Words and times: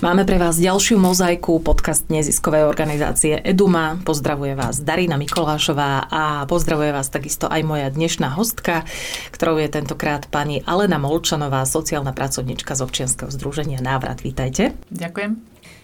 Máme 0.00 0.24
pre 0.24 0.40
vás 0.40 0.56
ďalšiu 0.56 0.96
mozaiku, 0.96 1.60
podcast 1.60 2.08
neziskovej 2.08 2.64
organizácie 2.64 3.36
Eduma. 3.36 4.00
Pozdravuje 4.00 4.56
vás 4.56 4.80
Darina 4.80 5.20
Mikolášová 5.20 6.08
a 6.08 6.48
pozdravuje 6.48 6.88
vás 6.88 7.12
takisto 7.12 7.44
aj 7.44 7.60
moja 7.68 7.92
dnešná 7.92 8.32
hostka, 8.32 8.88
ktorou 9.28 9.60
je 9.60 9.68
tentokrát 9.68 10.24
pani 10.32 10.64
Alena 10.64 10.96
Molčanová, 10.96 11.68
sociálna 11.68 12.16
pracovnička 12.16 12.72
z 12.72 12.80
občianskeho 12.80 13.28
združenia 13.28 13.84
Návrat. 13.84 14.24
Vítajte. 14.24 14.72
Ďakujem. 14.88 15.36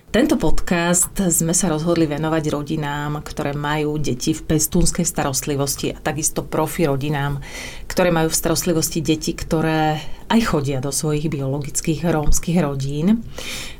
Tento 0.08 0.40
podcast 0.40 1.12
sme 1.12 1.52
sa 1.52 1.68
rozhodli 1.68 2.08
venovať 2.08 2.48
rodinám, 2.48 3.20
ktoré 3.20 3.52
majú 3.52 4.00
deti 4.00 4.32
v 4.32 4.48
pestúnskej 4.48 5.04
starostlivosti 5.04 5.92
a 5.92 6.00
takisto 6.00 6.40
profi 6.40 6.88
rodinám, 6.88 7.44
ktoré 7.84 8.08
majú 8.08 8.32
v 8.32 8.40
starostlivosti 8.40 9.04
deti, 9.04 9.36
ktoré 9.36 10.00
aj 10.32 10.40
chodia 10.40 10.80
do 10.80 10.88
svojich 10.88 11.28
biologických 11.28 12.08
rómskych 12.08 12.58
rodín. 12.64 13.28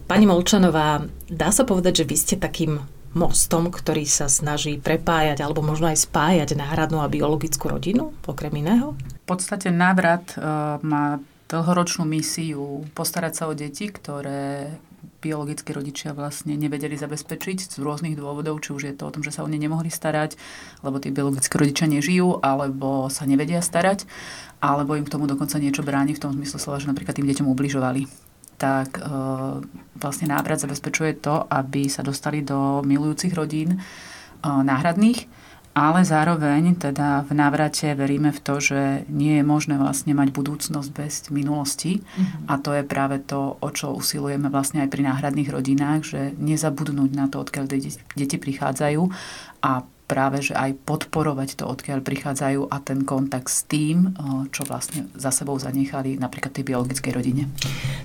Pani 0.07 0.23
Molčanová, 0.23 1.03
dá 1.27 1.51
sa 1.51 1.67
povedať, 1.67 2.03
že 2.03 2.05
vy 2.07 2.15
ste 2.17 2.37
takým 2.39 2.79
mostom, 3.19 3.75
ktorý 3.75 4.07
sa 4.07 4.31
snaží 4.31 4.79
prepájať 4.79 5.43
alebo 5.43 5.67
možno 5.67 5.91
aj 5.91 6.07
spájať 6.07 6.55
náhradnú 6.55 7.03
a 7.03 7.11
biologickú 7.11 7.67
rodinu, 7.67 8.15
okrem 8.23 8.55
iného? 8.55 8.95
V 8.95 9.27
podstate 9.27 9.67
návrat 9.75 10.39
uh, 10.39 10.79
má 10.87 11.19
dlhoročnú 11.51 12.07
misiu 12.07 12.87
postarať 12.95 13.33
sa 13.35 13.45
o 13.51 13.59
deti, 13.59 13.91
ktoré 13.91 14.79
biologickí 15.19 15.75
rodičia 15.75 16.15
vlastne 16.15 16.55
nevedeli 16.55 16.95
zabezpečiť 16.95 17.75
z 17.75 17.83
rôznych 17.83 18.15
dôvodov, 18.15 18.63
či 18.63 18.79
už 18.79 18.83
je 18.87 18.95
to 18.95 19.11
o 19.11 19.15
tom, 19.15 19.27
že 19.27 19.35
sa 19.35 19.43
o 19.43 19.51
ne 19.51 19.59
nemohli 19.59 19.91
starať, 19.91 20.39
lebo 20.87 21.03
tí 21.03 21.11
biologickí 21.11 21.59
rodičia 21.59 21.91
nežijú, 21.91 22.39
alebo 22.47 23.11
sa 23.11 23.27
nevedia 23.27 23.59
starať, 23.59 24.07
alebo 24.63 24.95
im 24.95 25.03
k 25.03 25.11
tomu 25.19 25.27
dokonca 25.27 25.59
niečo 25.59 25.83
bráni 25.83 26.15
v 26.15 26.23
tom 26.23 26.31
zmysle 26.31 26.63
slova, 26.63 26.79
že 26.79 26.87
napríklad 26.87 27.19
tým 27.19 27.27
deťom 27.27 27.51
ubližovali 27.51 28.26
tak 28.57 28.99
e, 28.99 29.03
vlastne 30.01 30.33
návrat 30.33 30.61
zabezpečuje 30.61 31.21
to, 31.21 31.45
aby 31.49 31.89
sa 31.93 32.01
dostali 32.01 32.41
do 32.41 32.81
milujúcich 32.83 33.33
rodín 33.37 33.77
e, 33.77 33.79
náhradných, 34.43 35.29
ale 35.77 36.09
zároveň 36.09 36.73
teda 36.81 37.29
v 37.29 37.37
návrate 37.37 37.93
veríme 37.93 38.33
v 38.33 38.41
to, 38.41 38.65
že 38.65 39.05
nie 39.13 39.41
je 39.41 39.45
možné 39.45 39.77
vlastne 39.77 40.17
mať 40.17 40.33
budúcnosť 40.33 40.89
bez 40.97 41.29
minulosti 41.29 42.01
mm-hmm. 42.01 42.49
a 42.49 42.57
to 42.57 42.73
je 42.73 42.81
práve 42.81 43.21
to, 43.21 43.61
o 43.61 43.69
čo 43.69 43.93
usilujeme 43.93 44.49
vlastne 44.49 44.81
aj 44.81 44.89
pri 44.89 45.05
náhradných 45.05 45.53
rodinách, 45.53 46.01
že 46.09 46.21
nezabudnúť 46.41 47.11
na 47.13 47.29
to, 47.29 47.45
odkiaľ 47.45 47.69
deti 48.17 48.37
prichádzajú 48.41 49.03
a 49.61 49.85
práve, 50.07 50.39
že 50.39 50.55
aj 50.55 50.79
podporovať 50.87 51.59
to, 51.59 51.67
odkiaľ 51.67 52.01
prichádzajú 52.01 52.71
a 52.71 52.77
ten 52.79 53.03
kontakt 53.03 53.51
s 53.51 53.67
tým, 53.67 54.15
čo 54.55 54.63
vlastne 54.63 55.11
za 55.19 55.35
sebou 55.35 55.59
zanechali 55.59 56.15
napríklad 56.15 56.55
tej 56.55 56.63
biologickej 56.63 57.13
rodine. 57.13 57.51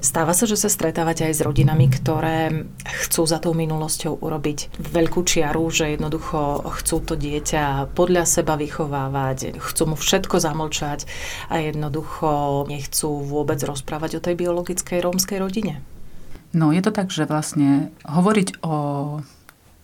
Stáva 0.02 0.33
sa, 0.33 0.49
že 0.49 0.58
sa 0.58 0.66
stretávate 0.66 1.30
aj 1.30 1.38
s 1.38 1.45
rodinami, 1.45 1.93
ktoré 1.93 2.66
chcú 3.05 3.30
za 3.30 3.38
tou 3.38 3.53
minulosťou 3.53 4.17
urobiť 4.17 4.81
veľkú 4.81 5.21
čiaru, 5.21 5.69
že 5.69 5.93
jednoducho 5.93 6.66
chcú 6.81 7.05
to 7.05 7.13
dieťa 7.13 7.93
podľa 7.93 8.25
seba 8.25 8.58
vychovávať, 8.58 9.61
chcú 9.61 9.93
mu 9.93 9.95
všetko 9.95 10.41
zamlčať 10.41 11.05
a 11.53 11.61
jednoducho 11.61 12.65
nechcú 12.65 13.21
vôbec 13.21 13.61
rozprávať 13.61 14.17
o 14.17 14.23
tej 14.25 14.36
biologickej 14.41 15.05
rómskej 15.05 15.38
rodine? 15.38 15.86
No 16.52 16.75
je 16.75 16.83
to 16.83 16.91
tak, 16.91 17.13
že 17.13 17.30
vlastne 17.30 17.95
hovoriť 18.03 18.59
o 18.59 18.76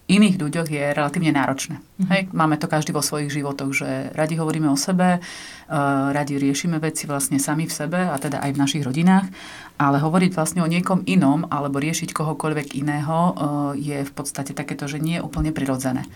iných 0.07 0.40
ľuďoch 0.40 0.68
je 0.72 0.84
relatívne 0.95 1.35
náročné. 1.35 1.84
Mm-hmm. 1.84 2.07
Hej, 2.07 2.22
máme 2.31 2.56
to 2.56 2.72
každý 2.72 2.95
vo 2.95 3.03
svojich 3.03 3.28
životoch, 3.28 3.72
že 3.75 3.90
radi 4.16 4.40
hovoríme 4.40 4.72
o 4.72 4.79
sebe, 4.79 5.19
uh, 5.19 6.09
radi 6.16 6.40
riešime 6.40 6.79
veci 6.79 7.03
vlastne 7.12 7.44
sami 7.44 7.68
v 7.68 7.75
sebe 7.75 8.00
a 8.07 8.16
teda 8.16 8.40
aj 8.40 8.51
v 8.56 8.62
našich 8.63 8.84
rodinách, 8.88 9.28
ale 9.75 10.00
hovoriť 10.00 10.31
vlastne 10.31 10.63
o 10.63 10.72
niekom 10.72 11.03
inom 11.03 11.45
alebo 11.51 11.84
riešiť 11.84 12.16
kohokoľvek 12.16 12.79
iného 12.79 13.18
uh, 13.19 13.31
je 13.75 14.07
v 14.07 14.12
podstate 14.16 14.56
takéto, 14.56 14.88
že 14.88 15.03
nie 15.03 15.19
je 15.19 15.25
úplne 15.25 15.51
prirodzené. 15.51 16.07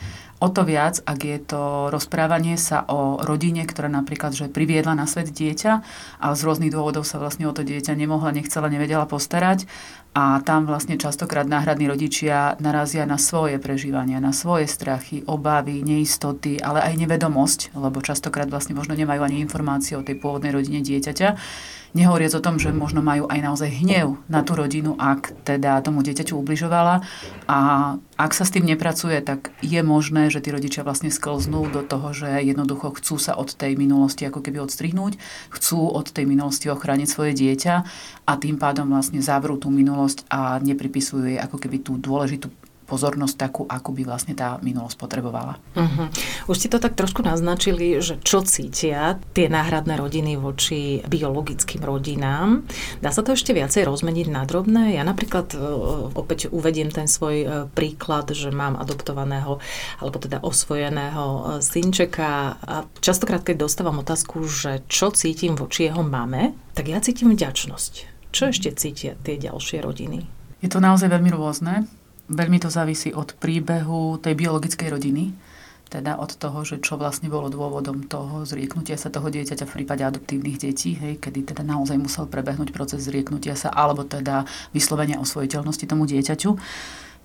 O 0.41 0.49
to 0.49 0.65
viac, 0.65 0.97
ak 1.05 1.19
je 1.21 1.37
to 1.37 1.93
rozprávanie 1.93 2.57
sa 2.57 2.81
o 2.89 3.21
rodine, 3.21 3.61
ktorá 3.61 3.91
napríklad 3.91 4.33
že 4.33 4.49
priviedla 4.49 4.97
na 4.97 5.05
svet 5.05 5.29
dieťa 5.29 5.71
a 6.17 6.25
z 6.33 6.41
rôznych 6.41 6.73
dôvodov 6.73 7.05
sa 7.05 7.21
vlastne 7.21 7.45
o 7.45 7.53
to 7.53 7.61
dieťa 7.61 7.93
nemohla, 7.93 8.33
nechcela, 8.33 8.71
nevedela 8.71 9.05
postarať 9.05 9.69
a 10.11 10.43
tam 10.43 10.67
vlastne 10.67 10.99
častokrát 10.99 11.47
náhradní 11.47 11.87
rodičia 11.87 12.59
narazia 12.59 13.07
na 13.07 13.15
svoje 13.15 13.55
prežívania, 13.63 14.19
na 14.19 14.35
svoje 14.35 14.67
strachy, 14.67 15.23
obavy, 15.23 15.79
neistoty, 15.87 16.59
ale 16.59 16.83
aj 16.83 16.99
nevedomosť, 16.99 17.71
lebo 17.79 18.03
častokrát 18.03 18.51
vlastne 18.51 18.75
možno 18.75 18.91
nemajú 18.91 19.23
ani 19.23 19.39
informácie 19.39 19.95
o 19.95 20.03
tej 20.03 20.19
pôvodnej 20.19 20.51
rodine 20.51 20.83
dieťaťa 20.83 21.29
Nehovoriac 21.91 22.31
o 22.39 22.43
tom, 22.43 22.55
že 22.55 22.71
možno 22.71 23.03
majú 23.03 23.27
aj 23.27 23.39
naozaj 23.43 23.83
hnev 23.83 24.15
na 24.31 24.47
tú 24.47 24.55
rodinu, 24.55 24.95
ak 24.95 25.35
teda 25.43 25.83
tomu 25.83 25.99
dieťaťu 26.07 26.39
ubližovala. 26.39 27.03
A 27.51 27.57
ak 28.15 28.31
sa 28.31 28.47
s 28.47 28.53
tým 28.55 28.63
nepracuje, 28.63 29.19
tak 29.19 29.51
je 29.59 29.83
možné, 29.83 30.31
že 30.31 30.39
tí 30.39 30.55
rodičia 30.55 30.87
vlastne 30.87 31.11
sklznú 31.11 31.67
do 31.67 31.83
toho, 31.83 32.15
že 32.15 32.31
jednoducho 32.47 32.95
chcú 32.95 33.19
sa 33.19 33.35
od 33.35 33.51
tej 33.51 33.75
minulosti 33.75 34.23
ako 34.23 34.39
keby 34.39 34.63
odstrihnúť, 34.63 35.19
chcú 35.51 35.91
od 35.91 36.07
tej 36.07 36.23
minulosti 36.23 36.71
ochrániť 36.71 37.07
svoje 37.11 37.35
dieťa 37.35 37.75
a 38.23 38.31
tým 38.39 38.55
pádom 38.55 38.87
vlastne 38.87 39.19
zavrú 39.19 39.59
tú 39.59 39.67
minulosť 39.67 40.31
a 40.31 40.63
nepripisujú 40.63 41.27
jej 41.27 41.39
ako 41.43 41.59
keby 41.59 41.83
tú 41.83 41.99
dôležitú 41.99 42.47
pozornosť 42.91 43.35
takú, 43.39 43.61
ako 43.63 43.95
by 43.95 44.03
vlastne 44.03 44.35
tá 44.35 44.59
minulosť 44.59 44.99
potrebovala. 44.99 45.55
Uh-huh. 45.79 46.11
Už 46.51 46.59
ste 46.59 46.67
to 46.67 46.83
tak 46.83 46.99
trošku 46.99 47.23
naznačili, 47.23 48.03
že 48.03 48.19
čo 48.19 48.43
cítia 48.43 49.15
tie 49.31 49.47
náhradné 49.47 49.95
rodiny 49.95 50.35
voči 50.35 50.99
biologickým 51.07 51.79
rodinám. 51.79 52.67
Dá 52.99 53.15
sa 53.15 53.23
to 53.23 53.31
ešte 53.31 53.55
viacej 53.55 53.87
rozmeniť 53.87 54.27
na 54.27 54.43
drobné? 54.43 54.99
Ja 54.99 55.07
napríklad 55.07 55.55
e, 55.55 55.57
opäť 56.11 56.51
uvediem 56.51 56.91
ten 56.91 57.07
svoj 57.07 57.35
e, 57.39 57.47
príklad, 57.71 58.35
že 58.35 58.51
mám 58.51 58.75
adoptovaného 58.75 59.63
alebo 60.03 60.17
teda 60.19 60.43
osvojeného 60.43 61.23
e, 61.23 61.41
synčeka 61.63 62.59
a 62.59 62.75
častokrát, 62.99 63.47
keď 63.47 63.63
dostávam 63.63 64.03
otázku, 64.03 64.43
že 64.43 64.83
čo 64.91 65.15
cítim 65.15 65.55
voči 65.55 65.87
jeho 65.87 66.03
mame, 66.03 66.51
tak 66.75 66.91
ja 66.91 66.99
cítim 66.99 67.31
vďačnosť. 67.31 67.93
Čo 68.35 68.51
ešte 68.51 68.75
cítia 68.75 69.15
tie 69.23 69.39
ďalšie 69.39 69.79
rodiny? 69.79 70.27
Je 70.61 70.69
to 70.69 70.79
naozaj 70.79 71.09
veľmi 71.09 71.31
rôzne. 71.33 71.89
Veľmi 72.31 72.63
to 72.63 72.71
závisí 72.71 73.11
od 73.11 73.35
príbehu 73.35 74.15
tej 74.23 74.33
biologickej 74.39 74.87
rodiny, 74.87 75.35
teda 75.91 76.15
od 76.15 76.31
toho, 76.39 76.63
že 76.63 76.79
čo 76.79 76.95
vlastne 76.95 77.27
bolo 77.27 77.51
dôvodom 77.51 78.07
toho 78.07 78.47
zrieknutia 78.47 78.95
sa 78.95 79.11
toho 79.11 79.27
dieťaťa 79.27 79.67
v 79.67 79.75
prípade 79.83 80.07
adoptívnych 80.07 80.55
detí, 80.55 80.95
hej, 80.95 81.19
kedy 81.19 81.51
teda 81.51 81.67
naozaj 81.67 81.99
musel 81.99 82.31
prebehnúť 82.31 82.71
proces 82.71 83.03
zrieknutia 83.03 83.59
sa, 83.59 83.75
alebo 83.75 84.07
teda 84.07 84.47
vyslovenia 84.71 85.19
osvojiteľnosti 85.19 85.83
tomu 85.83 86.07
dieťaťu 86.07 86.51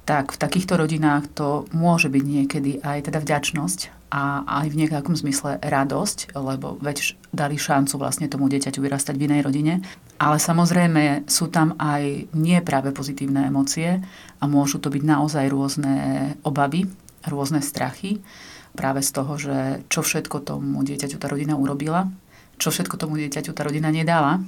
tak 0.06 0.30
v 0.30 0.38
takýchto 0.38 0.78
rodinách 0.78 1.26
to 1.34 1.66
môže 1.74 2.06
byť 2.06 2.24
niekedy 2.24 2.78
aj 2.78 3.10
teda 3.10 3.18
vďačnosť 3.18 4.06
a 4.14 4.46
aj 4.62 4.70
v 4.70 4.78
nejakom 4.86 5.18
zmysle 5.18 5.58
radosť, 5.58 6.38
lebo 6.38 6.78
veď 6.78 7.18
dali 7.34 7.58
šancu 7.58 7.98
vlastne 7.98 8.30
tomu 8.30 8.46
dieťaťu 8.46 8.78
vyrastať 8.78 9.18
v 9.18 9.26
inej 9.26 9.50
rodine. 9.50 9.82
Ale 10.16 10.40
samozrejme 10.40 11.28
sú 11.28 11.52
tam 11.52 11.76
aj 11.76 12.32
nie 12.32 12.58
práve 12.64 12.92
pozitívne 12.92 13.52
emócie 13.52 14.00
a 14.40 14.44
môžu 14.48 14.80
to 14.80 14.88
byť 14.88 15.02
naozaj 15.04 15.44
rôzne 15.52 15.94
obavy, 16.40 16.88
rôzne 17.28 17.60
strachy 17.60 18.24
práve 18.72 19.04
z 19.04 19.10
toho, 19.12 19.32
že 19.36 19.56
čo 19.92 20.00
všetko 20.00 20.40
tomu 20.40 20.80
dieťaťu 20.84 21.16
tá 21.20 21.28
rodina 21.28 21.56
urobila, 21.56 22.08
čo 22.56 22.72
všetko 22.72 22.96
tomu 22.96 23.20
dieťaťu 23.20 23.52
tá 23.52 23.64
rodina 23.64 23.92
nedala 23.92 24.40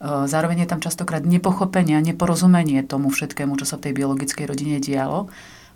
Zároveň 0.00 0.64
je 0.64 0.70
tam 0.72 0.80
častokrát 0.80 1.20
nepochopenie 1.20 1.92
a 1.92 2.00
neporozumenie 2.00 2.80
tomu 2.88 3.12
všetkému, 3.12 3.52
čo 3.60 3.68
sa 3.68 3.76
v 3.76 3.84
tej 3.88 4.00
biologickej 4.00 4.48
rodine 4.48 4.80
dialo. 4.80 5.28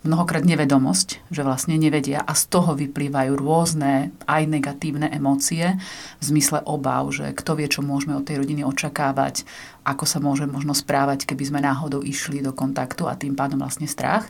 Mnohokrát 0.04 0.44
nevedomosť, 0.44 1.32
že 1.32 1.40
vlastne 1.40 1.80
nevedia 1.80 2.20
a 2.20 2.36
z 2.36 2.52
toho 2.52 2.76
vyplývajú 2.76 3.40
rôzne 3.40 4.12
aj 4.28 4.42
negatívne 4.44 5.08
emócie 5.08 5.80
v 6.20 6.22
zmysle 6.22 6.60
obav, 6.68 7.08
že 7.08 7.32
kto 7.32 7.56
vie, 7.56 7.72
čo 7.72 7.80
môžeme 7.80 8.12
od 8.12 8.28
tej 8.28 8.44
rodiny 8.44 8.68
očakávať, 8.68 9.48
ako 9.80 10.04
sa 10.04 10.20
môže 10.20 10.44
možno 10.44 10.76
správať, 10.76 11.24
keby 11.24 11.48
sme 11.48 11.64
náhodou 11.64 12.04
išli 12.04 12.44
do 12.44 12.52
kontaktu 12.52 13.08
a 13.08 13.16
tým 13.16 13.32
pádom 13.32 13.56
vlastne 13.56 13.88
strach. 13.88 14.28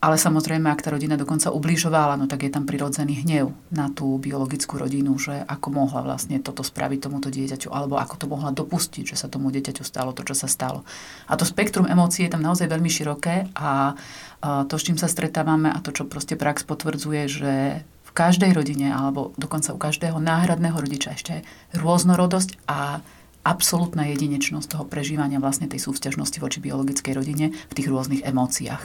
Ale 0.00 0.16
samozrejme, 0.16 0.72
ak 0.72 0.80
tá 0.80 0.88
rodina 0.96 1.20
dokonca 1.20 1.52
ubližovala, 1.52 2.16
no 2.16 2.24
tak 2.24 2.48
je 2.48 2.52
tam 2.52 2.64
prirodzený 2.64 3.20
hnev 3.20 3.52
na 3.68 3.92
tú 3.92 4.16
biologickú 4.16 4.80
rodinu, 4.80 5.12
že 5.20 5.44
ako 5.44 5.68
mohla 5.76 6.00
vlastne 6.00 6.40
toto 6.40 6.64
spraviť 6.64 7.04
tomuto 7.04 7.28
dieťaťu, 7.28 7.68
alebo 7.68 8.00
ako 8.00 8.14
to 8.16 8.26
mohla 8.32 8.48
dopustiť, 8.48 9.12
že 9.12 9.20
sa 9.20 9.28
tomu 9.28 9.52
dieťaťu 9.52 9.84
stalo 9.84 10.16
to, 10.16 10.24
čo 10.24 10.32
sa 10.32 10.48
stalo. 10.48 10.88
A 11.28 11.36
to 11.36 11.44
spektrum 11.44 11.84
emócií 11.84 12.24
je 12.24 12.32
tam 12.32 12.40
naozaj 12.40 12.72
veľmi 12.72 12.88
široké 12.88 13.52
a 13.52 13.92
to, 14.40 14.74
s 14.80 14.88
čím 14.88 14.96
sa 14.96 15.04
stretávame 15.04 15.68
a 15.68 15.84
to, 15.84 15.92
čo 15.92 16.08
proste 16.08 16.32
prax 16.32 16.64
potvrdzuje, 16.64 17.22
že 17.28 17.52
v 17.84 18.10
každej 18.16 18.56
rodine 18.56 18.96
alebo 18.96 19.36
dokonca 19.36 19.76
u 19.76 19.78
každého 19.78 20.16
náhradného 20.16 20.80
rodiča 20.80 21.12
ešte 21.12 21.44
rôznorodosť 21.76 22.56
a 22.66 23.04
absolútna 23.44 24.08
jedinečnosť 24.10 24.68
toho 24.76 24.84
prežívania 24.84 25.40
vlastne 25.40 25.68
tej 25.68 25.80
súvzťažnosti 25.88 26.38
voči 26.40 26.58
biologickej 26.60 27.12
rodine 27.16 27.52
v 27.52 27.72
tých 27.76 27.88
rôznych 27.88 28.24
emóciách. 28.24 28.82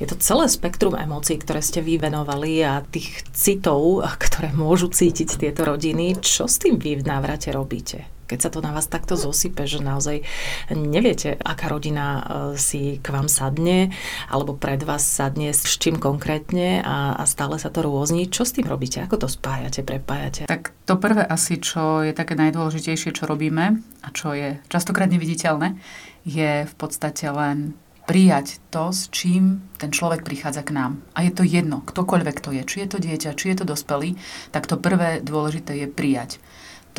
Je 0.00 0.06
to 0.08 0.16
celé 0.16 0.48
spektrum 0.48 0.96
emócií, 0.96 1.36
ktoré 1.40 1.60
ste 1.60 1.84
vyvenovali 1.84 2.64
a 2.64 2.80
tých 2.84 3.24
citov, 3.36 4.04
ktoré 4.24 4.52
môžu 4.56 4.88
cítiť 4.88 5.36
tieto 5.36 5.68
rodiny. 5.68 6.16
Čo 6.20 6.48
s 6.48 6.60
tým 6.60 6.80
vy 6.80 7.00
v 7.00 7.06
návrate 7.06 7.52
robíte? 7.52 8.19
Keď 8.30 8.38
sa 8.46 8.50
to 8.54 8.62
na 8.62 8.70
vás 8.70 8.86
takto 8.86 9.18
zosype, 9.18 9.66
že 9.66 9.82
naozaj 9.82 10.22
neviete, 10.70 11.34
aká 11.42 11.66
rodina 11.66 12.06
e, 12.06 12.22
si 12.54 13.02
k 13.02 13.10
vám 13.10 13.26
sadne, 13.26 13.90
alebo 14.30 14.54
pred 14.54 14.78
vás 14.86 15.02
sadne 15.02 15.50
s 15.50 15.66
čím 15.66 15.98
konkrétne 15.98 16.78
a, 16.86 17.18
a 17.18 17.26
stále 17.26 17.58
sa 17.58 17.74
to 17.74 17.82
rôzni. 17.82 18.30
Čo 18.30 18.46
s 18.46 18.54
tým 18.54 18.70
robíte? 18.70 19.02
Ako 19.02 19.26
to 19.26 19.26
spájate, 19.26 19.82
prepájate? 19.82 20.46
Tak 20.46 20.70
to 20.86 20.94
prvé 20.94 21.26
asi, 21.26 21.58
čo 21.58 22.06
je 22.06 22.14
také 22.14 22.38
najdôležitejšie, 22.38 23.10
čo 23.10 23.26
robíme 23.26 23.82
a 24.06 24.08
čo 24.14 24.30
je 24.30 24.62
častokrát 24.70 25.10
neviditeľné, 25.10 25.74
je 26.22 26.70
v 26.70 26.74
podstate 26.78 27.26
len 27.26 27.74
prijať 28.10 28.58
to, 28.74 28.90
s 28.90 29.06
čím 29.14 29.62
ten 29.78 29.94
človek 29.94 30.26
prichádza 30.26 30.66
k 30.66 30.74
nám. 30.74 30.98
A 31.14 31.22
je 31.22 31.30
to 31.30 31.46
jedno, 31.46 31.86
ktokoľvek 31.86 32.42
to 32.42 32.50
je, 32.50 32.62
či 32.66 32.76
je 32.82 32.88
to 32.90 32.98
dieťa, 32.98 33.38
či 33.38 33.54
je 33.54 33.56
to 33.62 33.70
dospelý, 33.70 34.18
tak 34.50 34.66
to 34.66 34.74
prvé 34.74 35.22
dôležité 35.22 35.78
je 35.78 35.86
prijať 35.86 36.42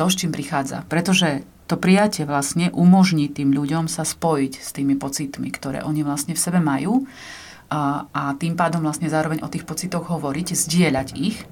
to, 0.02 0.10
s 0.10 0.18
čím 0.18 0.34
prichádza. 0.34 0.82
Pretože 0.90 1.46
to 1.70 1.78
prijatie 1.78 2.26
vlastne 2.26 2.74
umožní 2.74 3.30
tým 3.30 3.54
ľuďom 3.54 3.86
sa 3.86 4.02
spojiť 4.02 4.58
s 4.58 4.74
tými 4.74 4.98
pocitmi, 4.98 5.46
ktoré 5.54 5.86
oni 5.86 6.02
vlastne 6.02 6.34
v 6.34 6.42
sebe 6.42 6.58
majú 6.58 7.06
a, 7.70 8.10
a 8.10 8.34
tým 8.34 8.58
pádom 8.58 8.82
vlastne 8.82 9.06
zároveň 9.06 9.46
o 9.46 9.48
tých 9.48 9.62
pocitoch 9.62 10.10
hovoriť, 10.10 10.58
zdieľať 10.58 11.08
ich 11.14 11.46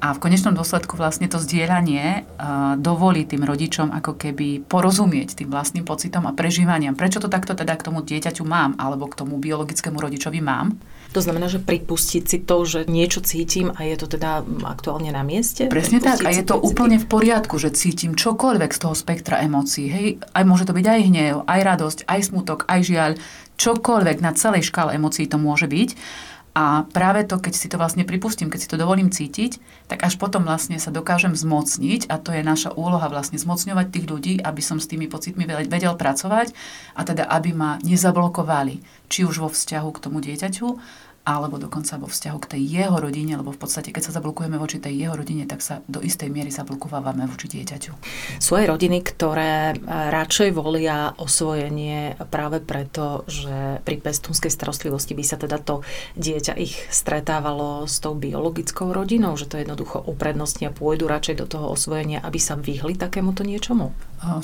a 0.00 0.16
v 0.16 0.18
konečnom 0.18 0.56
dôsledku 0.56 0.96
vlastne 0.96 1.28
to 1.28 1.36
zdieľanie 1.36 2.24
uh, 2.24 2.74
dovolí 2.80 3.28
tým 3.28 3.44
rodičom 3.44 3.92
ako 3.92 4.16
keby 4.16 4.64
porozumieť 4.64 5.44
tým 5.44 5.52
vlastným 5.52 5.84
pocitom 5.84 6.24
a 6.24 6.32
prežívaniam. 6.32 6.96
Prečo 6.96 7.20
to 7.20 7.28
takto 7.28 7.52
teda 7.52 7.76
k 7.76 7.84
tomu 7.84 8.00
dieťaťu 8.00 8.40
mám, 8.48 8.80
alebo 8.80 9.06
k 9.12 9.20
tomu 9.20 9.36
biologickému 9.36 10.00
rodičovi 10.00 10.40
mám. 10.40 10.80
To 11.12 11.20
znamená, 11.20 11.50
že 11.50 11.60
pripustiť 11.60 12.22
si 12.24 12.38
to, 12.40 12.56
že 12.64 12.86
niečo 12.86 13.20
cítim 13.20 13.74
a 13.74 13.82
je 13.84 13.98
to 13.98 14.06
teda 14.06 14.46
aktuálne 14.62 15.10
na 15.12 15.20
mieste? 15.20 15.66
Presne 15.66 15.98
tak. 16.00 16.22
A 16.22 16.30
je 16.30 16.46
to 16.46 16.56
pocity. 16.56 16.66
úplne 16.70 16.96
v 17.02 17.06
poriadku, 17.10 17.58
že 17.60 17.74
cítim 17.74 18.16
čokoľvek 18.16 18.70
z 18.70 18.78
toho 18.80 18.94
spektra 18.94 19.42
emócií. 19.42 19.90
Hej, 19.90 20.06
aj 20.32 20.44
môže 20.46 20.64
to 20.64 20.72
byť 20.72 20.86
aj 20.86 21.00
hnev, 21.10 21.34
aj 21.44 21.60
radosť, 21.66 21.98
aj 22.06 22.20
smutok, 22.30 22.58
aj 22.70 22.80
žiaľ. 22.86 23.12
Čokoľvek 23.60 24.24
na 24.24 24.32
celej 24.32 24.70
škále 24.70 24.96
emócií 24.96 25.28
to 25.28 25.36
môže 25.36 25.68
byť. 25.68 25.90
A 26.50 26.82
práve 26.90 27.22
to, 27.30 27.38
keď 27.38 27.54
si 27.54 27.70
to 27.70 27.78
vlastne 27.78 28.02
pripustím, 28.02 28.50
keď 28.50 28.60
si 28.60 28.70
to 28.70 28.80
dovolím 28.80 29.14
cítiť, 29.14 29.62
tak 29.86 30.02
až 30.02 30.18
potom 30.18 30.42
vlastne 30.42 30.82
sa 30.82 30.90
dokážem 30.90 31.38
zmocniť 31.38 32.10
a 32.10 32.18
to 32.18 32.34
je 32.34 32.42
naša 32.42 32.74
úloha 32.74 33.06
vlastne 33.06 33.38
zmocňovať 33.38 33.86
tých 33.94 34.06
ľudí, 34.10 34.34
aby 34.42 34.58
som 34.58 34.82
s 34.82 34.90
tými 34.90 35.06
pocitmi 35.06 35.46
vedel 35.46 35.94
pracovať 35.94 36.50
a 36.98 37.06
teda 37.06 37.30
aby 37.30 37.54
ma 37.54 37.78
nezablokovali, 37.86 38.82
či 39.06 39.22
už 39.22 39.46
vo 39.46 39.48
vzťahu 39.50 39.88
k 39.94 40.02
tomu 40.02 40.18
dieťaťu, 40.18 40.68
alebo 41.30 41.62
dokonca 41.62 41.94
vo 42.02 42.10
vzťahu 42.10 42.38
k 42.42 42.50
tej 42.56 42.62
jeho 42.66 42.96
rodine, 42.98 43.38
lebo 43.38 43.54
v 43.54 43.60
podstate, 43.62 43.94
keď 43.94 44.10
sa 44.10 44.16
zablokujeme 44.18 44.58
voči 44.58 44.82
tej 44.82 45.06
jeho 45.06 45.14
rodine, 45.14 45.46
tak 45.46 45.62
sa 45.62 45.78
do 45.86 46.02
istej 46.02 46.26
miery 46.26 46.50
zablokovávame 46.50 47.30
voči 47.30 47.46
dieťaťu. 47.46 47.92
Sú 48.42 48.58
aj 48.58 48.66
rodiny, 48.66 48.98
ktoré 49.06 49.72
e, 49.72 49.74
radšej 49.86 50.50
volia 50.50 51.14
osvojenie 51.14 52.18
práve 52.34 52.58
preto, 52.58 53.22
že 53.30 53.78
pri 53.86 53.96
pestúnskej 54.02 54.50
starostlivosti 54.50 55.14
by 55.14 55.24
sa 55.24 55.38
teda 55.38 55.62
to 55.62 55.86
dieťa 56.18 56.58
ich 56.58 56.74
stretávalo 56.90 57.86
s 57.86 58.02
tou 58.02 58.18
biologickou 58.18 58.90
rodinou, 58.90 59.38
že 59.38 59.46
to 59.46 59.62
jednoducho 59.62 60.02
uprednostnia, 60.02 60.74
pôjdu 60.74 61.06
radšej 61.06 61.36
do 61.38 61.46
toho 61.46 61.70
osvojenia, 61.70 62.18
aby 62.26 62.42
sa 62.42 62.58
vyhli 62.58 62.98
takémuto 62.98 63.46
niečomu? 63.46 63.94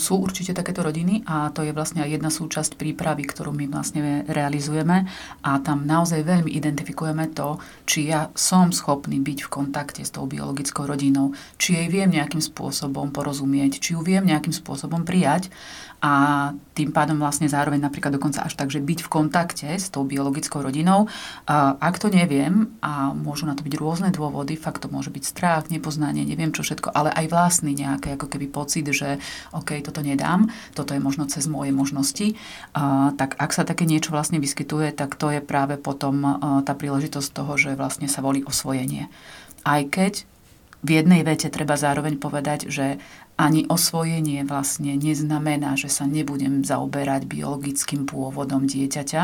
Sú 0.01 0.25
určite 0.25 0.57
takéto 0.57 0.81
rodiny 0.81 1.21
a 1.29 1.53
to 1.53 1.61
je 1.61 1.77
vlastne 1.77 2.01
aj 2.01 2.17
jedna 2.17 2.33
súčasť 2.33 2.81
prípravy, 2.81 3.29
ktorú 3.29 3.53
my 3.53 3.69
vlastne 3.69 4.25
realizujeme 4.25 5.05
a 5.45 5.51
tam 5.61 5.85
naozaj 5.85 6.25
veľmi 6.25 6.49
identifikujeme 6.49 7.29
to, 7.37 7.61
či 7.85 8.09
ja 8.09 8.33
som 8.33 8.73
schopný 8.73 9.21
byť 9.21 9.45
v 9.45 9.53
kontakte 9.53 10.01
s 10.01 10.17
tou 10.17 10.25
biologickou 10.25 10.89
rodinou, 10.89 11.37
či 11.61 11.77
jej 11.77 11.89
viem 11.93 12.09
nejakým 12.09 12.41
spôsobom 12.41 13.13
porozumieť, 13.13 13.77
či 13.77 13.93
ju 13.93 14.01
viem 14.01 14.25
nejakým 14.25 14.57
spôsobom 14.57 15.05
prijať 15.05 15.53
a 15.97 16.53
tým 16.77 16.93
pádom 16.93 17.17
vlastne 17.17 17.49
zároveň 17.49 17.81
napríklad 17.81 18.13
dokonca 18.21 18.45
až 18.45 18.53
tak, 18.53 18.69
že 18.69 18.85
byť 18.85 19.09
v 19.09 19.13
kontakte 19.13 19.69
s 19.73 19.89
tou 19.89 20.05
biologickou 20.05 20.61
rodinou. 20.61 21.09
Ak 21.49 21.97
to 21.97 22.13
neviem, 22.13 22.77
a 22.85 23.17
môžu 23.17 23.49
na 23.49 23.57
to 23.57 23.65
byť 23.65 23.75
rôzne 23.81 24.13
dôvody, 24.13 24.61
fakt 24.61 24.85
to 24.85 24.93
môže 24.93 25.09
byť 25.09 25.25
strach, 25.25 25.73
nepoznanie, 25.73 26.29
neviem 26.29 26.53
čo 26.53 26.61
všetko, 26.61 26.93
ale 26.93 27.17
aj 27.17 27.27
vlastný 27.33 27.73
nejaký 27.73 28.13
ako 28.21 28.29
keby 28.29 28.47
pocit, 28.53 28.85
že 28.93 29.17
toto 29.83 30.01
nedám, 30.01 30.47
toto 30.79 30.95
je 30.95 31.03
možno 31.03 31.27
cez 31.27 31.51
moje 31.51 31.75
možnosti, 31.75 32.39
a, 32.73 33.11
tak 33.19 33.35
ak 33.37 33.51
sa 33.51 33.67
také 33.67 33.83
niečo 33.83 34.15
vlastne 34.15 34.39
vyskytuje, 34.39 34.95
tak 34.95 35.19
to 35.19 35.35
je 35.35 35.43
práve 35.43 35.75
potom 35.75 36.15
a, 36.23 36.31
tá 36.63 36.73
príležitosť 36.79 37.29
toho, 37.35 37.59
že 37.59 37.75
vlastne 37.75 38.07
sa 38.07 38.23
volí 38.23 38.47
osvojenie. 38.47 39.11
Aj 39.67 39.83
keď 39.83 40.23
v 40.87 41.03
jednej 41.03 41.27
vete 41.27 41.51
treba 41.51 41.75
zároveň 41.75 42.21
povedať, 42.21 42.71
že 42.71 43.03
ani 43.37 43.69
osvojenie 43.69 44.49
vlastne 44.49 44.97
neznamená, 44.97 45.77
že 45.77 45.93
sa 45.93 46.09
nebudem 46.09 46.65
zaoberať 46.65 47.29
biologickým 47.29 48.09
pôvodom 48.09 48.65
dieťaťa, 48.65 49.23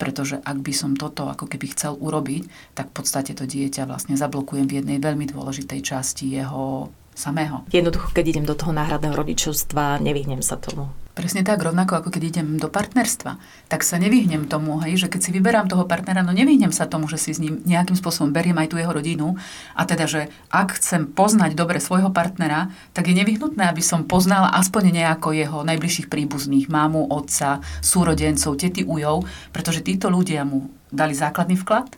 pretože 0.00 0.40
ak 0.40 0.58
by 0.64 0.72
som 0.72 0.96
toto 0.96 1.28
ako 1.28 1.44
keby 1.44 1.76
chcel 1.76 1.92
urobiť, 2.00 2.48
tak 2.72 2.88
v 2.88 2.96
podstate 2.96 3.36
to 3.36 3.44
dieťa 3.44 3.84
vlastne 3.84 4.16
zablokujem 4.16 4.64
v 4.64 4.80
jednej 4.80 4.98
veľmi 5.02 5.28
dôležitej 5.28 5.80
časti 5.84 6.40
jeho 6.40 6.88
samého. 7.20 7.68
Jednoducho, 7.68 8.16
keď 8.16 8.24
idem 8.32 8.48
do 8.48 8.56
toho 8.56 8.72
náhradného 8.72 9.12
rodičovstva, 9.12 10.00
nevyhnem 10.00 10.40
sa 10.40 10.56
tomu. 10.56 10.88
Presne 11.10 11.44
tak, 11.44 11.60
rovnako 11.60 12.00
ako 12.00 12.08
keď 12.08 12.22
idem 12.32 12.48
do 12.56 12.72
partnerstva, 12.72 13.36
tak 13.68 13.84
sa 13.84 14.00
nevyhnem 14.00 14.48
tomu, 14.48 14.80
hej, 14.80 15.04
že 15.04 15.12
keď 15.12 15.20
si 15.20 15.30
vyberám 15.36 15.68
toho 15.68 15.84
partnera, 15.84 16.24
no 16.24 16.32
nevyhnem 16.32 16.72
sa 16.72 16.88
tomu, 16.88 17.12
že 17.12 17.20
si 17.20 17.36
s 17.36 17.42
ním 17.42 17.60
nejakým 17.68 17.92
spôsobom 17.92 18.32
beriem 18.32 18.56
aj 18.56 18.72
tú 18.72 18.80
jeho 18.80 18.88
rodinu 18.88 19.36
a 19.76 19.84
teda, 19.84 20.08
že 20.08 20.32
ak 20.48 20.80
chcem 20.80 21.10
poznať 21.10 21.58
dobre 21.58 21.76
svojho 21.76 22.08
partnera, 22.08 22.72
tak 22.96 23.12
je 23.12 23.18
nevyhnutné, 23.20 23.68
aby 23.68 23.84
som 23.84 24.08
poznala 24.08 24.54
aspoň 24.54 24.96
nejako 24.96 25.36
jeho 25.36 25.60
najbližších 25.66 26.08
príbuzných, 26.08 26.72
mámu, 26.72 27.10
otca, 27.12 27.60
súrodencov, 27.84 28.56
tety, 28.56 28.88
ujov, 28.88 29.28
pretože 29.52 29.84
títo 29.84 30.08
ľudia 30.08 30.46
mu 30.46 30.72
dali 30.88 31.12
základný 31.12 31.58
vklad, 31.58 31.90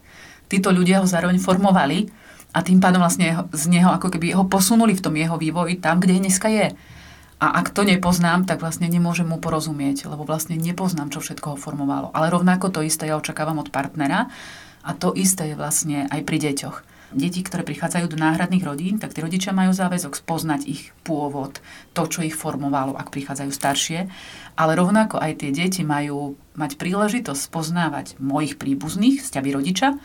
títo 0.48 0.72
ľudia 0.72 0.98
ho 0.98 1.06
zároveň 1.06 1.36
formovali 1.36 2.21
a 2.52 2.58
tým 2.60 2.84
pádom 2.84 3.00
vlastne 3.00 3.48
z 3.52 3.64
neho 3.72 3.88
ako 3.88 4.12
keby 4.12 4.36
ho 4.36 4.44
posunuli 4.44 4.92
v 4.92 5.04
tom 5.04 5.16
jeho 5.16 5.40
vývoji 5.40 5.80
tam, 5.80 5.98
kde 5.98 6.20
dneska 6.20 6.52
je. 6.52 6.76
A 7.42 7.46
ak 7.58 7.74
to 7.74 7.82
nepoznám, 7.82 8.46
tak 8.46 8.62
vlastne 8.62 8.86
nemôžem 8.86 9.26
mu 9.26 9.40
porozumieť, 9.42 10.06
lebo 10.06 10.22
vlastne 10.22 10.54
nepoznám, 10.54 11.10
čo 11.10 11.18
všetko 11.18 11.56
ho 11.56 11.58
formovalo. 11.58 12.14
Ale 12.14 12.30
rovnako 12.30 12.70
to 12.70 12.86
isté 12.86 13.10
ja 13.10 13.18
očakávam 13.18 13.58
od 13.58 13.72
partnera 13.72 14.30
a 14.86 14.90
to 14.94 15.10
isté 15.16 15.50
je 15.50 15.58
vlastne 15.58 16.06
aj 16.06 16.22
pri 16.22 16.38
deťoch. 16.38 16.91
Deti, 17.12 17.44
ktoré 17.44 17.62
prichádzajú 17.62 18.06
do 18.08 18.18
náhradných 18.18 18.64
rodín, 18.64 18.96
tak 18.98 19.12
tí 19.12 19.20
rodičia 19.20 19.52
majú 19.54 19.70
záväzok 19.70 20.18
spoznať 20.18 20.60
ich 20.66 20.90
pôvod, 21.06 21.60
to, 21.92 22.02
čo 22.08 22.24
ich 22.24 22.36
formovalo, 22.36 22.96
ak 22.96 23.12
prichádzajú 23.12 23.50
staršie. 23.52 24.08
Ale 24.56 24.72
rovnako 24.76 25.20
aj 25.20 25.44
tie 25.44 25.50
deti 25.52 25.84
majú 25.86 26.36
mať 26.56 26.76
príležitosť 26.76 27.40
spoznávať 27.40 28.06
mojich 28.20 28.60
príbuzných, 28.60 29.24
vzťavy 29.24 29.50
rodiča, 29.52 29.96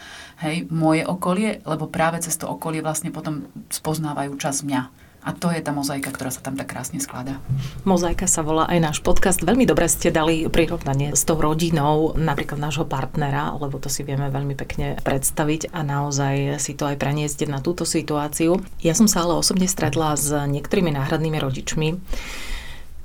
hej, 0.44 0.68
moje 0.72 1.04
okolie, 1.04 1.60
lebo 1.68 1.88
práve 1.92 2.24
cez 2.24 2.36
to 2.36 2.48
okolie 2.48 2.80
vlastne 2.80 3.12
potom 3.12 3.48
spoznávajú 3.72 4.36
čas 4.40 4.64
mňa 4.64 5.07
a 5.28 5.36
to 5.36 5.52
je 5.52 5.60
tá 5.60 5.76
mozaika, 5.76 6.08
ktorá 6.08 6.32
sa 6.32 6.40
tam 6.40 6.56
tak 6.56 6.72
krásne 6.72 7.04
skladá. 7.04 7.44
Mozaika 7.84 8.32
sa 8.32 8.48
volá 8.48 8.64
aj 8.72 8.80
náš 8.80 8.98
podcast. 9.04 9.44
Veľmi 9.44 9.68
dobre 9.68 9.92
ste 9.92 10.08
dali 10.08 10.48
prirovnanie 10.48 11.12
s 11.12 11.28
tou 11.28 11.36
rodinou, 11.36 12.16
napríklad 12.16 12.56
nášho 12.56 12.88
partnera, 12.88 13.52
lebo 13.60 13.76
to 13.76 13.92
si 13.92 14.08
vieme 14.08 14.32
veľmi 14.32 14.56
pekne 14.56 14.96
predstaviť 15.04 15.76
a 15.76 15.84
naozaj 15.84 16.64
si 16.64 16.80
to 16.80 16.88
aj 16.88 16.96
preniesť 16.96 17.52
na 17.52 17.60
túto 17.60 17.84
situáciu. 17.84 18.64
Ja 18.80 18.96
som 18.96 19.12
sa 19.12 19.28
ale 19.28 19.36
osobne 19.36 19.68
stretla 19.68 20.16
s 20.16 20.32
niektorými 20.32 20.96
náhradnými 20.96 21.44
rodičmi, 21.44 22.00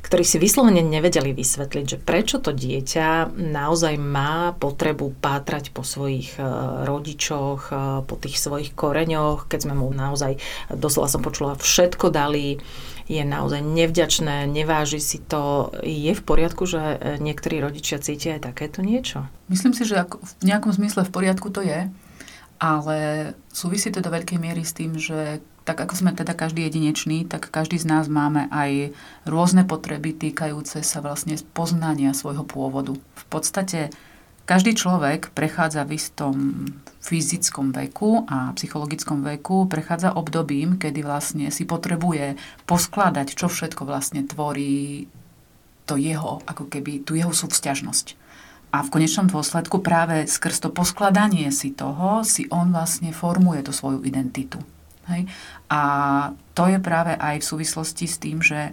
ktorí 0.02 0.26
si 0.26 0.42
vyslovene 0.42 0.82
nevedeli 0.82 1.30
vysvetliť, 1.30 1.84
že 1.86 1.98
prečo 2.02 2.42
to 2.42 2.50
dieťa 2.50 3.38
naozaj 3.38 3.94
má 4.02 4.50
potrebu 4.58 5.14
pátrať 5.22 5.70
po 5.70 5.86
svojich 5.86 6.36
e, 6.36 6.42
rodičoch, 6.84 7.70
e, 7.70 7.74
po 8.02 8.14
tých 8.18 8.42
svojich 8.42 8.74
koreňoch, 8.74 9.46
keď 9.46 9.70
sme 9.70 9.74
mu 9.78 9.86
naozaj, 9.94 10.42
doslova 10.74 11.06
som 11.06 11.22
počula, 11.22 11.54
všetko 11.54 12.10
dali, 12.10 12.58
je 13.06 13.22
naozaj 13.22 13.62
nevďačné, 13.62 14.50
neváži 14.50 14.98
si 14.98 15.22
to. 15.22 15.70
Je 15.86 16.10
v 16.14 16.22
poriadku, 16.22 16.66
že 16.66 16.82
e, 16.82 16.96
niektorí 17.22 17.62
rodičia 17.62 18.02
cítia 18.02 18.36
aj 18.36 18.50
takéto 18.50 18.82
niečo? 18.82 19.30
Myslím 19.46 19.70
si, 19.70 19.86
že 19.86 20.02
v 20.10 20.42
nejakom 20.42 20.74
zmysle 20.74 21.06
v 21.06 21.14
poriadku 21.14 21.54
to 21.54 21.62
je, 21.62 21.86
ale 22.58 22.98
súvisí 23.50 23.90
to 23.94 24.02
do 24.02 24.10
veľkej 24.10 24.38
miery 24.38 24.66
s 24.66 24.74
tým, 24.74 24.98
že 24.98 25.42
tak 25.62 25.78
ako 25.78 25.94
sme 25.94 26.10
teda 26.10 26.34
každý 26.34 26.66
jedinečný, 26.66 27.26
tak 27.26 27.46
každý 27.50 27.78
z 27.78 27.86
nás 27.86 28.10
máme 28.10 28.50
aj 28.50 28.94
rôzne 29.26 29.62
potreby 29.62 30.10
týkajúce 30.10 30.82
sa 30.82 30.98
vlastne 30.98 31.38
poznania 31.54 32.10
svojho 32.14 32.42
pôvodu. 32.42 32.98
V 32.98 33.24
podstate 33.30 33.94
každý 34.42 34.74
človek 34.74 35.30
prechádza 35.30 35.86
v 35.86 35.94
istom 35.94 36.36
fyzickom 36.98 37.70
veku 37.70 38.26
a 38.26 38.50
psychologickom 38.58 39.22
veku, 39.22 39.70
prechádza 39.70 40.18
obdobím, 40.18 40.82
kedy 40.82 41.06
vlastne 41.06 41.46
si 41.54 41.62
potrebuje 41.62 42.34
poskladať, 42.66 43.38
čo 43.38 43.46
všetko 43.46 43.86
vlastne 43.86 44.26
tvorí 44.26 45.06
to 45.86 45.94
jeho, 45.94 46.42
ako 46.42 46.66
keby 46.66 47.06
tú 47.06 47.14
jeho 47.14 47.30
súvzťažnosť. 47.30 48.18
A 48.72 48.80
v 48.82 48.88
konečnom 48.88 49.28
dôsledku 49.28 49.84
práve 49.84 50.24
skrz 50.24 50.64
to 50.64 50.68
poskladanie 50.72 51.52
si 51.52 51.70
toho, 51.76 52.24
si 52.24 52.48
on 52.48 52.72
vlastne 52.72 53.12
formuje 53.12 53.60
tú 53.62 53.70
svoju 53.70 54.00
identitu. 54.02 54.58
Hej? 55.10 55.26
A 55.72 55.80
to 56.52 56.68
je 56.68 56.78
práve 56.78 57.16
aj 57.16 57.42
v 57.42 57.48
súvislosti 57.48 58.06
s 58.06 58.20
tým, 58.20 58.38
že 58.44 58.70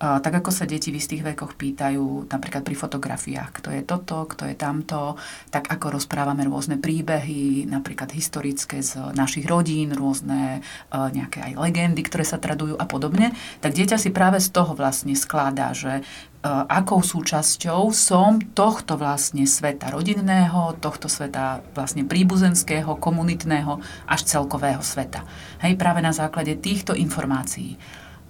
tak 0.00 0.32
ako 0.32 0.48
sa 0.48 0.64
deti 0.64 0.88
v 0.88 0.96
istých 0.96 1.20
vekoch 1.20 1.60
pýtajú, 1.60 2.24
napríklad 2.32 2.64
pri 2.64 2.72
fotografiách, 2.72 3.60
kto 3.60 3.68
je 3.68 3.84
toto, 3.84 4.24
kto 4.24 4.48
je 4.48 4.56
tamto, 4.56 5.20
tak 5.52 5.68
ako 5.68 6.00
rozprávame 6.00 6.48
rôzne 6.48 6.80
príbehy, 6.80 7.68
napríklad 7.68 8.08
historické 8.08 8.80
z 8.80 9.12
našich 9.12 9.44
rodín, 9.44 9.92
rôzne 9.92 10.64
nejaké 10.88 11.52
aj 11.52 11.60
legendy, 11.60 12.00
ktoré 12.00 12.24
sa 12.24 12.40
tradujú 12.40 12.80
a 12.80 12.88
podobne, 12.88 13.36
tak 13.60 13.76
dieťa 13.76 14.00
si 14.00 14.08
práve 14.08 14.40
z 14.40 14.48
toho 14.48 14.72
vlastne 14.72 15.12
skladá, 15.12 15.76
že 15.76 16.00
akou 16.42 17.04
súčasťou 17.04 17.92
som 17.92 18.40
tohto 18.40 18.96
vlastne 18.96 19.44
sveta 19.44 19.92
rodinného, 19.92 20.72
tohto 20.80 21.04
sveta 21.04 21.60
vlastne 21.76 22.08
príbuzenského, 22.08 22.96
komunitného 22.96 23.76
až 24.08 24.20
celkového 24.24 24.80
sveta. 24.80 25.20
Hej, 25.60 25.76
práve 25.76 26.00
na 26.00 26.16
základe 26.16 26.56
týchto 26.56 26.96
informácií 26.96 27.76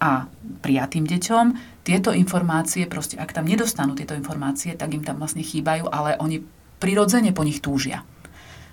a 0.02 0.26
prijatým 0.64 1.07
deťom 1.07 1.47
tieto 1.87 2.11
informácie, 2.11 2.90
proste 2.90 3.14
ak 3.14 3.31
tam 3.31 3.47
nedostanú 3.47 3.95
tieto 3.95 4.19
informácie, 4.19 4.75
tak 4.75 4.90
im 4.90 5.07
tam 5.07 5.23
vlastne 5.23 5.47
chýbajú, 5.47 5.87
ale 5.87 6.19
oni 6.19 6.43
prirodzene 6.83 7.31
po 7.31 7.47
nich 7.47 7.62
túžia. 7.62 8.02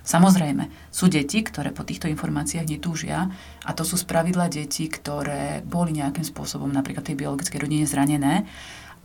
Samozrejme, 0.08 0.88
sú 0.88 1.12
deti, 1.12 1.44
ktoré 1.44 1.68
po 1.68 1.84
týchto 1.84 2.08
informáciách 2.08 2.64
netúžia 2.64 3.28
a 3.60 3.70
to 3.76 3.84
sú 3.84 4.00
spravidla 4.00 4.48
deti, 4.48 4.88
ktoré 4.88 5.60
boli 5.60 6.00
nejakým 6.00 6.24
spôsobom 6.24 6.72
napríklad 6.72 7.04
tej 7.04 7.20
biologickej 7.20 7.60
rodine 7.60 7.84
zranené 7.84 8.48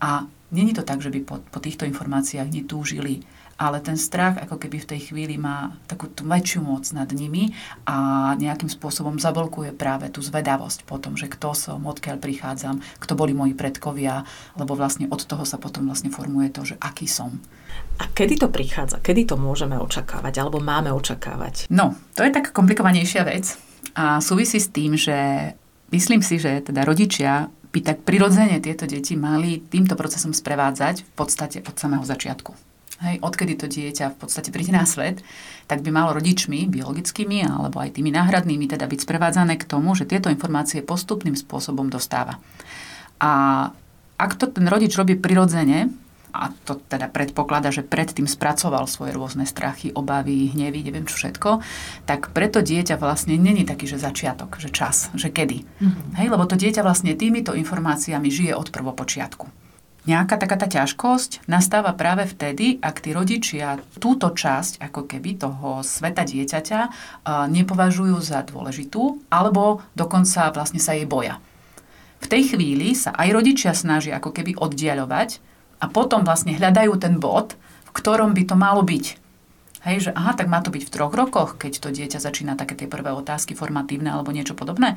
a 0.03 0.27
není 0.51 0.75
to 0.75 0.83
tak, 0.83 0.99
že 0.99 1.07
by 1.07 1.19
po, 1.23 1.39
po 1.39 1.63
týchto 1.63 1.87
informáciách 1.87 2.51
netúžili 2.51 3.23
ale 3.57 3.79
ten 3.79 3.97
strach 3.97 4.41
ako 4.41 4.57
keby 4.57 4.81
v 4.81 4.89
tej 4.89 4.99
chvíli 5.11 5.35
má 5.37 5.77
takú 5.85 6.09
tú 6.09 6.25
väčšiu 6.25 6.65
moc 6.65 6.83
nad 6.91 7.05
nimi 7.13 7.53
a 7.85 8.33
nejakým 8.37 8.69
spôsobom 8.69 9.21
zablokuje 9.21 9.71
práve 9.71 10.09
tú 10.09 10.25
zvedavosť 10.25 10.83
po 10.89 10.97
tom, 10.97 11.13
že 11.13 11.29
kto 11.29 11.53
som, 11.53 11.79
odkiaľ 11.85 12.17
prichádzam, 12.17 12.81
kto 12.97 13.13
boli 13.13 13.37
moji 13.37 13.53
predkovia, 13.53 14.25
lebo 14.57 14.73
vlastne 14.73 15.05
od 15.09 15.21
toho 15.21 15.45
sa 15.45 15.61
potom 15.61 15.85
vlastne 15.85 16.09
formuje 16.09 16.49
to, 16.49 16.65
že 16.65 16.75
aký 16.81 17.05
som. 17.05 17.37
A 18.01 18.09
kedy 18.09 18.41
to 18.41 18.47
prichádza? 18.49 19.01
Kedy 19.01 19.29
to 19.29 19.35
môžeme 19.37 19.77
očakávať 19.77 20.41
alebo 20.41 20.57
máme 20.57 20.89
očakávať? 20.89 21.69
No, 21.69 21.93
to 22.17 22.25
je 22.25 22.33
tak 22.33 22.49
komplikovanejšia 22.51 23.23
vec 23.25 23.53
a 23.93 24.17
súvisí 24.17 24.57
s 24.57 24.73
tým, 24.73 24.97
že 24.97 25.53
myslím 25.93 26.25
si, 26.25 26.41
že 26.41 26.65
teda 26.65 26.81
rodičia 26.81 27.53
by 27.73 27.79
tak 27.81 28.05
prirodzene 28.05 28.61
tieto 28.61 28.85
deti 28.85 29.17
mali 29.17 29.57
týmto 29.57 29.97
procesom 29.97 30.31
sprevádzať 30.31 31.03
v 31.03 31.11
podstate 31.17 31.57
od 31.65 31.73
samého 31.73 32.05
začiatku 32.05 32.53
hej, 33.03 33.19
odkedy 33.19 33.53
to 33.59 33.67
dieťa 33.67 34.15
v 34.15 34.17
podstate 34.17 34.49
príde 34.49 34.71
na 34.71 34.87
svet, 34.87 35.19
tak 35.67 35.83
by 35.83 35.91
malo 35.91 36.15
rodičmi, 36.15 36.71
biologickými 36.71 37.43
alebo 37.43 37.83
aj 37.83 37.99
tými 37.99 38.15
náhradnými, 38.15 38.65
teda 38.71 38.87
byť 38.87 38.99
sprevádzané 39.03 39.59
k 39.59 39.67
tomu, 39.67 39.93
že 39.93 40.07
tieto 40.07 40.31
informácie 40.31 40.79
postupným 40.81 41.35
spôsobom 41.35 41.91
dostáva. 41.91 42.39
A 43.19 43.31
ak 44.15 44.31
to 44.39 44.47
ten 44.47 44.65
rodič 44.71 44.95
robí 44.95 45.19
prirodzene, 45.19 45.91
a 46.33 46.49
to 46.65 46.81
teda 46.89 47.07
predpoklada, 47.13 47.69
že 47.69 47.85
predtým 47.85 48.25
spracoval 48.25 48.89
svoje 48.89 49.13
rôzne 49.13 49.45
strachy, 49.45 49.93
obavy, 49.93 50.49
hnevy, 50.49 50.81
neviem 50.81 51.05
čo 51.05 51.21
všetko, 51.21 51.61
tak 52.09 52.33
preto 52.33 52.65
dieťa 52.65 52.97
vlastne 52.97 53.37
není 53.37 53.63
taký, 53.63 53.85
že 53.85 54.01
začiatok, 54.01 54.57
že 54.57 54.73
čas, 54.73 55.13
že 55.13 55.29
kedy. 55.29 55.61
Mm-hmm. 55.61 56.17
Hej, 56.17 56.27
lebo 56.33 56.49
to 56.49 56.57
dieťa 56.57 56.81
vlastne 56.81 57.13
týmito 57.13 57.53
informáciami 57.53 58.33
žije 58.33 58.57
od 58.57 58.73
prvopočiatku. 58.73 59.45
Nejaká 60.03 60.35
taká 60.35 60.59
tá 60.59 60.67
ťažkosť 60.67 61.47
nastáva 61.47 61.95
práve 61.95 62.27
vtedy, 62.27 62.75
ak 62.83 63.07
tí 63.07 63.15
rodičia 63.15 63.79
túto 64.03 64.35
časť 64.35 64.83
ako 64.83 65.07
keby 65.07 65.39
toho 65.39 65.79
sveta 65.79 66.27
dieťaťa 66.27 66.79
nepovažujú 67.47 68.19
za 68.19 68.43
dôležitú 68.43 69.23
alebo 69.31 69.79
dokonca 69.95 70.51
vlastne 70.51 70.83
sa 70.83 70.91
jej 70.91 71.07
boja. 71.07 71.39
V 72.19 72.27
tej 72.27 72.51
chvíli 72.51 72.99
sa 72.99 73.15
aj 73.15 73.31
rodičia 73.31 73.71
snažia 73.71 74.19
ako 74.19 74.35
keby 74.35 74.59
oddialovať 74.59 75.39
a 75.83 75.91
potom 75.91 76.23
vlastne 76.23 76.55
hľadajú 76.55 76.95
ten 76.95 77.19
bod, 77.19 77.59
v 77.59 77.91
ktorom 77.91 78.31
by 78.31 78.43
to 78.47 78.55
malo 78.55 78.79
byť. 78.87 79.05
Hej, 79.83 79.97
že 80.07 80.11
aha, 80.15 80.31
tak 80.31 80.47
má 80.47 80.63
to 80.63 80.71
byť 80.71 80.87
v 80.87 80.93
troch 80.95 81.11
rokoch, 81.11 81.59
keď 81.59 81.83
to 81.83 81.91
dieťa 81.91 82.23
začína 82.23 82.55
také 82.55 82.79
tie 82.79 82.87
prvé 82.87 83.11
otázky 83.11 83.51
formatívne 83.51 84.07
alebo 84.15 84.31
niečo 84.31 84.55
podobné. 84.55 84.95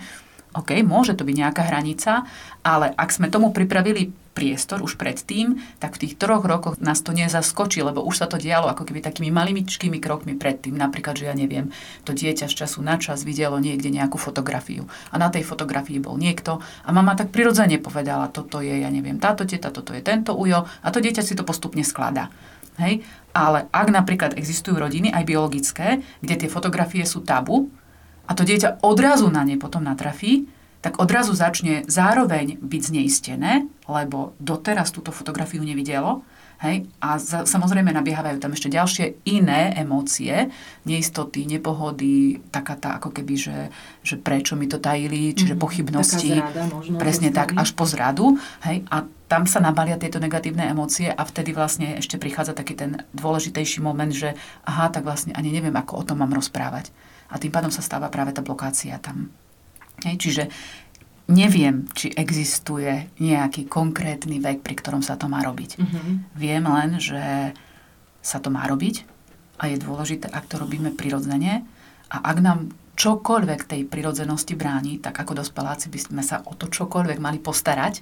OK, 0.57 0.81
môže 0.81 1.13
to 1.13 1.29
byť 1.29 1.37
nejaká 1.37 1.63
hranica, 1.69 2.25
ale 2.65 2.89
ak 2.97 3.13
sme 3.13 3.29
tomu 3.29 3.53
pripravili 3.53 4.09
priestor 4.37 4.85
už 4.85 5.01
predtým, 5.01 5.57
tak 5.81 5.97
v 5.97 6.05
tých 6.05 6.21
troch 6.21 6.45
rokoch 6.45 6.77
nás 6.77 7.01
to 7.01 7.17
nezaskočí, 7.17 7.81
lebo 7.81 8.05
už 8.05 8.21
sa 8.21 8.27
to 8.29 8.37
dialo 8.37 8.69
ako 8.69 8.85
keby 8.85 9.01
takými 9.01 9.33
malimičkými 9.33 9.97
krokmi 9.97 10.37
predtým. 10.37 10.77
Napríklad, 10.77 11.17
že 11.17 11.33
ja 11.33 11.35
neviem, 11.37 11.73
to 12.05 12.13
dieťa 12.13 12.45
z 12.53 12.55
času 12.65 12.85
na 12.85 13.01
čas 13.01 13.25
videlo 13.25 13.57
niekde 13.57 13.89
nejakú 13.89 14.21
fotografiu 14.21 14.85
a 15.09 15.17
na 15.17 15.33
tej 15.33 15.49
fotografii 15.49 15.97
bol 15.97 16.21
niekto 16.21 16.61
a 16.61 16.89
mama 16.93 17.17
tak 17.17 17.33
prirodzene 17.33 17.81
povedala, 17.81 18.29
toto 18.29 18.61
je, 18.61 18.77
ja 18.85 18.93
neviem, 18.93 19.17
táto 19.17 19.49
teta, 19.49 19.73
toto 19.73 19.97
je 19.97 20.05
tento 20.05 20.37
ujo 20.37 20.69
a 20.69 20.87
to 20.93 21.01
dieťa 21.01 21.25
si 21.25 21.33
to 21.33 21.49
postupne 21.49 21.81
skladá. 21.81 22.29
Hej? 22.77 23.01
Ale 23.33 23.73
ak 23.73 23.89
napríklad 23.89 24.37
existujú 24.37 24.77
rodiny, 24.77 25.09
aj 25.13 25.25
biologické, 25.25 26.05
kde 26.21 26.45
tie 26.45 26.49
fotografie 26.53 27.09
sú 27.09 27.25
tabu, 27.25 27.73
a 28.27 28.35
to 28.35 28.43
dieťa 28.43 28.83
odrazu 28.83 29.31
na 29.31 29.47
ne 29.47 29.57
potom 29.57 29.87
natrafí, 29.87 30.51
tak 30.87 31.03
odrazu 31.03 31.35
začne 31.35 31.83
zároveň 31.91 32.63
byť 32.63 32.83
zneistené, 32.95 33.67
lebo 33.91 34.39
doteraz 34.39 34.95
túto 34.95 35.11
fotografiu 35.11 35.65
nevidelo. 35.67 36.23
Hej? 36.63 36.89
A 37.03 37.21
za, 37.21 37.45
samozrejme 37.45 37.93
nabiehajú 37.93 38.41
tam 38.41 38.55
ešte 38.57 38.73
ďalšie 38.73 39.05
iné 39.29 39.77
emócie, 39.77 40.49
neistoty, 40.89 41.45
nepohody, 41.45 42.41
taká 42.49 42.79
tá 42.81 42.97
ako 42.97 43.13
keby, 43.13 43.35
že, 43.37 43.59
že 44.01 44.17
prečo 44.17 44.57
mi 44.57 44.65
to 44.65 44.81
tajili, 44.81 45.37
čiže 45.37 45.59
mm, 45.59 45.61
pochybnosti. 45.61 46.39
Možno, 46.73 46.97
presne 46.97 47.29
tak, 47.35 47.53
až 47.59 47.77
po 47.77 47.85
zradu. 47.85 48.41
Hej? 48.65 48.89
A 48.89 49.05
tam 49.27 49.45
sa 49.45 49.59
nabalia 49.59 49.99
tieto 49.99 50.23
negatívne 50.23 50.71
emócie 50.71 51.11
a 51.11 51.23
vtedy 51.27 51.51
vlastne 51.51 51.99
ešte 51.99 52.17
prichádza 52.17 52.55
taký 52.57 52.79
ten 52.79 53.05
dôležitejší 53.11 53.83
moment, 53.83 54.15
že 54.15 54.39
aha, 54.65 54.89
tak 54.89 55.03
vlastne 55.03 55.35
ani 55.35 55.51
neviem, 55.51 55.75
ako 55.75 55.99
o 56.01 56.07
tom 56.07 56.23
mám 56.23 56.33
rozprávať 56.33 56.95
a 57.31 57.35
tým 57.37 57.53
pádom 57.53 57.73
sa 57.73 57.83
stáva 57.83 58.11
práve 58.13 58.33
tá 58.33 58.43
blokácia 58.43 58.99
tam. 59.03 59.31
Hej, 60.05 60.17
čiže 60.21 60.43
neviem, 61.27 61.91
či 61.97 62.15
existuje 62.15 63.11
nejaký 63.19 63.67
konkrétny 63.67 64.39
vek, 64.39 64.63
pri 64.63 64.75
ktorom 64.79 65.03
sa 65.03 65.19
to 65.19 65.27
má 65.27 65.43
robiť. 65.43 65.81
Mm-hmm. 65.81 66.15
Viem 66.39 66.65
len, 66.71 66.91
že 67.03 67.55
sa 68.23 68.39
to 68.39 68.51
má 68.51 68.67
robiť 68.67 69.07
a 69.59 69.71
je 69.71 69.79
dôležité, 69.79 70.31
ak 70.31 70.47
to 70.47 70.61
robíme 70.61 70.95
prirodzene 70.95 71.67
a 72.11 72.17
ak 72.23 72.39
nám 72.43 72.71
čokoľvek 72.97 73.61
tej 73.69 73.83
prirodzenosti 73.87 74.57
bráni, 74.57 74.99
tak 75.03 75.19
ako 75.21 75.45
dospeláci 75.45 75.93
by 75.93 75.99
sme 76.01 76.23
sa 76.25 76.41
o 76.47 76.57
to 76.57 76.71
čokoľvek 76.71 77.19
mali 77.21 77.39
postarať, 77.39 78.01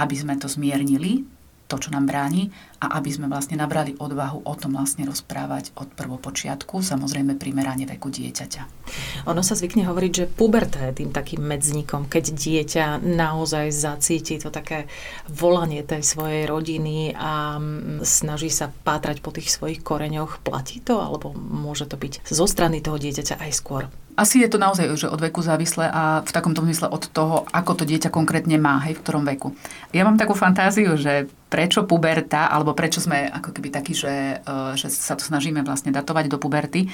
aby 0.00 0.14
sme 0.16 0.40
to 0.40 0.48
zmiernili, 0.48 1.26
to, 1.72 1.80
čo 1.80 1.88
nám 1.88 2.04
bráni 2.04 2.52
a 2.84 3.00
aby 3.00 3.08
sme 3.08 3.32
vlastne 3.32 3.56
nabrali 3.56 3.96
odvahu 3.96 4.44
o 4.44 4.54
tom 4.58 4.76
vlastne 4.76 5.08
rozprávať 5.08 5.72
od 5.80 5.88
prvopočiatku, 5.96 6.84
samozrejme 6.84 7.40
primerane 7.40 7.88
veku 7.88 8.12
dieťaťa. 8.12 8.84
Ono 9.32 9.40
sa 9.40 9.56
zvykne 9.56 9.88
hovoriť, 9.88 10.12
že 10.12 10.28
puberta 10.28 10.84
je 10.92 11.00
tým 11.00 11.14
takým 11.14 11.40
medznikom, 11.40 12.12
keď 12.12 12.24
dieťa 12.36 12.86
naozaj 13.00 13.72
zacíti 13.72 14.36
to 14.36 14.52
také 14.52 14.90
volanie 15.32 15.80
tej 15.80 16.04
svojej 16.04 16.44
rodiny 16.44 17.16
a 17.16 17.56
mm, 17.56 18.04
snaží 18.04 18.52
sa 18.52 18.68
pátrať 18.68 19.24
po 19.24 19.32
tých 19.32 19.48
svojich 19.48 19.80
koreňoch. 19.80 20.44
Platí 20.44 20.84
to, 20.84 21.00
alebo 21.00 21.32
môže 21.32 21.88
to 21.88 21.96
byť 21.96 22.26
zo 22.28 22.44
strany 22.44 22.84
toho 22.84 23.00
dieťaťa 23.00 23.40
aj 23.40 23.50
skôr? 23.54 23.86
Asi 24.12 24.44
je 24.44 24.48
to 24.52 24.60
naozaj 24.60 24.92
že 24.92 25.08
od 25.08 25.20
veku 25.24 25.40
závislé 25.40 25.88
a 25.88 26.20
v 26.20 26.30
takomto 26.30 26.60
zmysle 26.60 26.92
od 26.92 27.08
toho, 27.08 27.48
ako 27.48 27.80
to 27.80 27.84
dieťa 27.88 28.12
konkrétne 28.12 28.60
má, 28.60 28.76
hej, 28.84 29.00
v 29.00 29.02
ktorom 29.02 29.24
veku. 29.24 29.56
Ja 29.96 30.04
mám 30.04 30.20
takú 30.20 30.36
fantáziu, 30.36 31.00
že 31.00 31.32
prečo 31.48 31.84
puberta, 31.88 32.48
alebo 32.48 32.76
prečo 32.76 33.00
sme 33.00 33.28
ako 33.28 33.56
keby 33.56 33.68
takí, 33.72 33.96
že, 33.96 34.40
e, 34.40 34.76
že 34.76 34.92
sa 34.92 35.16
to 35.16 35.24
snažíme 35.24 35.64
vlastne 35.64 35.92
datovať 35.92 36.28
do 36.28 36.36
puberty. 36.36 36.92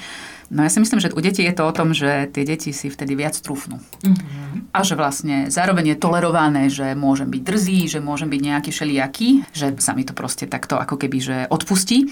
No 0.51 0.63
ja 0.63 0.71
si 0.71 0.79
myslím, 0.79 1.03
že 1.03 1.11
u 1.11 1.19
detí 1.19 1.43
je 1.43 1.55
to 1.55 1.63
o 1.67 1.75
tom, 1.75 1.91
že 1.91 2.31
tie 2.31 2.43
deti 2.47 2.71
si 2.71 2.87
vtedy 2.87 3.19
viac 3.19 3.35
trúfnú. 3.39 3.79
Mm-hmm. 3.79 4.71
A 4.71 4.79
že 4.83 4.95
vlastne 4.95 5.51
zároveň 5.51 5.95
je 5.95 6.01
tolerované, 6.01 6.71
že 6.71 6.95
môžem 6.95 7.27
byť 7.27 7.41
drzý, 7.43 7.79
že 7.87 7.99
môžem 7.99 8.31
byť 8.31 8.41
nejaký 8.47 8.71
šeliaký, 8.71 9.29
že 9.51 9.75
sa 9.83 9.91
mi 9.91 10.07
to 10.07 10.15
proste 10.15 10.47
takto 10.47 10.79
ako 10.79 10.95
keby 10.95 11.17
že 11.19 11.37
odpustí. 11.51 12.07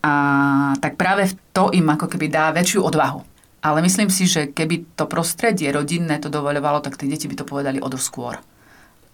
A 0.00 0.12
tak 0.80 1.00
práve 1.00 1.32
to 1.52 1.72
im 1.72 1.88
ako 1.92 2.08
keby 2.08 2.28
dá 2.28 2.52
väčšiu 2.52 2.84
odvahu 2.84 3.35
ale 3.66 3.82
myslím 3.82 4.06
si, 4.06 4.30
že 4.30 4.54
keby 4.54 4.94
to 4.94 5.10
prostredie 5.10 5.74
rodinné 5.74 6.22
to 6.22 6.30
dovoľovalo, 6.30 6.86
tak 6.86 6.94
tie 6.94 7.10
deti 7.10 7.26
by 7.26 7.34
to 7.34 7.42
povedali 7.42 7.82
o 7.82 7.90
skôr. 7.98 8.38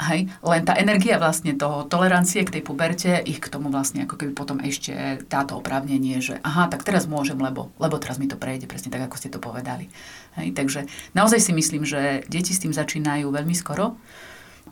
Hej? 0.02 0.28
Len 0.42 0.62
tá 0.66 0.74
energia 0.76 1.16
vlastne 1.16 1.54
toho 1.54 1.86
tolerancie 1.86 2.42
k 2.42 2.58
tej 2.58 2.62
puberte 2.66 3.22
ich 3.22 3.38
k 3.38 3.48
tomu 3.48 3.70
vlastne 3.70 4.04
ako 4.04 4.18
keby 4.18 4.32
potom 4.34 4.58
ešte 4.58 5.22
táto 5.30 5.56
oprávnenie, 5.56 6.18
že 6.18 6.42
aha, 6.42 6.66
tak 6.66 6.82
teraz 6.82 7.06
môžem, 7.06 7.38
lebo, 7.38 7.70
lebo 7.78 7.96
teraz 7.96 8.18
mi 8.18 8.26
to 8.26 8.36
prejde, 8.36 8.66
presne 8.66 8.90
tak, 8.90 9.06
ako 9.06 9.16
ste 9.16 9.32
to 9.32 9.38
povedali. 9.38 9.88
Hej? 10.36 10.52
Takže 10.52 10.80
naozaj 11.16 11.40
si 11.40 11.52
myslím, 11.54 11.86
že 11.86 12.26
deti 12.26 12.52
s 12.52 12.60
tým 12.60 12.74
začínajú 12.74 13.30
veľmi 13.30 13.54
skoro, 13.56 13.96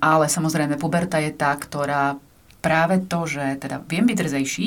ale 0.03 0.27
samozrejme 0.27 0.77
puberta 0.77 1.23
je 1.23 1.31
tá, 1.33 1.55
ktorá 1.55 2.19
práve 2.61 3.01
to, 3.09 3.25
že 3.25 3.57
teda 3.63 3.81
viem 3.89 4.05
byť 4.05 4.17
drzejší, 4.19 4.67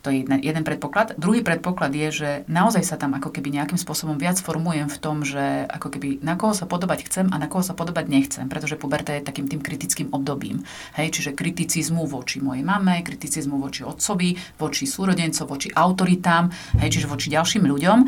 to 0.00 0.08
je 0.08 0.24
jeden, 0.24 0.64
predpoklad. 0.64 1.20
Druhý 1.20 1.44
predpoklad 1.44 1.92
je, 1.92 2.08
že 2.08 2.30
naozaj 2.48 2.84
sa 2.88 2.96
tam 2.96 3.12
ako 3.16 3.28
keby 3.28 3.52
nejakým 3.52 3.76
spôsobom 3.76 4.16
viac 4.16 4.40
formujem 4.40 4.88
v 4.88 4.98
tom, 5.00 5.20
že 5.20 5.68
ako 5.68 5.92
keby 5.92 6.24
na 6.24 6.40
koho 6.40 6.56
sa 6.56 6.64
podobať 6.64 7.04
chcem 7.08 7.26
a 7.28 7.36
na 7.36 7.52
koho 7.52 7.60
sa 7.60 7.76
podobať 7.76 8.04
nechcem, 8.08 8.48
pretože 8.48 8.80
puberta 8.80 9.12
je 9.12 9.24
takým 9.24 9.44
tým 9.44 9.60
kritickým 9.60 10.08
obdobím. 10.16 10.64
Hej, 10.96 11.20
čiže 11.20 11.36
kriticizmu 11.36 12.08
voči 12.08 12.40
mojej 12.40 12.64
mame, 12.64 13.04
kriticizmu 13.04 13.60
voči 13.60 13.84
otcovi, 13.84 14.36
voči 14.56 14.88
súrodencov, 14.88 15.44
voči 15.44 15.68
autoritám, 15.68 16.48
hej, 16.80 16.88
čiže 16.96 17.10
voči 17.10 17.28
ďalším 17.28 17.68
ľuďom. 17.68 17.98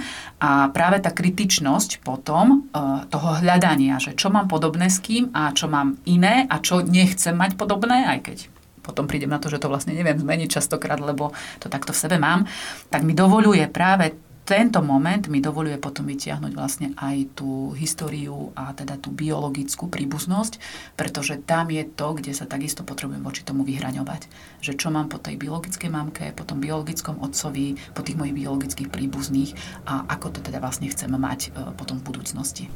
A 0.40 0.72
práve 0.72 0.96
tá 1.04 1.12
kritičnosť 1.12 2.00
potom 2.00 2.72
uh, 2.72 3.04
toho 3.12 3.44
hľadania, 3.44 4.00
že 4.00 4.16
čo 4.16 4.32
mám 4.32 4.48
podobné 4.48 4.88
s 4.88 4.96
kým 5.04 5.28
a 5.36 5.52
čo 5.52 5.68
mám 5.68 6.00
iné 6.08 6.48
a 6.48 6.56
čo 6.60 6.80
nechcem 6.80 7.36
mať 7.36 7.60
podobné, 7.60 8.08
aj 8.08 8.20
keď 8.24 8.51
potom 8.82 9.06
prídem 9.06 9.30
na 9.30 9.38
to, 9.38 9.46
že 9.46 9.62
to 9.62 9.70
vlastne 9.70 9.94
neviem 9.94 10.18
zmeniť 10.18 10.50
častokrát, 10.50 10.98
lebo 10.98 11.30
to 11.62 11.70
takto 11.70 11.94
v 11.94 12.02
sebe 12.02 12.16
mám, 12.18 12.44
tak 12.90 13.06
mi 13.06 13.14
dovoluje 13.14 13.62
práve 13.70 14.12
tento 14.42 14.82
moment 14.82 15.22
mi 15.30 15.38
dovoluje 15.38 15.78
potom 15.78 16.10
vytiahnuť 16.10 16.52
vlastne 16.58 16.88
aj 16.98 17.38
tú 17.38 17.70
históriu 17.78 18.50
a 18.58 18.74
teda 18.74 18.98
tú 18.98 19.14
biologickú 19.14 19.86
príbuznosť, 19.86 20.58
pretože 20.98 21.38
tam 21.46 21.70
je 21.70 21.86
to, 21.86 22.18
kde 22.18 22.34
sa 22.34 22.50
takisto 22.50 22.82
potrebujem 22.82 23.22
voči 23.22 23.46
tomu 23.46 23.62
vyhraňovať. 23.62 24.26
Že 24.58 24.72
čo 24.74 24.88
mám 24.90 25.06
po 25.06 25.22
tej 25.22 25.38
biologickej 25.38 25.90
mamke, 25.94 26.34
po 26.34 26.42
tom 26.42 26.58
biologickom 26.58 27.22
otcovi, 27.22 27.78
po 27.94 28.02
tých 28.02 28.18
mojich 28.18 28.34
biologických 28.34 28.90
príbuzných 28.90 29.54
a 29.86 30.10
ako 30.10 30.34
to 30.34 30.40
teda 30.42 30.58
vlastne 30.58 30.90
chcem 30.90 31.14
mať 31.14 31.54
e, 31.54 31.70
potom 31.78 32.02
v 32.02 32.06
budúcnosti. 32.10 32.66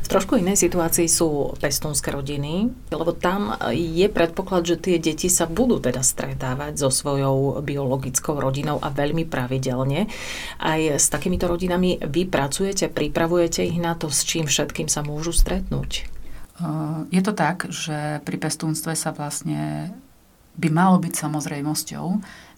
V 0.00 0.08
trošku 0.08 0.40
inej 0.40 0.64
situácii 0.64 1.12
sú 1.12 1.52
pestúnske 1.60 2.08
rodiny, 2.08 2.72
lebo 2.88 3.12
tam 3.12 3.52
je 3.68 4.08
predpoklad, 4.08 4.64
že 4.64 4.80
tie 4.80 4.96
deti 4.96 5.28
sa 5.28 5.44
budú 5.44 5.76
teda 5.76 6.00
stretávať 6.00 6.80
so 6.80 6.88
svojou 6.88 7.60
biologickou 7.60 8.40
rodinou 8.40 8.80
a 8.80 8.88
veľmi 8.88 9.28
pravidelne. 9.28 10.08
Aj 10.56 10.80
s 11.02 11.10
takýmito 11.10 11.50
rodinami 11.50 11.98
vy 11.98 12.30
pracujete, 12.30 12.86
pripravujete 12.86 13.66
ich 13.66 13.82
na 13.82 13.98
to, 13.98 14.06
s 14.06 14.22
čím 14.22 14.46
všetkým 14.46 14.86
sa 14.86 15.02
môžu 15.02 15.34
stretnúť? 15.34 16.06
Je 17.10 17.20
to 17.26 17.34
tak, 17.34 17.66
že 17.74 18.22
pri 18.22 18.38
pestúnstve 18.38 18.94
sa 18.94 19.10
vlastne 19.10 19.90
by 20.52 20.68
malo 20.68 21.00
byť 21.00 21.16
samozrejmosťou, 21.16 22.06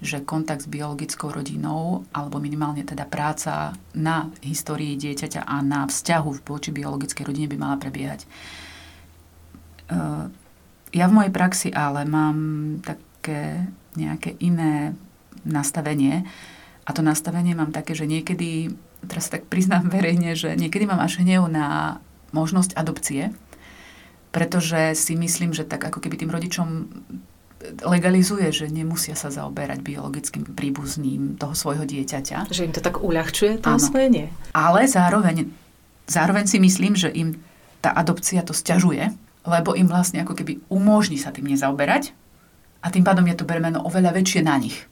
že 0.03 0.27
kontakt 0.27 0.67
s 0.67 0.69
biologickou 0.69 1.31
rodinou, 1.31 2.05
alebo 2.11 2.43
minimálne 2.43 2.83
teda 2.83 3.07
práca 3.07 3.73
na 3.95 4.29
histórii 4.43 4.99
dieťaťa 4.99 5.47
a 5.47 5.63
na 5.65 5.87
vzťahu 5.87 6.45
voči 6.45 6.75
biologickej 6.75 7.25
rodine 7.25 7.47
by 7.49 7.57
mala 7.57 7.79
prebiehať. 7.79 8.27
Ja 10.93 11.05
v 11.07 11.17
mojej 11.17 11.33
praxi 11.33 11.71
ale 11.71 12.03
mám 12.03 12.37
také 12.83 13.71
nejaké 13.95 14.37
iné 14.43 14.99
nastavenie, 15.47 16.27
a 16.85 16.91
to 16.93 17.01
nastavenie 17.01 17.57
mám 17.57 17.73
také, 17.73 17.97
že 17.97 18.05
niekedy, 18.05 18.77
teraz 19.09 19.33
tak 19.33 19.49
priznám 19.49 19.89
verejne, 19.89 20.37
že 20.37 20.53
niekedy 20.53 20.85
mám 20.85 21.01
až 21.01 21.25
hnev 21.25 21.49
na 21.49 21.99
možnosť 22.37 22.77
adopcie, 22.77 23.33
pretože 24.35 24.99
si 24.99 25.15
myslím, 25.17 25.57
že 25.57 25.65
tak 25.65 25.81
ako 25.81 26.03
keby 26.03 26.21
tým 26.21 26.35
rodičom 26.35 26.69
legalizuje, 27.89 28.53
že 28.53 28.69
nemusia 28.69 29.17
sa 29.17 29.33
zaoberať 29.33 29.81
biologickým 29.81 30.45
príbuzným 30.53 31.41
toho 31.41 31.57
svojho 31.57 31.89
dieťaťa. 31.89 32.53
Že 32.53 32.69
im 32.69 32.75
to 32.77 32.85
tak 32.85 33.01
uľahčuje 33.01 33.65
to 33.65 33.73
osvojenie. 33.73 34.29
Ale 34.53 34.85
zároveň, 34.85 35.49
zároveň 36.05 36.45
si 36.45 36.61
myslím, 36.61 36.93
že 36.93 37.09
im 37.09 37.41
tá 37.81 37.97
adopcia 37.97 38.45
to 38.45 38.53
stiažuje, 38.53 39.09
lebo 39.49 39.73
im 39.77 39.89
vlastne 39.89 40.21
ako 40.21 40.37
keby 40.37 40.61
umožní 40.69 41.17
sa 41.17 41.33
tým 41.33 41.49
nezaoberať 41.49 42.13
a 42.85 42.93
tým 42.93 43.05
pádom 43.05 43.25
je 43.29 43.37
to 43.37 43.49
bremeno 43.49 43.81
oveľa 43.85 44.13
väčšie 44.13 44.45
na 44.45 44.57
nich. 44.61 44.85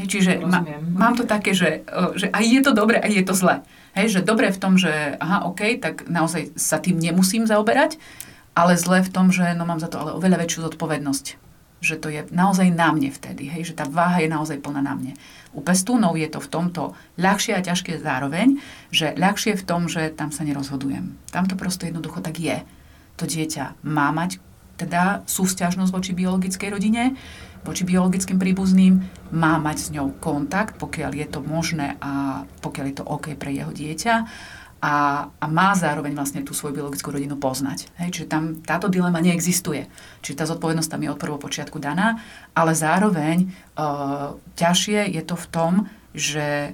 Hej, 0.00 0.08
čiže 0.08 0.32
ma, 0.40 0.64
mám 0.96 1.12
to 1.12 1.28
také, 1.28 1.52
že, 1.52 1.84
že 2.16 2.32
aj 2.32 2.44
je 2.48 2.60
to 2.64 2.72
dobre, 2.72 2.96
aj 2.96 3.12
je 3.12 3.24
to 3.28 3.36
zle. 3.36 3.60
Hej, 3.92 4.16
že 4.16 4.20
dobre 4.24 4.48
v 4.48 4.56
tom, 4.56 4.80
že 4.80 5.20
aha, 5.20 5.44
OK, 5.44 5.76
tak 5.76 6.08
naozaj 6.08 6.56
sa 6.56 6.80
tým 6.80 6.96
nemusím 6.96 7.44
zaoberať, 7.44 8.00
ale 8.56 8.80
zle 8.80 9.04
v 9.04 9.12
tom, 9.12 9.28
že 9.28 9.52
no 9.52 9.68
mám 9.68 9.76
za 9.76 9.92
to 9.92 10.00
ale 10.00 10.16
oveľa 10.16 10.40
väčšiu 10.40 10.72
zodpovednosť. 10.72 11.26
Že 11.80 11.94
to 12.00 12.08
je 12.12 12.20
naozaj 12.32 12.72
na 12.72 12.92
mne 12.96 13.12
vtedy, 13.12 13.48
hej, 13.52 13.72
že 13.72 13.76
tá 13.76 13.84
váha 13.84 14.24
je 14.24 14.32
naozaj 14.32 14.60
plná 14.64 14.80
na 14.80 14.96
mne. 14.96 15.12
U 15.52 15.60
pestúnov 15.60 16.16
je 16.16 16.28
to 16.32 16.40
v 16.40 16.48
tomto 16.48 16.96
ľahšie 17.20 17.56
a 17.56 17.64
ťažké 17.64 18.00
zároveň, 18.00 18.56
že 18.88 19.12
ľahšie 19.16 19.52
v 19.60 19.64
tom, 19.68 19.84
že 19.88 20.12
tam 20.16 20.32
sa 20.32 20.48
nerozhodujem. 20.48 21.12
Tam 21.28 21.44
to 21.44 21.60
prosto 21.60 21.84
jednoducho 21.84 22.24
tak 22.24 22.40
je. 22.40 22.64
To 23.20 23.28
dieťa 23.28 23.84
má 23.84 24.08
mať 24.16 24.40
teda 24.86 25.26
súvzťažnosť 25.28 25.92
voči 25.92 26.12
biologickej 26.16 26.68
rodine, 26.72 27.18
voči 27.60 27.84
biologickým 27.84 28.40
príbuzným, 28.40 29.04
má 29.36 29.60
mať 29.60 29.76
s 29.76 29.88
ňou 29.92 30.16
kontakt, 30.16 30.80
pokiaľ 30.80 31.12
je 31.12 31.26
to 31.28 31.40
možné 31.44 32.00
a 32.00 32.44
pokiaľ 32.64 32.84
je 32.88 32.96
to 32.96 33.04
OK 33.04 33.36
pre 33.36 33.52
jeho 33.52 33.68
dieťa 33.68 34.14
a, 34.80 35.28
a 35.28 35.46
má 35.46 35.76
zároveň 35.76 36.16
vlastne 36.16 36.40
tú 36.40 36.56
svoju 36.56 36.80
biologickú 36.80 37.12
rodinu 37.12 37.36
poznať. 37.36 37.92
Hej, 38.00 38.16
čiže 38.16 38.32
tam 38.32 38.64
táto 38.64 38.88
dilema 38.88 39.20
neexistuje. 39.20 39.84
Čiže 40.24 40.38
tá 40.40 40.44
zodpovednosť 40.48 40.88
tam 40.88 41.04
je 41.04 41.12
od 41.12 41.20
prvého 41.20 41.36
počiatku 41.36 41.76
daná, 41.76 42.16
ale 42.56 42.72
zároveň 42.72 43.44
e, 43.44 43.46
ťažšie 44.56 45.12
je 45.12 45.22
to 45.28 45.36
v 45.36 45.46
tom, 45.52 45.72
že 46.16 46.72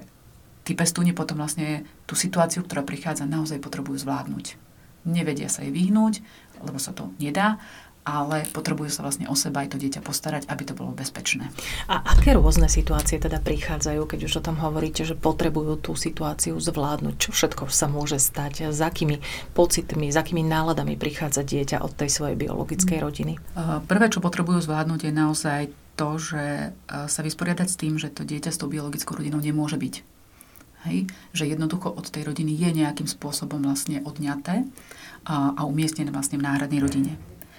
tí 0.63 0.71
pestúni 0.71 1.11
potom 1.11 1.43
vlastne 1.43 1.83
tú 2.07 2.15
situáciu, 2.15 2.63
ktorá 2.63 2.87
prichádza, 2.87 3.27
naozaj 3.27 3.59
potrebujú 3.59 3.99
zvládnuť. 3.99 4.55
Nevedia 5.03 5.51
sa 5.51 5.67
jej 5.67 5.71
vyhnúť, 5.75 6.23
lebo 6.63 6.79
sa 6.79 6.95
to 6.95 7.11
nedá 7.19 7.59
ale 8.07 8.47
potrebujú 8.55 8.87
sa 8.87 9.03
vlastne 9.03 9.27
o 9.27 9.35
seba 9.35 9.67
aj 9.67 9.75
to 9.75 9.81
dieťa 9.83 9.99
postarať, 9.99 10.47
aby 10.47 10.63
to 10.63 10.71
bolo 10.71 10.95
bezpečné. 10.95 11.51
A 11.91 11.99
aké 11.99 12.31
rôzne 12.39 12.71
situácie 12.71 13.19
teda 13.19 13.43
prichádzajú, 13.43 14.07
keď 14.07 14.19
už 14.31 14.39
o 14.39 14.45
tom 14.47 14.55
hovoríte, 14.63 15.03
že 15.03 15.19
potrebujú 15.19 15.75
tú 15.83 15.91
situáciu 15.99 16.55
zvládnuť? 16.55 17.19
Čo 17.19 17.29
všetko 17.35 17.67
sa 17.67 17.91
môže 17.91 18.15
stať? 18.15 18.71
S 18.71 18.79
akými 18.79 19.19
pocitmi, 19.51 20.07
s 20.07 20.15
akými 20.15 20.39
náladami 20.47 20.95
prichádza 20.95 21.43
dieťa 21.43 21.83
od 21.83 21.91
tej 21.99 22.07
svojej 22.07 22.39
biologickej 22.39 22.99
rodiny? 23.03 23.33
Prvé, 23.83 24.05
čo 24.07 24.23
potrebujú 24.23 24.63
zvládnuť, 24.63 24.99
je 25.03 25.11
naozaj 25.11 25.61
to, 25.99 26.15
že 26.15 26.71
sa 26.87 27.21
vysporiadať 27.25 27.67
s 27.67 27.75
tým, 27.75 27.99
že 27.99 28.13
to 28.13 28.23
dieťa 28.23 28.53
s 28.53 28.61
tou 28.61 28.71
biologickou 28.71 29.19
rodinou 29.19 29.43
nemôže 29.43 29.75
byť. 29.75 29.95
Hej? 30.87 31.09
Že 31.33 31.57
jednoducho 31.57 31.91
od 31.91 32.07
tej 32.07 32.23
rodiny 32.23 32.53
je 32.55 32.69
nejakým 32.85 33.09
spôsobom 33.09 33.59
vlastne 33.59 33.99
odňaté 34.05 34.63
a, 35.25 35.57
a 35.57 35.61
umiestnené 35.67 36.13
vlastne 36.13 36.39
v 36.39 36.45
náhradnej 36.47 36.79
rodine. 36.79 37.17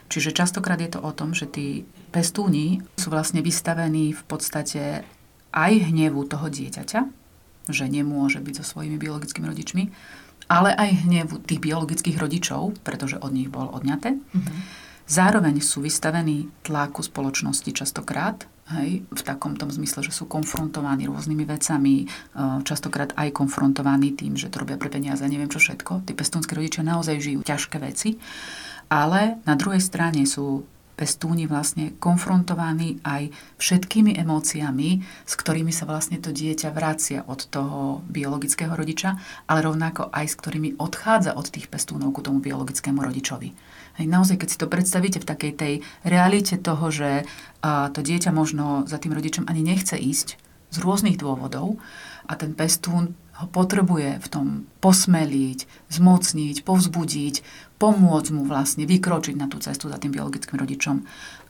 Čiže 0.08 0.32
častokrát 0.32 0.80
je 0.80 0.88
to 0.96 1.00
o 1.04 1.12
tom, 1.12 1.36
že 1.36 1.44
tí 1.44 1.84
pestúni 2.10 2.80
sú 2.96 3.12
vlastne 3.12 3.44
vystavení 3.44 4.16
v 4.16 4.22
podstate 4.24 5.04
aj 5.52 5.72
hnevu 5.92 6.24
toho 6.24 6.48
dieťaťa, 6.48 7.00
že 7.68 7.84
nemôže 7.84 8.40
byť 8.40 8.54
so 8.60 8.64
svojimi 8.64 8.96
biologickými 8.96 9.44
rodičmi, 9.44 9.84
ale 10.48 10.72
aj 10.72 11.04
hnevu 11.04 11.44
tých 11.44 11.60
biologických 11.60 12.16
rodičov, 12.16 12.80
pretože 12.80 13.20
od 13.20 13.36
nich 13.36 13.52
bol 13.52 13.68
odňaté. 13.68 14.16
Mm-hmm. 14.16 14.86
Zároveň 15.08 15.64
sú 15.64 15.80
vystavení 15.80 16.52
tlaku 16.64 17.00
spoločnosti 17.00 17.72
častokrát, 17.72 18.44
hej, 18.76 19.08
v 19.08 19.22
takom 19.24 19.56
tom 19.56 19.72
zmysle, 19.72 20.04
že 20.04 20.12
sú 20.12 20.28
konfrontovaní 20.28 21.08
rôznymi 21.08 21.48
vecami, 21.48 22.04
e, 22.04 22.06
častokrát 22.60 23.16
aj 23.16 23.32
konfrontovaní 23.32 24.12
tým, 24.12 24.36
že 24.36 24.52
to 24.52 24.60
robia 24.60 24.76
pre 24.76 24.92
peniaze, 24.92 25.24
neviem 25.24 25.48
čo 25.48 25.64
všetko. 25.64 26.04
Tí 26.04 26.12
pestúnske 26.12 26.52
rodičia 26.52 26.84
naozaj 26.84 27.24
žijú 27.24 27.40
ťažké 27.40 27.76
veci 27.80 28.20
ale 28.88 29.40
na 29.44 29.54
druhej 29.54 29.80
strane 29.80 30.24
sú 30.24 30.64
pestúni 30.98 31.46
vlastne 31.46 31.94
konfrontovaní 32.02 32.98
aj 33.06 33.30
všetkými 33.62 34.18
emóciami, 34.18 34.98
s 35.22 35.32
ktorými 35.38 35.70
sa 35.70 35.86
vlastne 35.86 36.18
to 36.18 36.34
dieťa 36.34 36.74
vracia 36.74 37.22
od 37.22 37.46
toho 37.46 38.02
biologického 38.10 38.74
rodiča, 38.74 39.14
ale 39.46 39.62
rovnako 39.62 40.10
aj 40.10 40.26
s 40.26 40.34
ktorými 40.34 40.74
odchádza 40.82 41.38
od 41.38 41.46
tých 41.46 41.70
pestúnov 41.70 42.10
ku 42.10 42.26
tomu 42.26 42.42
biologickému 42.42 42.98
rodičovi. 42.98 43.54
Hej, 44.02 44.06
naozaj, 44.10 44.42
keď 44.42 44.48
si 44.50 44.58
to 44.58 44.66
predstavíte 44.66 45.22
v 45.22 45.28
takej 45.30 45.52
tej 45.54 45.74
realite 46.02 46.58
toho, 46.58 46.90
že 46.90 47.22
a, 47.62 47.94
to 47.94 48.02
dieťa 48.02 48.34
možno 48.34 48.82
za 48.90 48.98
tým 48.98 49.14
rodičom 49.14 49.46
ani 49.46 49.62
nechce 49.62 49.94
ísť 49.94 50.34
z 50.68 50.76
rôznych 50.82 51.16
dôvodov 51.16 51.78
a 52.28 52.34
ten 52.34 52.52
pestún 52.52 53.14
ho 53.38 53.46
potrebuje 53.46 54.18
v 54.18 54.26
tom 54.26 54.46
posmeliť, 54.82 55.90
zmocniť, 55.94 56.56
povzbudiť, 56.66 57.34
pomôcť 57.78 58.28
mu 58.34 58.42
vlastne 58.42 58.82
vykročiť 58.82 59.38
na 59.38 59.46
tú 59.46 59.62
cestu 59.62 59.86
za 59.86 59.98
tým 60.02 60.10
biologickým 60.10 60.58
rodičom. 60.58 61.06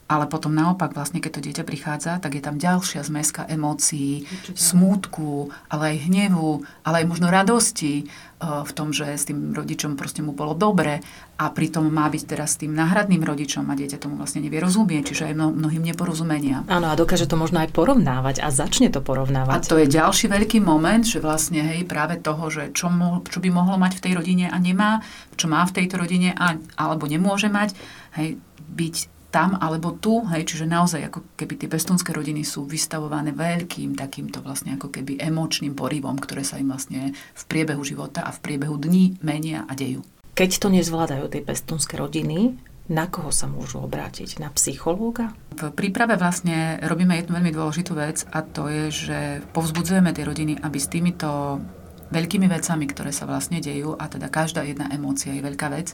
Ale 0.09 0.25
potom 0.25 0.57
naopak, 0.57 0.97
vlastne, 0.97 1.21
keď 1.21 1.31
to 1.37 1.45
dieťa 1.45 1.63
prichádza, 1.69 2.17
tak 2.17 2.33
je 2.33 2.41
tam 2.41 2.57
ďalšia 2.57 3.05
zmeska 3.05 3.45
emócií, 3.45 4.25
Určite. 4.25 4.57
smútku, 4.57 5.53
ale 5.69 5.93
aj 5.93 6.09
hnevu, 6.09 6.65
ale 6.81 7.05
aj 7.05 7.05
možno 7.05 7.29
radosti 7.29 8.09
uh, 8.09 8.65
v 8.65 8.71
tom, 8.73 8.89
že 8.89 9.05
s 9.05 9.29
tým 9.29 9.53
rodičom 9.53 9.93
proste 9.93 10.25
mu 10.25 10.33
bolo 10.33 10.57
dobre 10.57 11.05
a 11.37 11.53
pritom 11.53 11.85
má 11.93 12.09
byť 12.09 12.23
teraz 12.25 12.57
tým 12.57 12.73
náhradným 12.73 13.21
rodičom 13.21 13.69
a 13.69 13.77
dieťa 13.77 14.01
tomu 14.01 14.17
vlastne 14.17 14.41
nevie 14.41 14.57
rozumieť, 14.57 15.13
čiže 15.13 15.29
aj 15.29 15.33
mno, 15.37 15.47
mnohým 15.53 15.85
neporozumenia. 15.85 16.65
Áno, 16.65 16.89
a 16.89 16.97
dokáže 16.97 17.29
to 17.29 17.37
možno 17.37 17.61
aj 17.61 17.69
porovnávať 17.69 18.41
a 18.41 18.49
začne 18.49 18.89
to 18.89 19.05
porovnávať. 19.05 19.55
A 19.55 19.61
to 19.61 19.77
je 19.77 19.87
ďalší 19.93 20.25
veľký 20.25 20.57
moment, 20.57 21.05
že 21.05 21.21
vlastne 21.21 21.61
hej, 21.69 21.85
práve 21.85 22.17
toho, 22.17 22.49
že 22.49 22.73
čo, 22.73 22.89
mo, 22.89 23.21
čo 23.29 23.37
by 23.37 23.53
mohlo 23.53 23.77
mať 23.77 24.01
v 24.01 24.03
tej 24.09 24.13
rodine 24.17 24.49
a 24.49 24.57
nemá, 24.57 25.05
čo 25.37 25.45
má 25.45 25.61
v 25.69 25.79
tejto 25.79 26.01
rodine 26.01 26.33
a, 26.33 26.57
alebo 26.81 27.05
nemôže 27.05 27.47
mať, 27.47 27.77
hej, 28.17 28.41
byť 28.73 29.18
tam 29.29 29.57
alebo 29.61 29.93
tu, 29.93 30.25
hej, 30.33 30.45
čiže 30.45 30.65
naozaj 30.65 31.09
ako 31.09 31.19
keby 31.37 31.53
tie 31.61 31.69
pestúnske 31.69 32.09
rodiny 32.09 32.41
sú 32.41 32.65
vystavované 32.65 33.29
veľkým 33.29 33.93
takýmto 33.93 34.41
vlastne 34.41 34.75
ako 34.75 34.89
keby 34.89 35.21
emočným 35.21 35.77
porivom, 35.77 36.17
ktoré 36.17 36.41
sa 36.41 36.57
im 36.57 36.73
vlastne 36.73 37.13
v 37.13 37.43
priebehu 37.45 37.85
života 37.85 38.25
a 38.25 38.33
v 38.33 38.41
priebehu 38.41 38.75
dní 38.81 39.21
menia 39.21 39.69
a 39.69 39.77
dejú. 39.77 40.01
Keď 40.33 40.51
to 40.57 40.67
nezvládajú 40.73 41.29
tie 41.29 41.45
pestúnske 41.45 41.93
rodiny, 41.99 42.57
na 42.89 43.05
koho 43.05 43.29
sa 43.29 43.45
môžu 43.45 43.85
obrátiť? 43.85 44.41
Na 44.41 44.49
psychológa? 44.49 45.29
V 45.53 45.69
príprave 45.77 46.17
vlastne 46.17 46.81
robíme 46.81 47.13
jednu 47.13 47.37
veľmi 47.37 47.53
dôležitú 47.53 47.93
vec 47.93 48.25
a 48.33 48.41
to 48.41 48.65
je, 48.65 48.89
že 48.89 49.19
povzbudzujeme 49.53 50.09
tie 50.09 50.25
rodiny, 50.25 50.57
aby 50.57 50.77
s 50.81 50.89
týmito 50.89 51.61
veľkými 52.09 52.49
vecami, 52.49 52.89
ktoré 52.89 53.13
sa 53.13 53.29
vlastne 53.29 53.61
dejú, 53.61 53.93
a 53.93 54.09
teda 54.09 54.33
každá 54.33 54.65
jedna 54.65 54.89
emócia 54.89 55.29
je 55.29 55.45
veľká 55.45 55.69
vec, 55.69 55.93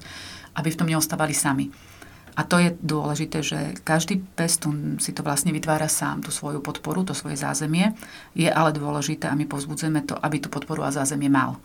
aby 0.55 0.71
v 0.71 0.79
tom 0.79 0.87
neostávali 0.87 1.35
sami. 1.35 1.67
A 2.35 2.43
to 2.43 2.59
je 2.59 2.75
dôležité, 2.83 3.39
že 3.39 3.79
každý 3.87 4.19
pestún 4.35 4.99
si 4.99 5.15
to 5.15 5.23
vlastne 5.23 5.55
vytvára 5.55 5.87
sám, 5.87 6.19
tú 6.19 6.35
svoju 6.35 6.59
podporu, 6.59 7.07
to 7.07 7.15
svoje 7.15 7.39
zázemie. 7.39 7.95
Je 8.35 8.51
ale 8.51 8.75
dôležité 8.75 9.31
a 9.31 9.39
my 9.39 9.47
povzbudzujeme 9.47 10.03
to, 10.03 10.19
aby 10.19 10.43
tú 10.43 10.51
podporu 10.51 10.83
a 10.83 10.91
zázemie 10.91 11.31
mal. 11.31 11.55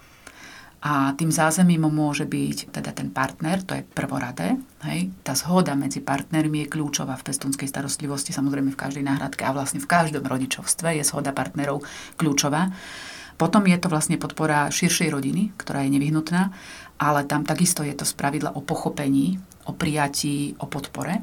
A 0.80 1.12
tým 1.12 1.28
zázemím 1.28 1.85
môže 1.92 2.24
byť 2.24 2.72
teda 2.72 2.96
ten 2.96 3.12
partner, 3.12 3.61
to 3.61 3.76
je 3.76 3.85
prvoradé. 3.85 4.56
Hej. 4.88 5.12
Tá 5.20 5.37
zhoda 5.37 5.76
medzi 5.76 6.00
partnermi 6.00 6.64
je 6.64 6.72
kľúčová 6.72 7.20
v 7.20 7.26
pestúnskej 7.28 7.68
starostlivosti, 7.68 8.33
samozrejme 8.33 8.72
v 8.72 8.80
každej 8.80 9.04
náhradke 9.04 9.44
a 9.44 9.52
vlastne 9.52 9.83
v 9.83 9.90
každom 9.90 10.24
rodičovstve 10.24 10.96
je 10.96 11.04
zhoda 11.04 11.37
partnerov 11.37 11.85
kľúčová. 12.16 12.72
Potom 13.37 13.68
je 13.68 13.76
to 13.76 13.92
vlastne 13.92 14.16
podpora 14.16 14.72
širšej 14.72 15.12
rodiny, 15.12 15.52
ktorá 15.61 15.85
je 15.85 15.92
nevyhnutná, 15.96 16.48
ale 16.96 17.28
tam 17.28 17.44
takisto 17.44 17.85
je 17.85 17.92
to 17.92 18.09
spravidla 18.09 18.56
o 18.56 18.64
pochopení, 18.64 19.37
o 19.64 19.73
prijatí, 19.73 20.55
o 20.59 20.66
podpore 20.66 21.23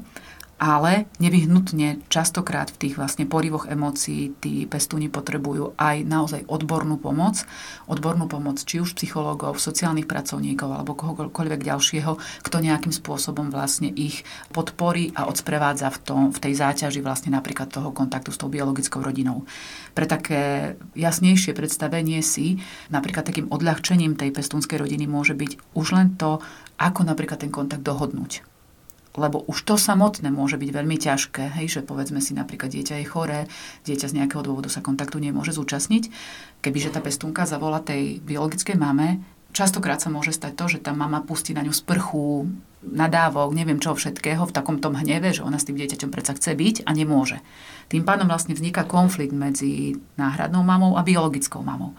ale 0.58 1.06
nevyhnutne 1.22 2.02
častokrát 2.10 2.74
v 2.74 2.86
tých 2.86 2.94
vlastne 2.98 3.30
porivoch 3.30 3.70
emócií 3.70 4.34
tí 4.42 4.66
pestúni 4.66 5.06
potrebujú 5.06 5.78
aj 5.78 6.02
naozaj 6.02 6.42
odbornú 6.50 6.98
pomoc. 6.98 7.46
Odbornú 7.86 8.26
pomoc 8.26 8.58
či 8.66 8.82
už 8.82 8.98
psychológov, 8.98 9.62
sociálnych 9.62 10.10
pracovníkov 10.10 10.74
alebo 10.74 10.98
kohokoľvek 10.98 11.62
ďalšieho, 11.62 12.18
kto 12.42 12.56
nejakým 12.58 12.90
spôsobom 12.90 13.54
vlastne 13.54 13.86
ich 13.94 14.26
podporí 14.50 15.14
a 15.14 15.30
odsprevádza 15.30 15.94
v, 15.94 15.98
tom, 16.02 16.20
v 16.34 16.42
tej 16.42 16.58
záťaži 16.58 17.00
vlastne 17.06 17.30
napríklad 17.30 17.70
toho 17.70 17.94
kontaktu 17.94 18.34
s 18.34 18.40
tou 18.42 18.50
biologickou 18.50 18.98
rodinou. 18.98 19.46
Pre 19.94 20.10
také 20.10 20.74
jasnejšie 20.98 21.54
predstavenie 21.54 22.18
si, 22.18 22.58
napríklad 22.90 23.30
takým 23.30 23.46
odľahčením 23.46 24.18
tej 24.18 24.34
pestúnskej 24.34 24.82
rodiny 24.82 25.06
môže 25.06 25.38
byť 25.38 25.78
už 25.78 25.86
len 25.94 26.18
to, 26.18 26.42
ako 26.82 27.06
napríklad 27.06 27.46
ten 27.46 27.54
kontakt 27.54 27.86
dohodnúť 27.86 28.57
lebo 29.18 29.42
už 29.50 29.66
to 29.66 29.74
samotné 29.74 30.30
môže 30.30 30.54
byť 30.54 30.70
veľmi 30.70 30.96
ťažké, 30.96 31.58
hej, 31.58 31.66
že 31.66 31.80
povedzme 31.82 32.22
si 32.22 32.32
napríklad 32.38 32.70
dieťa 32.70 33.02
je 33.02 33.06
choré, 33.10 33.40
dieťa 33.84 34.06
z 34.06 34.16
nejakého 34.22 34.46
dôvodu 34.46 34.70
sa 34.70 34.78
kontaktu 34.78 35.18
nemôže 35.18 35.50
zúčastniť. 35.50 36.08
Kebyže 36.62 36.94
tá 36.94 37.02
pestúnka 37.02 37.44
zavolá 37.44 37.82
tej 37.82 38.22
biologickej 38.22 38.78
mame, 38.78 39.20
častokrát 39.50 39.98
sa 39.98 40.12
môže 40.12 40.30
stať 40.30 40.52
to, 40.54 40.64
že 40.70 40.78
tá 40.78 40.94
mama 40.94 41.18
pustí 41.24 41.50
na 41.50 41.66
ňu 41.66 41.74
sprchu, 41.74 42.46
nadávok, 42.78 43.50
neviem 43.58 43.82
čo 43.82 43.98
všetkého, 43.98 44.46
v 44.46 44.54
takom 44.54 44.78
tom 44.78 44.94
hneve, 44.94 45.34
že 45.34 45.42
ona 45.42 45.58
s 45.58 45.66
tým 45.66 45.74
dieťaťom 45.74 46.10
predsa 46.14 46.38
chce 46.38 46.54
byť 46.54 46.76
a 46.86 46.90
nemôže. 46.94 47.42
Tým 47.90 48.06
pádom 48.06 48.30
vlastne 48.30 48.54
vzniká 48.54 48.86
konflikt 48.86 49.34
medzi 49.34 49.98
náhradnou 50.14 50.62
mamou 50.62 50.94
a 50.94 51.02
biologickou 51.02 51.64
mamou. 51.66 51.98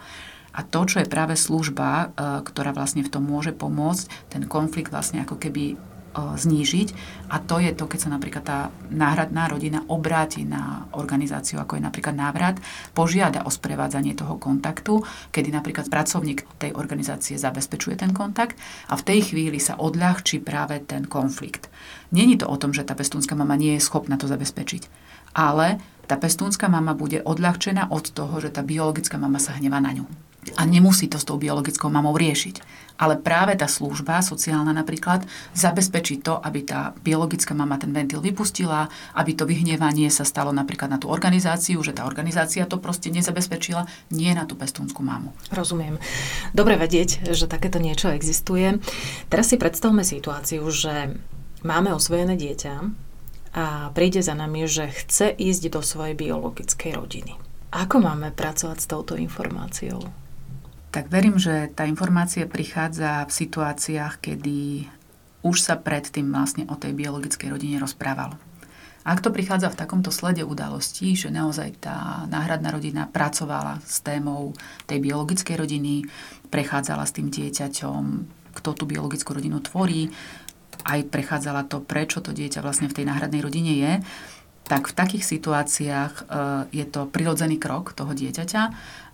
A 0.50 0.66
to, 0.66 0.82
čo 0.82 0.98
je 0.98 1.06
práve 1.06 1.38
služba, 1.38 1.88
e, 1.90 2.06
ktorá 2.42 2.74
vlastne 2.74 3.06
v 3.06 3.12
tom 3.12 3.22
môže 3.22 3.54
pomôcť, 3.54 4.34
ten 4.34 4.42
konflikt 4.50 4.90
vlastne 4.90 5.22
ako 5.22 5.38
keby 5.38 5.78
znížiť. 6.14 6.88
A 7.30 7.38
to 7.38 7.62
je 7.62 7.70
to, 7.70 7.86
keď 7.86 7.98
sa 8.06 8.10
napríklad 8.10 8.44
tá 8.44 8.58
náhradná 8.90 9.46
rodina 9.46 9.86
obráti 9.86 10.42
na 10.42 10.90
organizáciu, 10.98 11.62
ako 11.62 11.78
je 11.78 11.86
napríklad 11.86 12.14
návrat, 12.18 12.58
požiada 12.92 13.46
o 13.46 13.50
sprevádzanie 13.50 14.18
toho 14.18 14.34
kontaktu, 14.36 15.06
kedy 15.30 15.54
napríklad 15.54 15.86
pracovník 15.86 16.46
tej 16.58 16.74
organizácie 16.74 17.38
zabezpečuje 17.38 17.94
ten 17.94 18.10
kontakt 18.10 18.58
a 18.90 18.98
v 18.98 19.06
tej 19.06 19.32
chvíli 19.32 19.62
sa 19.62 19.78
odľahčí 19.78 20.42
práve 20.42 20.82
ten 20.82 21.06
konflikt. 21.06 21.70
Není 22.10 22.42
to 22.42 22.50
o 22.50 22.58
tom, 22.58 22.74
že 22.74 22.82
tá 22.82 22.98
pestúnska 22.98 23.38
mama 23.38 23.54
nie 23.54 23.78
je 23.78 23.86
schopná 23.86 24.18
to 24.18 24.26
zabezpečiť, 24.26 24.90
ale 25.38 25.78
tá 26.10 26.18
pestúnska 26.18 26.66
mama 26.66 26.90
bude 26.98 27.22
odľahčená 27.22 27.94
od 27.94 28.10
toho, 28.10 28.42
že 28.42 28.50
tá 28.50 28.66
biologická 28.66 29.14
mama 29.14 29.38
sa 29.38 29.54
hneva 29.54 29.78
na 29.78 29.94
ňu. 29.94 30.29
A 30.56 30.64
nemusí 30.64 31.04
to 31.04 31.20
s 31.20 31.28
tou 31.28 31.36
biologickou 31.36 31.92
mamou 31.92 32.16
riešiť. 32.16 32.64
Ale 33.00 33.16
práve 33.16 33.56
tá 33.56 33.64
služba, 33.64 34.20
sociálna 34.20 34.72
napríklad, 34.76 35.24
zabezpečí 35.56 36.20
to, 36.20 36.36
aby 36.36 36.64
tá 36.64 36.92
biologická 37.00 37.56
mama 37.56 37.80
ten 37.80 37.92
ventil 37.92 38.20
vypustila, 38.20 38.92
aby 39.16 39.32
to 39.36 39.48
vyhnevanie 39.48 40.08
sa 40.12 40.24
stalo 40.24 40.52
napríklad 40.52 40.92
na 40.92 41.00
tú 41.00 41.08
organizáciu, 41.08 41.80
že 41.80 41.96
tá 41.96 42.04
organizácia 42.04 42.68
to 42.68 42.76
proste 42.76 43.08
nezabezpečila, 43.08 43.88
nie 44.12 44.32
na 44.36 44.44
tú 44.44 44.56
pestúnsku 44.56 45.00
mamu. 45.00 45.32
Rozumiem. 45.48 45.96
Dobre 46.52 46.76
vedieť, 46.76 47.32
že 47.32 47.48
takéto 47.48 47.80
niečo 47.80 48.12
existuje. 48.12 48.80
Teraz 49.32 49.48
si 49.48 49.56
predstavme 49.56 50.04
situáciu, 50.04 50.64
že 50.68 51.16
máme 51.64 51.92
osvojené 51.92 52.36
dieťa 52.36 52.74
a 53.56 53.90
príde 53.96 54.20
za 54.20 54.36
nami, 54.36 54.68
že 54.68 54.92
chce 54.92 55.32
ísť 55.36 55.72
do 55.72 55.80
svojej 55.80 56.16
biologickej 56.16 56.96
rodiny. 56.96 57.32
Ako 57.70 58.02
máme 58.02 58.34
pracovať 58.34 58.78
s 58.82 58.86
touto 58.90 59.14
informáciou? 59.16 60.02
Tak 60.90 61.06
verím, 61.06 61.38
že 61.38 61.70
tá 61.70 61.86
informácia 61.86 62.46
prichádza 62.50 63.22
v 63.26 63.32
situáciách, 63.32 64.18
kedy 64.18 64.90
už 65.46 65.56
sa 65.62 65.78
predtým 65.78 66.28
vlastne 66.28 66.66
o 66.68 66.76
tej 66.76 66.92
biologickej 66.92 67.48
rodine 67.48 67.80
rozprávalo. 67.80 68.36
Ak 69.00 69.24
to 69.24 69.32
prichádza 69.32 69.72
v 69.72 69.80
takomto 69.80 70.12
slede 70.12 70.44
udalostí, 70.44 71.16
že 71.16 71.32
naozaj 71.32 71.80
tá 71.80 72.28
náhradná 72.28 72.68
rodina 72.68 73.08
pracovala 73.08 73.80
s 73.80 74.04
témou 74.04 74.52
tej 74.84 75.00
biologickej 75.00 75.56
rodiny, 75.56 76.04
prechádzala 76.52 77.08
s 77.08 77.16
tým 77.16 77.32
dieťaťom, 77.32 78.02
kto 78.60 78.70
tú 78.76 78.84
biologickú 78.84 79.32
rodinu 79.32 79.64
tvorí, 79.64 80.12
aj 80.84 81.08
prechádzala 81.08 81.64
to, 81.64 81.80
prečo 81.80 82.20
to 82.20 82.36
dieťa 82.36 82.60
vlastne 82.60 82.92
v 82.92 82.96
tej 83.00 83.08
náhradnej 83.08 83.40
rodine 83.40 83.72
je, 83.72 83.92
tak 84.68 84.92
v 84.92 84.96
takých 84.96 85.24
situáciách 85.24 86.12
e, 86.14 86.22
je 86.76 86.84
to 86.86 87.08
prirodzený 87.08 87.56
krok 87.56 87.96
toho 87.96 88.12
dieťaťa 88.12 88.62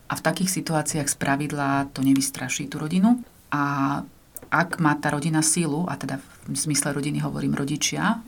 a 0.07 0.14
v 0.14 0.25
takých 0.25 0.51
situáciách 0.62 1.09
z 1.11 1.16
pravidla 1.19 1.90
to 1.90 2.03
nevystraší 2.03 2.71
tú 2.71 2.79
rodinu. 2.79 3.21
A 3.51 4.01
ak 4.47 4.79
má 4.79 4.95
tá 4.95 5.11
rodina 5.11 5.42
sílu, 5.42 5.90
a 5.90 5.99
teda 5.99 6.23
v 6.47 6.55
zmysle 6.55 6.95
rodiny 6.95 7.19
hovorím 7.19 7.59
rodičia, 7.59 8.23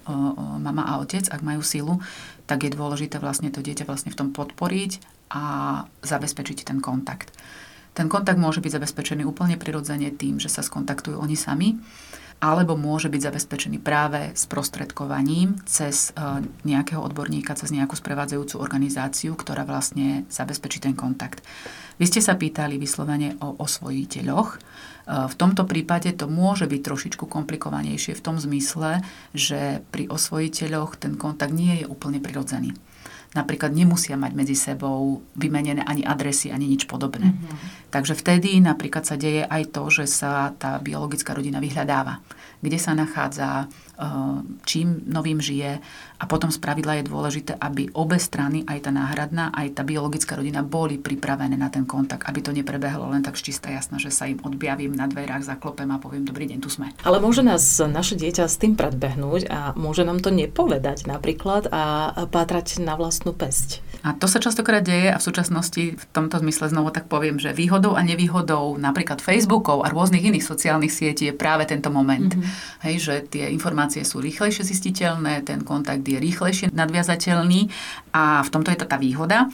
mama 0.59 0.83
a 0.91 0.99
otec, 0.99 1.31
ak 1.31 1.47
majú 1.47 1.63
sílu, 1.63 2.03
tak 2.51 2.67
je 2.67 2.75
dôležité 2.75 3.23
vlastne 3.23 3.55
to 3.55 3.63
dieťa 3.63 3.87
vlastne 3.87 4.11
v 4.11 4.19
tom 4.19 4.29
podporiť 4.35 4.99
a 5.31 5.43
zabezpečiť 6.03 6.67
ten 6.67 6.83
kontakt. 6.83 7.31
Ten 7.95 8.11
kontakt 8.11 8.39
môže 8.39 8.59
byť 8.59 8.79
zabezpečený 8.79 9.23
úplne 9.23 9.55
prirodzene 9.55 10.11
tým, 10.11 10.43
že 10.43 10.51
sa 10.51 10.67
skontaktujú 10.67 11.19
oni 11.19 11.37
sami 11.39 11.79
alebo 12.39 12.79
môže 12.79 13.11
byť 13.11 13.21
zabezpečený 13.31 13.83
práve 13.83 14.31
sprostredkovaním 14.39 15.59
cez 15.67 16.15
e, 16.15 16.47
nejakého 16.63 17.03
odborníka, 17.03 17.59
cez 17.59 17.75
nejakú 17.75 17.99
sprevádzajúcu 17.99 18.63
organizáciu, 18.63 19.35
ktorá 19.35 19.67
vlastne 19.67 20.23
zabezpečí 20.31 20.79
ten 20.79 20.95
kontakt. 20.95 21.43
Vy 21.99 22.07
ste 22.07 22.23
sa 22.23 22.39
pýtali 22.39 22.79
vyslovene 22.79 23.35
o 23.43 23.59
osvojiteľoch. 23.59 24.49
E, 24.55 24.59
v 25.27 25.35
tomto 25.35 25.67
prípade 25.67 26.15
to 26.15 26.31
môže 26.31 26.71
byť 26.71 26.81
trošičku 26.87 27.27
komplikovanejšie 27.27 28.15
v 28.15 28.23
tom 28.23 28.39
zmysle, 28.39 29.03
že 29.35 29.83
pri 29.91 30.07
osvojiteľoch 30.07 30.95
ten 30.95 31.19
kontakt 31.19 31.51
nie 31.51 31.83
je 31.83 31.91
úplne 31.91 32.23
prirodzený 32.23 32.71
napríklad 33.37 33.77
nemusia 33.77 34.17
mať 34.17 34.33
medzi 34.33 34.57
sebou 34.57 35.21
vymenené 35.37 35.85
ani 35.85 36.01
adresy, 36.01 36.49
ani 36.49 36.65
nič 36.65 36.89
podobné. 36.89 37.37
Mm-hmm. 37.37 37.88
Takže 37.89 38.13
vtedy 38.13 38.61
napríklad 38.61 39.09
sa 39.09 39.17
deje 39.17 39.49
aj 39.49 39.73
to, 39.73 39.89
že 39.89 40.05
sa 40.05 40.53
tá 40.61 40.77
biologická 40.77 41.33
rodina 41.33 41.57
vyhľadáva, 41.57 42.21
kde 42.61 42.77
sa 42.77 42.93
nachádza, 42.93 43.65
eh, 43.65 44.05
čím 44.69 45.09
novým 45.09 45.41
žije 45.41 45.81
a 46.19 46.25
potom 46.29 46.53
z 46.53 46.61
pravidla 46.61 47.01
je 47.01 47.09
dôležité, 47.09 47.53
aby 47.57 47.89
obe 47.97 48.21
strany, 48.21 48.67
aj 48.69 48.85
tá 48.85 48.91
náhradná, 48.93 49.55
aj 49.57 49.81
tá 49.81 49.83
biologická 49.89 50.37
rodina, 50.37 50.61
boli 50.61 51.01
pripravené 51.01 51.57
na 51.57 51.73
ten 51.73 51.89
kontakt, 51.89 52.29
aby 52.29 52.45
to 52.45 52.53
neprebehlo 52.53 53.09
len 53.09 53.25
tak 53.25 53.41
čistá 53.41 53.73
jasná, 53.73 53.97
že 53.97 54.13
sa 54.13 54.29
im 54.29 54.43
odbjavím 54.45 54.93
na 54.93 55.09
dverách, 55.09 55.49
zaklopem 55.49 55.89
a 55.89 56.03
poviem, 56.03 56.29
dobrý 56.29 56.45
deň, 56.51 56.59
tu 56.61 56.69
sme. 56.69 56.93
Ale 57.07 57.23
môže 57.23 57.41
nás 57.41 57.63
naše 57.81 58.19
dieťa 58.21 58.45
s 58.51 58.61
tým 58.61 58.77
predbehnúť 58.77 59.49
a 59.49 59.59
môže 59.79 60.05
nám 60.05 60.21
to 60.21 60.29
nepovedať 60.29 61.09
napríklad 61.09 61.71
a 61.73 62.13
pátrať 62.29 62.85
na 62.85 62.99
vlastnú 62.99 63.33
pesť. 63.33 63.81
A 64.03 64.15
to 64.15 64.31
sa 64.31 64.39
častokrát 64.39 64.83
deje 64.83 65.11
a 65.11 65.19
v 65.19 65.27
súčasnosti 65.27 65.85
v 65.99 66.05
tomto 66.15 66.39
zmysle 66.39 66.71
znovu 66.71 66.95
tak 66.95 67.11
poviem, 67.11 67.43
že 67.43 67.51
výhodou 67.79 67.95
a 67.95 68.03
nevýhodou 68.03 68.75
napríklad 68.75 69.23
Facebookov 69.23 69.87
a 69.87 69.95
rôznych 69.95 70.27
iných 70.27 70.43
sociálnych 70.43 70.91
sietí 70.91 71.31
je 71.31 71.35
práve 71.35 71.63
tento 71.63 71.95
moment. 71.95 72.35
Mm-hmm. 72.35 72.83
Hej, 72.83 72.97
že 72.99 73.15
tie 73.31 73.55
informácie 73.55 74.03
sú 74.03 74.19
rýchlejšie 74.19 74.67
zistiteľné, 74.67 75.47
ten 75.47 75.63
kontakt 75.63 76.03
je 76.03 76.19
rýchlejšie 76.19 76.75
nadviazateľný 76.75 77.71
a 78.11 78.43
v 78.43 78.49
tomto 78.51 78.75
je 78.75 78.83
tá 78.83 78.99
výhoda. 78.99 79.47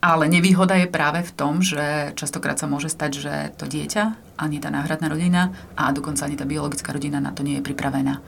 Ale 0.00 0.32
nevýhoda 0.32 0.80
je 0.80 0.88
práve 0.88 1.20
v 1.24 1.32
tom, 1.36 1.60
že 1.60 2.16
častokrát 2.16 2.56
sa 2.56 2.64
môže 2.64 2.88
stať, 2.88 3.12
že 3.20 3.34
to 3.60 3.68
dieťa, 3.68 4.36
ani 4.40 4.56
tá 4.56 4.72
náhradná 4.72 5.12
rodina 5.12 5.52
a 5.76 5.92
dokonca 5.92 6.24
ani 6.24 6.40
tá 6.40 6.48
biologická 6.48 6.92
rodina 6.96 7.20
na 7.20 7.36
to 7.36 7.44
nie 7.44 7.60
je 7.60 7.64
pripravená. 7.64 8.20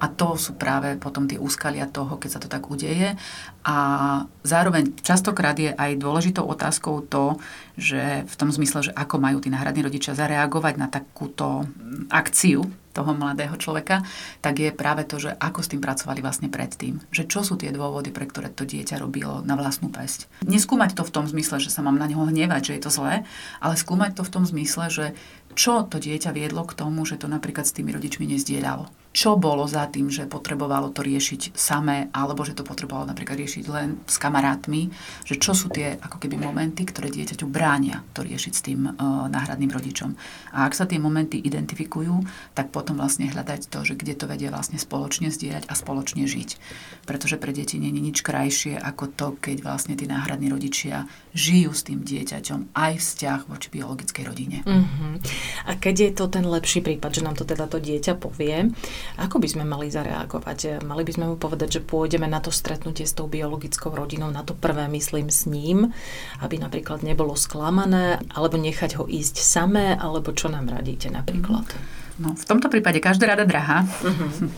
A 0.00 0.08
to 0.08 0.40
sú 0.40 0.56
práve 0.56 0.96
potom 0.96 1.28
tie 1.28 1.36
úskalia 1.36 1.84
toho, 1.84 2.16
keď 2.16 2.30
sa 2.32 2.40
to 2.40 2.48
tak 2.48 2.72
udeje. 2.72 3.14
A 3.68 3.76
zároveň 4.40 4.96
častokrát 5.04 5.52
je 5.60 5.76
aj 5.76 6.00
dôležitou 6.00 6.48
otázkou 6.48 7.04
to, 7.04 7.36
že 7.76 8.24
v 8.24 8.34
tom 8.40 8.48
zmysle, 8.48 8.88
že 8.88 8.96
ako 8.96 9.20
majú 9.20 9.44
tí 9.44 9.52
náhradní 9.52 9.84
rodičia 9.84 10.16
zareagovať 10.16 10.74
na 10.80 10.88
takúto 10.88 11.68
akciu 12.08 12.64
toho 12.90 13.14
mladého 13.14 13.54
človeka, 13.54 14.02
tak 14.42 14.58
je 14.58 14.74
práve 14.74 15.06
to, 15.06 15.22
že 15.22 15.30
ako 15.38 15.62
s 15.62 15.70
tým 15.70 15.78
pracovali 15.78 16.20
vlastne 16.20 16.50
predtým. 16.50 16.98
Že 17.14 17.22
čo 17.30 17.40
sú 17.46 17.54
tie 17.54 17.70
dôvody, 17.70 18.10
pre 18.10 18.26
ktoré 18.26 18.50
to 18.50 18.66
dieťa 18.66 18.98
robilo 18.98 19.46
na 19.46 19.54
vlastnú 19.54 19.88
pesť. 19.94 20.26
Neskúmať 20.42 20.98
to 20.98 21.06
v 21.06 21.14
tom 21.14 21.24
zmysle, 21.30 21.62
že 21.62 21.70
sa 21.70 21.86
mám 21.86 21.96
na 21.96 22.10
neho 22.10 22.26
hnevať, 22.26 22.62
že 22.66 22.74
je 22.76 22.82
to 22.82 22.90
zlé, 22.90 23.14
ale 23.62 23.78
skúmať 23.78 24.18
to 24.18 24.22
v 24.26 24.32
tom 24.34 24.44
zmysle, 24.44 24.90
že 24.90 25.06
čo 25.54 25.86
to 25.86 26.02
dieťa 26.02 26.34
viedlo 26.34 26.66
k 26.66 26.76
tomu, 26.78 27.06
že 27.06 27.18
to 27.18 27.30
napríklad 27.30 27.66
s 27.66 27.74
tými 27.74 27.94
rodičmi 27.94 28.26
nezdieľalo 28.26 28.90
čo 29.10 29.34
bolo 29.34 29.66
za 29.66 29.90
tým, 29.90 30.06
že 30.06 30.30
potrebovalo 30.30 30.94
to 30.94 31.02
riešiť 31.02 31.58
samé, 31.58 32.06
alebo 32.14 32.46
že 32.46 32.54
to 32.54 32.62
potrebovalo 32.62 33.10
napríklad 33.10 33.42
riešiť 33.42 33.64
len 33.66 33.98
s 34.06 34.22
kamarátmi, 34.22 34.86
že 35.26 35.34
čo 35.34 35.50
sú 35.50 35.66
tie 35.66 35.98
ako 35.98 36.22
keby 36.22 36.38
momenty, 36.38 36.86
ktoré 36.86 37.10
dieťaťu 37.10 37.50
bránia 37.50 38.06
to 38.14 38.22
riešiť 38.22 38.52
s 38.54 38.62
tým 38.62 38.86
uh, 38.86 39.26
náhradným 39.26 39.74
rodičom. 39.74 40.14
A 40.54 40.70
ak 40.70 40.78
sa 40.78 40.86
tie 40.86 41.02
momenty 41.02 41.42
identifikujú, 41.42 42.22
tak 42.54 42.70
potom 42.70 43.02
vlastne 43.02 43.26
hľadať 43.26 43.66
to, 43.66 43.82
že 43.82 43.98
kde 43.98 44.14
to 44.14 44.30
vedia 44.30 44.54
vlastne 44.54 44.78
spoločne 44.78 45.34
zdieľať 45.34 45.66
a 45.66 45.74
spoločne 45.74 46.30
žiť. 46.30 46.50
Pretože 47.02 47.34
pre 47.42 47.50
deti 47.50 47.82
nie 47.82 47.90
je 47.90 48.02
nič 48.14 48.22
krajšie 48.22 48.78
ako 48.78 49.10
to, 49.10 49.26
keď 49.42 49.66
vlastne 49.66 49.98
tí 49.98 50.06
náhradní 50.06 50.54
rodičia 50.54 51.10
žijú 51.34 51.74
s 51.74 51.82
tým 51.82 52.06
dieťaťom 52.06 52.78
aj 52.78 52.92
vzťah 53.02 53.40
voči 53.50 53.68
biologickej 53.74 54.22
rodine. 54.22 54.58
Uh-huh. 54.62 55.18
A 55.66 55.74
keď 55.74 55.94
je 55.98 56.10
to 56.14 56.24
ten 56.30 56.46
lepší 56.46 56.78
prípad, 56.78 57.10
že 57.10 57.24
nám 57.26 57.34
to 57.34 57.42
teda 57.42 57.66
to 57.66 57.82
dieťa 57.82 58.14
povie, 58.14 58.70
ako 59.18 59.36
by 59.38 59.48
sme 59.48 59.64
mali 59.66 59.92
zareagovať? 59.92 60.82
Mali 60.84 61.02
by 61.04 61.12
sme 61.12 61.24
mu 61.30 61.36
povedať, 61.36 61.80
že 61.80 61.86
pôjdeme 61.86 62.26
na 62.26 62.40
to 62.40 62.54
stretnutie 62.54 63.04
s 63.04 63.16
tou 63.16 63.26
biologickou 63.26 63.92
rodinou, 63.92 64.32
na 64.32 64.46
to 64.46 64.56
prvé 64.56 64.88
myslím 64.92 65.28
s 65.28 65.44
ním, 65.44 65.92
aby 66.40 66.56
napríklad 66.56 67.04
nebolo 67.04 67.36
sklamané, 67.36 68.20
alebo 68.32 68.56
nechať 68.56 69.00
ho 69.00 69.04
ísť 69.08 69.40
samé, 69.40 69.96
alebo 69.96 70.32
čo 70.32 70.48
nám 70.48 70.68
radíte 70.68 71.12
napríklad? 71.12 71.66
No, 72.20 72.36
v 72.36 72.44
tomto 72.44 72.68
prípade 72.68 73.00
každá 73.00 73.32
rada 73.32 73.48
drahá. 73.48 73.88
Uh-huh. 74.04 74.48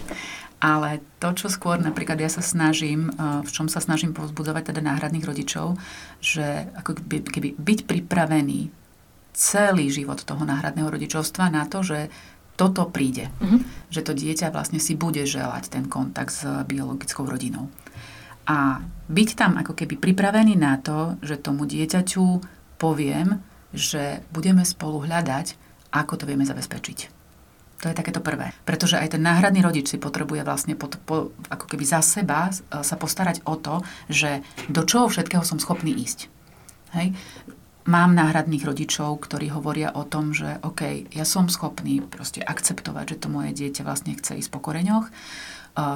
Ale 0.62 1.02
to, 1.18 1.34
čo 1.34 1.50
skôr 1.50 1.82
napríklad 1.82 2.22
ja 2.22 2.30
sa 2.30 2.38
snažím, 2.38 3.10
v 3.18 3.50
čom 3.50 3.66
sa 3.66 3.82
snažím 3.82 4.14
povzbudzovať 4.14 4.70
teda 4.70 4.78
náhradných 4.78 5.26
rodičov, 5.26 5.74
že 6.22 6.70
ako 6.78 7.02
keby, 7.02 7.18
keby 7.26 7.48
byť 7.58 7.78
pripravený 7.90 8.70
celý 9.34 9.90
život 9.90 10.22
toho 10.22 10.46
náhradného 10.46 10.86
rodičovstva 10.86 11.50
na 11.50 11.66
to, 11.66 11.82
že 11.82 12.14
toto 12.56 12.88
príde. 12.88 13.32
Mm-hmm. 13.40 13.60
Že 13.88 14.00
to 14.04 14.12
dieťa 14.12 14.48
vlastne 14.52 14.78
si 14.78 14.94
bude 14.94 15.24
želať 15.24 15.72
ten 15.72 15.84
kontakt 15.88 16.32
s 16.32 16.44
biologickou 16.68 17.24
rodinou. 17.24 17.72
A 18.46 18.82
byť 19.06 19.28
tam 19.38 19.56
ako 19.58 19.72
keby 19.78 19.96
pripravený 20.02 20.58
na 20.58 20.76
to, 20.78 21.14
že 21.22 21.38
tomu 21.38 21.64
dieťaťu 21.64 22.24
poviem, 22.76 23.38
že 23.70 24.20
budeme 24.34 24.66
spolu 24.66 25.06
hľadať, 25.06 25.54
ako 25.94 26.12
to 26.18 26.24
vieme 26.26 26.42
zabezpečiť. 26.42 27.22
To 27.82 27.90
je 27.90 27.98
takéto 27.98 28.22
prvé. 28.22 28.54
Pretože 28.62 28.94
aj 28.94 29.18
ten 29.18 29.22
náhradný 29.26 29.58
rodič 29.58 29.90
si 29.90 29.98
potrebuje 29.98 30.46
vlastne 30.46 30.78
pod, 30.78 31.02
po, 31.02 31.34
ako 31.50 31.66
keby 31.66 31.82
za 31.82 31.98
seba 31.98 32.54
sa 32.54 32.94
postarať 32.94 33.42
o 33.42 33.58
to, 33.58 33.82
že 34.06 34.42
do 34.70 34.86
čoho 34.86 35.10
všetkého 35.10 35.42
som 35.42 35.58
schopný 35.58 35.90
ísť. 35.90 36.30
Hej? 36.94 37.10
Mám 37.86 38.14
náhradných 38.14 38.62
rodičov, 38.62 39.22
ktorí 39.26 39.50
hovoria 39.50 39.90
o 39.94 40.06
tom, 40.06 40.30
že 40.30 40.58
OK, 40.62 41.10
ja 41.14 41.26
som 41.26 41.50
schopný 41.50 42.02
proste 42.02 42.42
akceptovať, 42.42 43.16
že 43.16 43.20
to 43.22 43.28
moje 43.28 43.50
dieťa 43.54 43.82
vlastne 43.82 44.14
chce 44.14 44.38
ísť 44.38 44.50
po 44.54 44.62
koreňoch, 44.62 45.10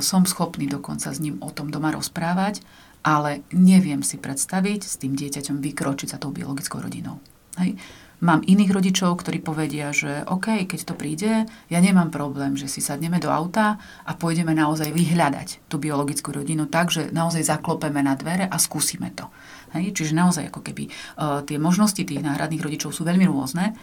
som 0.00 0.24
schopný 0.24 0.66
dokonca 0.66 1.12
s 1.12 1.20
ním 1.20 1.36
o 1.44 1.52
tom 1.52 1.68
doma 1.68 1.92
rozprávať, 1.92 2.64
ale 3.04 3.46
neviem 3.52 4.00
si 4.02 4.18
predstaviť 4.18 4.80
s 4.82 4.98
tým 4.98 5.14
dieťaťom 5.14 5.62
vykročiť 5.62 6.16
za 6.16 6.18
tou 6.18 6.34
biologickou 6.34 6.80
rodinou. 6.82 7.22
Hej. 7.60 7.78
Mám 8.16 8.48
iných 8.48 8.72
rodičov, 8.72 9.20
ktorí 9.20 9.44
povedia, 9.44 9.92
že 9.92 10.24
OK, 10.24 10.64
keď 10.64 10.80
to 10.88 10.94
príde, 10.96 11.44
ja 11.68 11.78
nemám 11.84 12.08
problém, 12.08 12.56
že 12.56 12.64
si 12.64 12.80
sadneme 12.80 13.20
do 13.20 13.28
auta 13.28 13.76
a 14.08 14.16
pôjdeme 14.16 14.56
naozaj 14.56 14.88
vyhľadať 14.88 15.68
tú 15.68 15.76
biologickú 15.76 16.32
rodinu 16.32 16.64
tak, 16.64 16.88
že 16.88 17.12
naozaj 17.12 17.44
zaklopeme 17.44 18.00
na 18.00 18.16
dvere 18.16 18.48
a 18.48 18.56
skúsime 18.56 19.12
to. 19.12 19.28
Hej? 19.76 19.92
Čiže 19.92 20.16
naozaj 20.16 20.48
ako 20.48 20.60
keby 20.64 20.88
uh, 20.88 21.44
tie 21.44 21.60
možnosti 21.60 22.00
tých 22.00 22.24
náhradných 22.24 22.64
rodičov 22.64 22.96
sú 22.96 23.04
veľmi 23.04 23.28
rôzne, 23.28 23.76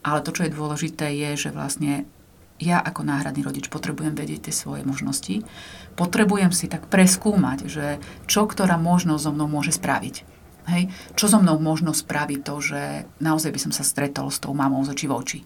ale 0.00 0.24
to, 0.24 0.30
čo 0.32 0.46
je 0.46 0.54
dôležité, 0.54 1.12
je, 1.12 1.48
že 1.48 1.50
vlastne 1.52 2.08
ja 2.60 2.76
ako 2.76 3.08
náhradný 3.08 3.40
rodič 3.40 3.72
potrebujem 3.72 4.12
vedieť 4.12 4.48
tie 4.48 4.54
svoje 4.54 4.84
možnosti. 4.84 5.42
Potrebujem 5.96 6.52
si 6.52 6.68
tak 6.68 6.92
preskúmať, 6.92 7.58
že 7.66 7.86
čo 8.28 8.44
ktorá 8.44 8.76
možnosť 8.76 9.22
so 9.24 9.32
mnou 9.32 9.48
môže 9.48 9.72
spraviť. 9.72 10.28
Hej. 10.68 10.92
Čo 11.16 11.26
so 11.26 11.38
mnou 11.40 11.56
možno 11.56 11.96
spraviť 11.96 12.40
to, 12.44 12.54
že 12.60 12.80
naozaj 13.18 13.50
by 13.50 13.60
som 13.64 13.72
sa 13.72 13.82
stretol 13.82 14.28
s 14.28 14.38
tou 14.38 14.52
mamou 14.52 14.84
z 14.84 14.92
očí 14.92 15.06
v 15.08 15.16
oči? 15.16 15.38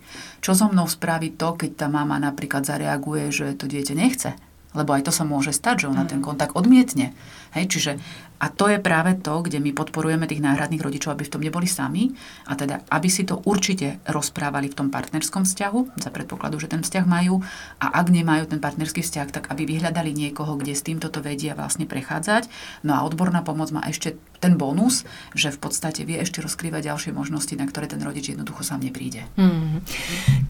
Čo 0.43 0.53
so 0.59 0.67
mnou 0.69 0.91
spraviť 0.91 1.33
to, 1.39 1.49
keď 1.55 1.71
tá 1.79 1.87
mama 1.87 2.19
napríklad 2.19 2.67
zareaguje, 2.67 3.31
že 3.31 3.55
to 3.55 3.71
dieťa 3.71 3.95
nechce? 3.95 4.35
Lebo 4.75 4.91
aj 4.91 5.07
to 5.07 5.13
sa 5.15 5.23
môže 5.23 5.55
stať, 5.55 5.87
že 5.87 5.91
ona 5.95 6.03
ten 6.03 6.19
kontakt 6.19 6.59
odmietne. 6.59 7.15
Hej, 7.55 7.71
čiže 7.71 7.93
a 8.43 8.51
to 8.51 8.67
je 8.67 8.83
práve 8.83 9.15
to, 9.23 9.47
kde 9.47 9.63
my 9.63 9.71
podporujeme 9.71 10.27
tých 10.27 10.43
náhradných 10.43 10.83
rodičov, 10.83 11.15
aby 11.15 11.25
v 11.25 11.33
tom 11.33 11.43
neboli 11.43 11.71
sami 11.71 12.11
a 12.51 12.59
teda, 12.59 12.83
aby 12.91 13.09
si 13.09 13.23
to 13.23 13.41
určite 13.47 14.03
rozprávali 14.11 14.69
v 14.69 14.77
tom 14.77 14.89
partnerskom 14.91 15.47
vzťahu, 15.47 16.03
za 16.03 16.11
predpokladu, 16.11 16.59
že 16.59 16.69
ten 16.69 16.83
vzťah 16.83 17.05
majú 17.07 17.41
a 17.79 17.87
ak 17.95 18.11
nemajú 18.11 18.51
ten 18.51 18.59
partnerský 18.59 19.07
vzťah, 19.07 19.29
tak 19.31 19.45
aby 19.55 19.65
vyhľadali 19.65 20.11
niekoho, 20.11 20.59
kde 20.59 20.75
s 20.75 20.83
týmto 20.83 21.09
to 21.09 21.23
vedia 21.23 21.55
vlastne 21.55 21.87
prechádzať. 21.87 22.51
No 22.83 22.99
a 22.99 23.07
odborná 23.07 23.47
pomoc 23.47 23.71
má 23.71 23.87
ešte 23.87 24.19
ten 24.43 24.61
bonus, 24.61 25.09
že 25.33 25.49
v 25.49 25.59
podstate 25.63 26.05
vie 26.05 26.21
ešte 26.21 26.45
rozkrývať 26.45 26.93
ďalšie 26.93 27.17
možnosti, 27.17 27.55
na 27.57 27.65
ktoré 27.65 27.89
ten 27.89 28.03
rodič 28.05 28.29
jednoducho 28.29 28.61
sám 28.61 28.85
nepríde. 28.85 29.25
Hmm. 29.41 29.81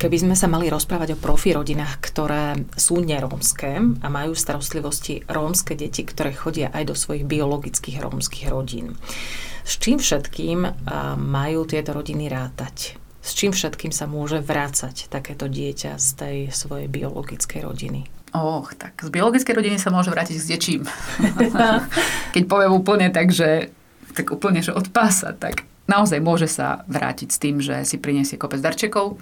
Keby 0.03 0.17
sme 0.27 0.35
sa 0.35 0.51
mali 0.51 0.67
rozprávať 0.67 1.15
o 1.15 1.21
profi 1.21 1.55
rodinách, 1.55 2.03
ktoré 2.03 2.59
sú 2.75 2.99
nerómske 2.99 3.79
a 4.03 4.07
majú 4.11 4.35
starostlivosti 4.35 5.23
rómske 5.31 5.79
deti, 5.79 6.03
ktoré 6.03 6.35
chodia 6.35 6.75
aj 6.75 6.91
do 6.91 6.95
svojich 6.99 7.23
biologických 7.23 7.74
rómskych 7.81 8.47
rodín. 8.53 8.95
S 9.65 9.81
čím 9.81 9.97
všetkým 9.97 10.87
majú 11.17 11.61
tieto 11.65 11.97
rodiny 11.97 12.29
rátať? 12.29 13.01
S 13.25 13.33
čím 13.33 13.57
všetkým 13.57 13.89
sa 13.89 14.05
môže 14.05 14.45
vrácať 14.45 15.09
takéto 15.09 15.49
dieťa 15.49 15.97
z 15.97 16.09
tej 16.13 16.37
svojej 16.53 16.93
biologickej 16.93 17.65
rodiny? 17.65 18.05
Och, 18.35 18.75
tak 18.77 18.99
z 19.01 19.09
biologickej 19.09 19.55
rodiny 19.55 19.79
sa 19.81 19.95
môže 19.95 20.13
vrátiť 20.13 20.37
s 20.37 20.51
dečím. 20.51 20.83
Keď 22.35 22.43
poviem 22.51 22.75
úplne 22.75 23.09
tak, 23.09 23.33
že 23.33 23.73
tak 24.13 24.35
úplne, 24.35 24.61
že 24.61 24.75
od 24.75 24.91
pása, 24.93 25.33
tak 25.33 25.65
naozaj 25.87 26.19
môže 26.21 26.51
sa 26.51 26.83
vrátiť 26.91 27.29
s 27.31 27.39
tým, 27.41 27.63
že 27.63 27.81
si 27.87 27.97
prinesie 27.97 28.37
kopec 28.37 28.61
darčekov, 28.61 29.17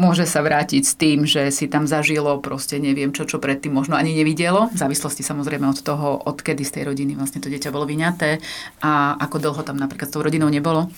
môže 0.00 0.24
sa 0.24 0.40
vrátiť 0.40 0.80
s 0.80 0.96
tým, 0.96 1.28
že 1.28 1.52
si 1.52 1.68
tam 1.68 1.84
zažilo 1.84 2.40
proste 2.40 2.80
neviem 2.80 3.12
čo, 3.12 3.28
čo 3.28 3.36
predtým 3.36 3.76
možno 3.76 4.00
ani 4.00 4.16
nevidelo, 4.16 4.72
v 4.72 4.80
závislosti 4.80 5.20
samozrejme 5.20 5.68
od 5.68 5.84
toho, 5.84 6.16
odkedy 6.24 6.64
z 6.64 6.80
tej 6.80 6.84
rodiny 6.88 7.12
vlastne 7.20 7.44
to 7.44 7.52
dieťa 7.52 7.68
bolo 7.68 7.84
vyňaté 7.84 8.40
a 8.80 9.20
ako 9.20 9.36
dlho 9.36 9.60
tam 9.60 9.76
napríklad 9.76 10.08
s 10.08 10.14
tou 10.16 10.24
rodinou 10.24 10.48
nebolo. 10.48 10.88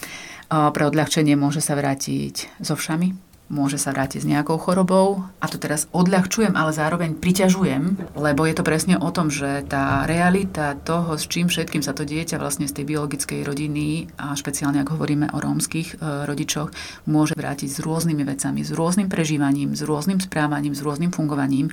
Pre 0.47 0.85
odľahčenie 0.87 1.35
môže 1.35 1.59
sa 1.59 1.75
vrátiť 1.75 2.63
so 2.63 2.79
všami, 2.79 3.32
môže 3.53 3.77
sa 3.77 3.93
vrátiť 3.93 4.25
s 4.25 4.31
nejakou 4.33 4.57
chorobou. 4.57 5.29
A 5.39 5.47
to 5.47 5.61
teraz 5.61 5.85
odľahčujem, 5.93 6.57
ale 6.57 6.73
zároveň 6.73 7.13
priťažujem, 7.21 8.17
lebo 8.17 8.49
je 8.49 8.55
to 8.57 8.65
presne 8.65 8.97
o 8.97 9.13
tom, 9.13 9.29
že 9.29 9.69
tá 9.69 10.09
realita 10.09 10.73
toho, 10.81 11.21
s 11.21 11.29
čím 11.29 11.53
všetkým 11.53 11.85
sa 11.85 11.93
to 11.93 12.09
dieťa 12.09 12.41
vlastne 12.41 12.65
z 12.65 12.81
tej 12.81 12.89
biologickej 12.89 13.45
rodiny, 13.45 14.09
a 14.17 14.33
špeciálne 14.33 14.81
ak 14.81 14.97
hovoríme 14.97 15.29
o 15.37 15.39
rómskych 15.39 16.01
e, 16.01 16.25
rodičoch, 16.25 16.73
môže 17.05 17.37
vrátiť 17.37 17.69
s 17.69 17.79
rôznymi 17.85 18.25
vecami, 18.25 18.65
s 18.65 18.73
rôznym 18.73 19.13
prežívaním, 19.13 19.77
s 19.77 19.85
rôznym 19.85 20.17
správaním, 20.17 20.73
s 20.73 20.81
rôznym 20.81 21.13
fungovaním. 21.13 21.69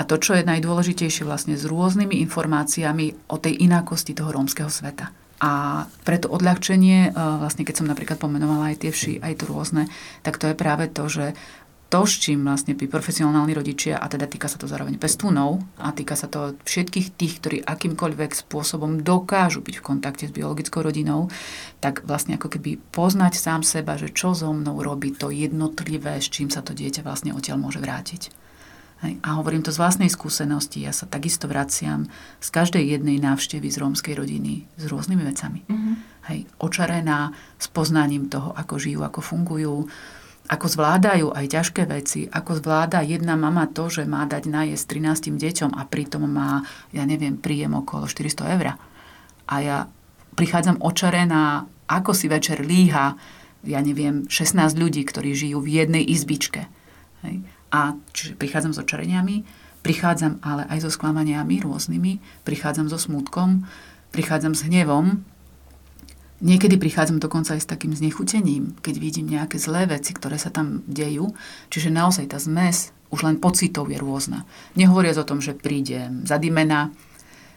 A 0.00 0.08
to, 0.08 0.16
čo 0.16 0.32
je 0.32 0.48
najdôležitejšie, 0.48 1.28
vlastne 1.28 1.60
s 1.60 1.68
rôznymi 1.68 2.16
informáciami 2.24 3.28
o 3.28 3.36
tej 3.36 3.60
inakosti 3.60 4.16
toho 4.16 4.32
rómskeho 4.32 4.72
sveta. 4.72 5.27
A 5.38 5.86
preto 6.02 6.26
odľahčenie, 6.30 7.10
e, 7.10 7.10
vlastne 7.14 7.62
keď 7.62 7.82
som 7.82 7.86
napríklad 7.86 8.18
pomenovala 8.18 8.74
aj 8.74 8.82
tie 8.82 8.90
vši, 8.90 9.12
aj 9.22 9.34
to 9.38 9.44
rôzne, 9.46 9.86
tak 10.26 10.38
to 10.38 10.50
je 10.50 10.58
práve 10.58 10.90
to, 10.90 11.06
že 11.06 11.38
to, 11.88 12.04
s 12.04 12.20
čím 12.20 12.44
vlastne 12.44 12.76
by 12.76 12.84
profesionálni 12.84 13.56
rodičia, 13.56 13.96
a 13.96 14.04
teda 14.12 14.28
týka 14.28 14.44
sa 14.44 14.60
to 14.60 14.68
zároveň 14.68 15.00
pestúnov, 15.00 15.64
a 15.80 15.88
týka 15.96 16.20
sa 16.20 16.28
to 16.28 16.52
všetkých 16.68 17.16
tých, 17.16 17.34
ktorí 17.40 17.56
akýmkoľvek 17.64 18.36
spôsobom 18.44 19.00
dokážu 19.00 19.64
byť 19.64 19.80
v 19.80 19.86
kontakte 19.86 20.28
s 20.28 20.36
biologickou 20.36 20.84
rodinou, 20.84 21.32
tak 21.80 22.04
vlastne 22.04 22.36
ako 22.36 22.52
keby 22.52 22.76
poznať 22.92 23.40
sám 23.40 23.64
seba, 23.64 23.96
že 23.96 24.12
čo 24.12 24.36
so 24.36 24.52
mnou 24.52 24.84
robí 24.84 25.16
to 25.16 25.32
jednotlivé, 25.32 26.20
s 26.20 26.28
čím 26.28 26.52
sa 26.52 26.60
to 26.60 26.76
dieťa 26.76 27.00
vlastne 27.00 27.32
odtiaľ 27.32 27.56
môže 27.56 27.80
vrátiť. 27.80 28.47
Hej. 28.98 29.22
A 29.22 29.38
hovorím 29.38 29.62
to 29.62 29.70
z 29.70 29.78
vlastnej 29.78 30.10
skúsenosti. 30.10 30.82
Ja 30.82 30.90
sa 30.90 31.06
takisto 31.06 31.46
vraciam 31.46 32.10
z 32.42 32.48
každej 32.50 32.82
jednej 32.82 33.22
návštevy 33.22 33.70
z 33.70 33.78
rómskej 33.78 34.18
rodiny 34.18 34.66
s 34.74 34.84
rôznymi 34.90 35.22
vecami. 35.22 35.60
Mm-hmm. 35.70 35.94
Hej. 36.34 36.40
Očarená 36.58 37.30
s 37.62 37.70
poznaním 37.70 38.26
toho, 38.26 38.50
ako 38.58 38.74
žijú, 38.82 39.06
ako 39.06 39.20
fungujú, 39.22 39.86
ako 40.48 40.66
zvládajú 40.66 41.30
aj 41.30 41.46
ťažké 41.46 41.82
veci, 41.86 42.26
ako 42.26 42.58
zvláda 42.58 43.04
jedna 43.04 43.38
mama 43.38 43.68
to, 43.70 43.86
že 43.86 44.08
má 44.08 44.24
dať 44.24 44.48
najesť 44.50 44.98
13 45.30 45.36
deťom 45.36 45.70
a 45.76 45.84
pritom 45.86 46.24
má, 46.24 46.64
ja 46.90 47.04
neviem, 47.04 47.38
príjem 47.38 47.76
okolo 47.78 48.08
400 48.08 48.54
eur. 48.58 48.74
A 49.48 49.54
ja 49.62 49.86
prichádzam 50.34 50.80
očarená, 50.80 51.68
ako 51.86 52.16
si 52.16 52.26
večer 52.26 52.64
líha, 52.64 53.14
ja 53.62 53.80
neviem, 53.84 54.24
16 54.26 54.74
ľudí, 54.74 55.04
ktorí 55.04 55.36
žijú 55.36 55.60
v 55.60 55.84
jednej 55.84 56.02
izbičke. 56.02 56.66
Hej. 57.22 57.44
A 57.74 57.96
čiže 58.16 58.38
prichádzam 58.38 58.72
s 58.72 58.80
očareniami, 58.80 59.44
prichádzam 59.84 60.40
ale 60.40 60.64
aj 60.68 60.88
so 60.88 60.90
sklamaniami 60.92 61.60
rôznymi, 61.64 62.44
prichádzam 62.44 62.88
so 62.88 62.96
smutkom, 62.96 63.68
prichádzam 64.12 64.56
s 64.56 64.64
hnevom, 64.66 65.24
Niekedy 66.38 66.78
prichádzam 66.78 67.18
dokonca 67.18 67.58
aj 67.58 67.66
s 67.66 67.70
takým 67.74 67.90
znechutením, 67.98 68.78
keď 68.78 68.94
vidím 69.02 69.26
nejaké 69.26 69.58
zlé 69.58 69.90
veci, 69.90 70.14
ktoré 70.14 70.38
sa 70.38 70.54
tam 70.54 70.86
dejú. 70.86 71.34
Čiže 71.66 71.90
naozaj 71.90 72.30
tá 72.30 72.38
zmes 72.38 72.94
už 73.10 73.26
len 73.26 73.42
pocitov 73.42 73.90
je 73.90 73.98
rôzna. 73.98 74.46
Nehovoriac 74.78 75.18
o 75.18 75.26
tom, 75.26 75.42
že 75.42 75.58
prídem 75.58 76.22
zadimená, 76.22 76.94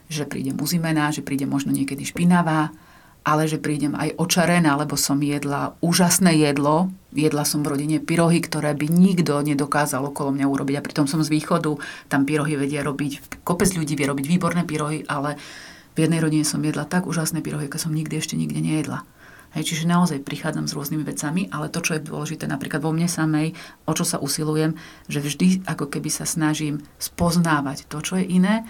že 0.09 0.25
prídem 0.25 0.57
uzimená, 0.57 1.13
že 1.13 1.21
prídem 1.21 1.53
možno 1.53 1.69
niekedy 1.69 2.01
špinavá, 2.09 2.73
ale 3.21 3.45
že 3.45 3.61
prídem 3.61 3.93
aj 3.93 4.17
očarená, 4.17 4.73
lebo 4.81 4.97
som 4.97 5.21
jedla 5.21 5.77
úžasné 5.79 6.41
jedlo. 6.41 6.89
Jedla 7.13 7.45
som 7.45 7.61
v 7.61 7.77
rodine 7.77 7.97
pyrohy, 8.01 8.41
ktoré 8.41 8.73
by 8.73 8.87
nikto 8.89 9.37
nedokázal 9.45 10.01
okolo 10.09 10.33
mňa 10.33 10.47
urobiť. 10.49 10.75
A 10.79 10.85
pritom 10.85 11.05
som 11.05 11.21
z 11.21 11.29
východu, 11.29 11.77
tam 12.09 12.25
pyrohy 12.25 12.57
vedia 12.57 12.81
robiť, 12.81 13.43
kopec 13.45 13.69
ľudí 13.77 13.93
vie 13.93 14.09
robiť 14.09 14.25
výborné 14.25 14.65
pyrohy, 14.65 15.05
ale 15.05 15.37
v 15.93 16.07
jednej 16.07 16.23
rodine 16.23 16.47
som 16.47 16.63
jedla 16.63 16.87
tak 16.87 17.05
úžasné 17.05 17.43
pyrohy, 17.45 17.67
ako 17.69 17.77
som 17.77 17.93
nikdy 17.93 18.17
ešte 18.17 18.39
nikde 18.39 18.63
nejedla. 18.63 19.05
Hej, 19.51 19.75
čiže 19.75 19.91
naozaj 19.91 20.23
prichádzam 20.23 20.63
s 20.63 20.71
rôznymi 20.71 21.03
vecami, 21.03 21.51
ale 21.51 21.67
to, 21.67 21.83
čo 21.83 21.99
je 21.99 22.07
dôležité 22.07 22.47
napríklad 22.47 22.79
vo 22.79 22.95
mne 22.95 23.11
samej, 23.11 23.51
o 23.83 23.91
čo 23.91 24.07
sa 24.07 24.15
usilujem, 24.23 24.79
že 25.11 25.19
vždy 25.19 25.67
ako 25.67 25.91
keby 25.91 26.07
sa 26.07 26.23
snažím 26.23 26.79
spoznávať 26.95 27.91
to, 27.91 27.99
čo 27.99 28.15
je 28.15 28.31
iné, 28.31 28.63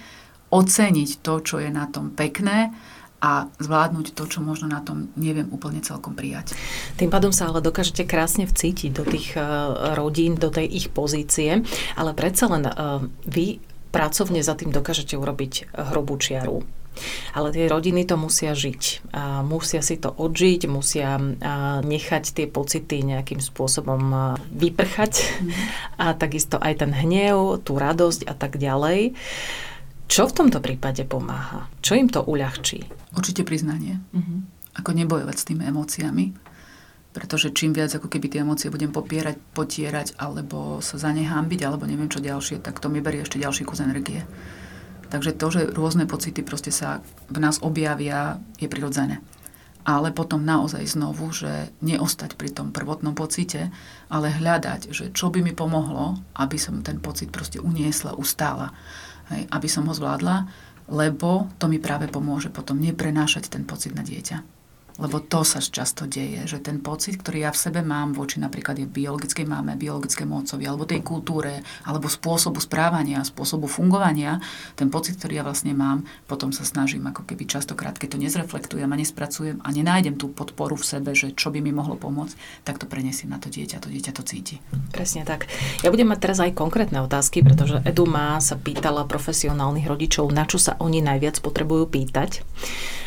oceniť 0.50 1.22
to, 1.22 1.38
čo 1.46 1.62
je 1.62 1.70
na 1.70 1.86
tom 1.86 2.10
pekné 2.10 2.74
a 3.22 3.48
zvládnuť 3.62 4.18
to, 4.18 4.26
čo 4.26 4.42
možno 4.42 4.68
na 4.68 4.82
tom 4.82 5.14
neviem 5.14 5.46
úplne 5.54 5.80
celkom 5.86 6.18
prijať. 6.18 6.58
Tým 6.98 7.14
pádom 7.14 7.30
sa 7.30 7.48
ale 7.54 7.62
dokážete 7.62 8.04
krásne 8.10 8.50
vcítiť 8.50 8.90
do 8.90 9.06
tých 9.06 9.38
uh, 9.38 9.94
rodín, 9.94 10.42
do 10.42 10.50
tej 10.50 10.66
ich 10.66 10.88
pozície, 10.90 11.62
ale 11.94 12.12
predsa 12.18 12.50
len 12.50 12.66
uh, 12.66 13.00
vy 13.30 13.62
pracovne 13.94 14.42
za 14.42 14.58
tým 14.58 14.74
dokážete 14.74 15.14
urobiť 15.20 15.70
hrubú 15.94 16.18
čiaru. 16.18 16.66
Ale 17.32 17.56
tie 17.56 17.72
rodiny 17.72 18.04
to 18.04 18.20
musia 18.20 18.52
žiť. 18.52 19.14
A 19.16 19.48
musia 19.48 19.80
si 19.80 19.96
to 19.96 20.12
odžiť, 20.12 20.68
musia 20.68 21.16
nechať 21.80 22.24
tie 22.36 22.48
pocity 22.52 23.00
nejakým 23.08 23.40
spôsobom 23.40 24.36
vyprchať 24.52 25.14
mm. 25.24 25.52
a 26.04 26.06
takisto 26.20 26.60
aj 26.60 26.84
ten 26.84 26.92
hnev, 26.92 27.64
tú 27.64 27.80
radosť 27.80 28.28
a 28.28 28.36
tak 28.36 28.60
ďalej. 28.60 29.16
Čo 30.12 30.28
v 30.28 30.43
tomto 30.43 30.60
prípade 30.60 31.08
pomáha? 31.08 31.71
Čo 31.80 31.95
im 31.95 32.12
to 32.12 32.19
uľahčí? 32.19 32.84
Určite 33.15 33.47
priznanie. 33.47 34.04
Mm-hmm. 34.12 34.39
Ako 34.84 34.91
nebojovať 34.91 35.36
s 35.39 35.47
tými 35.47 35.63
emóciami. 35.63 36.36
Pretože 37.15 37.56
čím 37.56 37.71
viac 37.71 37.95
ako 37.95 38.12
keby 38.12 38.28
tie 38.28 38.43
emócie 38.43 38.67
budem 38.67 38.91
popierať, 38.91 39.39
potierať, 39.56 40.19
alebo 40.19 40.84
sa 40.84 41.00
za 41.00 41.15
ne 41.15 41.24
hambiť, 41.24 41.63
alebo 41.63 41.88
neviem 41.88 42.12
čo 42.12 42.19
ďalšie, 42.19 42.60
tak 42.60 42.84
to 42.84 42.91
mi 42.91 43.00
berie 43.00 43.24
ešte 43.24 43.39
ďalší 43.39 43.63
kus 43.63 43.80
energie. 43.80 44.28
Takže 45.08 45.32
to, 45.32 45.47
že 45.47 45.71
rôzne 45.71 46.04
pocity 46.04 46.43
proste 46.43 46.76
sa 46.76 47.00
v 47.32 47.39
nás 47.39 47.63
objavia, 47.63 48.43
je 48.60 48.67
prirodzené. 48.67 49.24
Ale 49.88 50.12
potom 50.12 50.43
naozaj 50.43 50.91
znovu, 50.91 51.32
že 51.32 51.71
neostať 51.80 52.36
pri 52.36 52.52
tom 52.52 52.76
prvotnom 52.76 53.15
pocite, 53.15 53.71
ale 54.12 54.28
hľadať, 54.28 54.91
že 54.91 55.15
čo 55.15 55.32
by 55.32 55.39
mi 55.39 55.56
pomohlo, 55.56 56.19
aby 56.36 56.60
som 56.60 56.84
ten 56.84 57.00
pocit 57.00 57.32
proste 57.32 57.63
uniesla, 57.63 58.12
ustála. 58.19 58.76
Hej, 59.32 59.48
aby 59.48 59.67
som 59.72 59.88
ho 59.88 59.94
zvládla, 59.96 60.48
lebo 60.91 61.48
to 61.56 61.72
mi 61.72 61.80
práve 61.80 62.12
pomôže 62.12 62.52
potom 62.52 62.76
neprenášať 62.78 63.48
ten 63.48 63.63
pocit 63.63 63.96
na 63.96 64.04
dieťa. 64.04 64.61
Lebo 64.99 65.23
to 65.23 65.47
sa 65.47 65.63
často 65.63 66.10
deje, 66.10 66.43
že 66.49 66.60
ten 66.60 66.84
pocit, 66.84 67.21
ktorý 67.21 67.47
ja 67.47 67.51
v 67.54 67.62
sebe 67.62 67.80
mám 67.86 68.12
voči 68.12 68.41
napríklad 68.41 68.82
je 68.82 68.88
biologickej 68.89 69.47
máme, 69.47 69.80
biologickému 69.80 70.43
otcovi, 70.43 70.67
alebo 70.67 70.84
tej 70.84 71.06
kultúre, 71.06 71.63
alebo 71.88 72.12
spôsobu 72.12 72.60
správania, 72.60 73.23
spôsobu 73.23 73.71
fungovania, 73.71 74.43
ten 74.75 74.91
pocit, 74.91 75.15
ktorý 75.21 75.39
ja 75.39 75.43
vlastne 75.47 75.71
mám, 75.71 76.04
potom 76.27 76.51
sa 76.51 76.67
snažím 76.67 77.08
ako 77.08 77.23
keby 77.23 77.47
častokrát, 77.47 77.95
keď 77.95 78.17
to 78.17 78.21
nezreflektujem 78.21 78.89
a 78.89 78.99
nespracujem 78.99 79.58
a 79.63 79.69
nenájdem 79.71 80.19
tú 80.19 80.34
podporu 80.34 80.75
v 80.75 80.86
sebe, 80.88 81.12
že 81.15 81.32
čo 81.32 81.54
by 81.54 81.63
mi 81.63 81.71
mohlo 81.71 81.95
pomôcť, 81.95 82.65
tak 82.67 82.82
to 82.82 82.89
prenesím 82.89 83.32
na 83.32 83.39
to 83.39 83.47
dieťa, 83.47 83.80
to 83.80 83.88
dieťa 83.88 84.12
to 84.12 84.23
cíti. 84.25 84.60
Presne 84.91 85.23
tak. 85.23 85.47
Ja 85.86 85.93
budem 85.93 86.10
mať 86.12 86.19
teraz 86.19 86.38
aj 86.43 86.58
konkrétne 86.58 86.99
otázky, 87.06 87.45
pretože 87.45 87.80
Edu 87.88 88.10
má 88.10 88.41
sa 88.43 88.58
pýtala 88.58 89.08
profesionálnych 89.08 89.88
rodičov, 89.88 90.34
na 90.34 90.43
čo 90.43 90.58
sa 90.58 90.75
oni 90.82 90.99
najviac 90.99 91.39
potrebujú 91.39 91.88
pýtať 91.88 92.43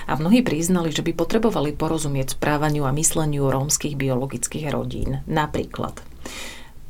a 0.05 0.21
mnohí 0.21 0.45
priznali, 0.45 0.93
že 0.93 1.01
by 1.01 1.17
potrebovali 1.17 1.73
porozumieť 1.75 2.39
správaniu 2.39 2.89
a 2.89 2.95
mysleniu 2.95 3.51
rómskych 3.51 3.99
biologických 3.99 4.71
rodín. 4.73 5.21
Napríklad, 5.29 6.01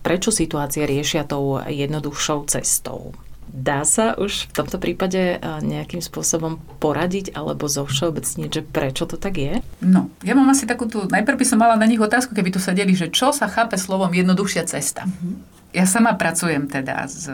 prečo 0.05 0.31
situácie 0.31 0.85
riešia 0.85 1.25
tou 1.25 1.59
jednoduchšou 1.65 2.47
cestou? 2.47 3.17
Dá 3.55 3.87
sa 3.87 4.19
už 4.19 4.51
v 4.51 4.53
tomto 4.57 4.83
prípade 4.83 5.39
nejakým 5.43 6.03
spôsobom 6.03 6.59
poradiť 6.83 7.39
alebo 7.39 7.71
zovšeobecniť, 7.71 8.49
že 8.51 8.63
prečo 8.67 9.07
to 9.07 9.15
tak 9.15 9.39
je? 9.39 9.63
No, 9.79 10.11
ja 10.27 10.35
mám 10.35 10.51
asi 10.51 10.67
takú 10.67 10.91
tu, 10.91 11.07
najprv 11.07 11.39
by 11.39 11.47
som 11.47 11.63
mala 11.63 11.79
na 11.79 11.87
nich 11.87 12.03
otázku, 12.03 12.35
keby 12.35 12.51
tu 12.51 12.59
sedeli, 12.59 12.99
že 12.99 13.15
čo 13.15 13.31
sa 13.31 13.47
chápe 13.47 13.79
slovom 13.79 14.11
jednoduchšia 14.11 14.67
cesta. 14.67 15.07
Mm-hmm. 15.07 15.35
Ja 15.71 15.87
sama 15.87 16.19
pracujem 16.19 16.67
teda 16.67 17.07
s 17.07 17.31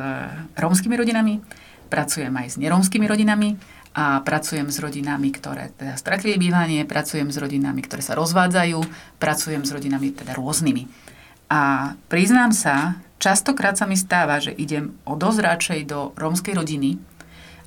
rómskymi 0.60 1.00
rodinami, 1.00 1.40
pracujem 1.88 2.32
aj 2.36 2.46
s 2.52 2.56
nerómskymi 2.60 3.08
rodinami 3.08 3.56
a 3.90 4.22
pracujem 4.22 4.70
s 4.70 4.78
rodinami, 4.78 5.34
ktoré 5.34 5.74
teda 5.74 5.98
stratili 5.98 6.38
bývanie, 6.38 6.86
pracujem 6.86 7.26
s 7.30 7.36
rodinami, 7.42 7.82
ktoré 7.82 8.02
sa 8.02 8.14
rozvádzajú, 8.14 8.78
pracujem 9.18 9.66
s 9.66 9.70
rodinami 9.74 10.14
teda 10.14 10.38
rôznymi. 10.38 10.86
A 11.50 11.92
priznám 12.06 12.54
sa, 12.54 13.02
častokrát 13.18 13.74
sa 13.74 13.90
mi 13.90 13.98
stáva, 13.98 14.38
že 14.38 14.54
idem 14.54 14.94
o 15.02 15.18
dosť 15.18 15.38
radšej 15.42 15.80
do 15.90 16.14
rómskej 16.14 16.54
rodiny, 16.54 17.02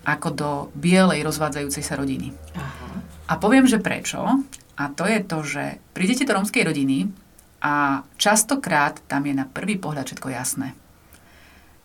ako 0.08 0.28
do 0.32 0.52
bielej 0.80 1.28
rozvádzajúcej 1.28 1.84
sa 1.84 2.00
rodiny. 2.00 2.32
Aha. 2.56 2.88
A 3.28 3.34
poviem, 3.40 3.68
že 3.68 3.80
prečo. 3.80 4.20
A 4.74 4.84
to 4.92 5.08
je 5.08 5.20
to, 5.24 5.38
že 5.44 5.80
prídete 5.96 6.28
do 6.28 6.36
rómskej 6.36 6.64
rodiny 6.66 7.12
a 7.64 8.04
častokrát 8.20 9.00
tam 9.08 9.24
je 9.24 9.34
na 9.36 9.48
prvý 9.48 9.80
pohľad 9.80 10.12
všetko 10.12 10.28
jasné. 10.34 10.76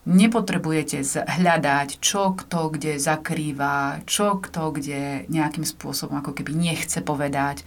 Nepotrebujete 0.09 1.05
hľadať, 1.05 2.01
čo 2.01 2.33
kto 2.33 2.73
kde 2.73 2.97
zakrýva, 2.97 4.01
čo 4.09 4.41
kto 4.41 4.73
kde 4.73 5.29
nejakým 5.29 5.69
spôsobom 5.69 6.17
ako 6.25 6.33
keby 6.33 6.57
nechce 6.57 7.05
povedať. 7.05 7.61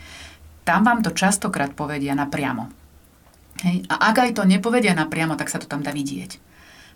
Tam 0.65 0.81
vám 0.81 1.05
to 1.05 1.13
častokrát 1.13 1.77
povedia 1.77 2.17
napriamo. 2.17 2.73
Hej. 3.61 3.85
A 3.93 4.09
ak 4.09 4.25
aj 4.25 4.41
to 4.41 4.43
nepovedia 4.49 4.97
napriamo, 4.97 5.37
tak 5.37 5.53
sa 5.53 5.61
to 5.61 5.69
tam 5.69 5.85
dá 5.85 5.93
vidieť. 5.93 6.41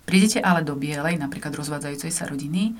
Prídete 0.02 0.42
ale 0.42 0.66
do 0.66 0.74
bielej, 0.74 1.18
napríklad 1.18 1.54
rozvádzajúcej 1.54 2.10
sa 2.10 2.26
rodiny 2.26 2.74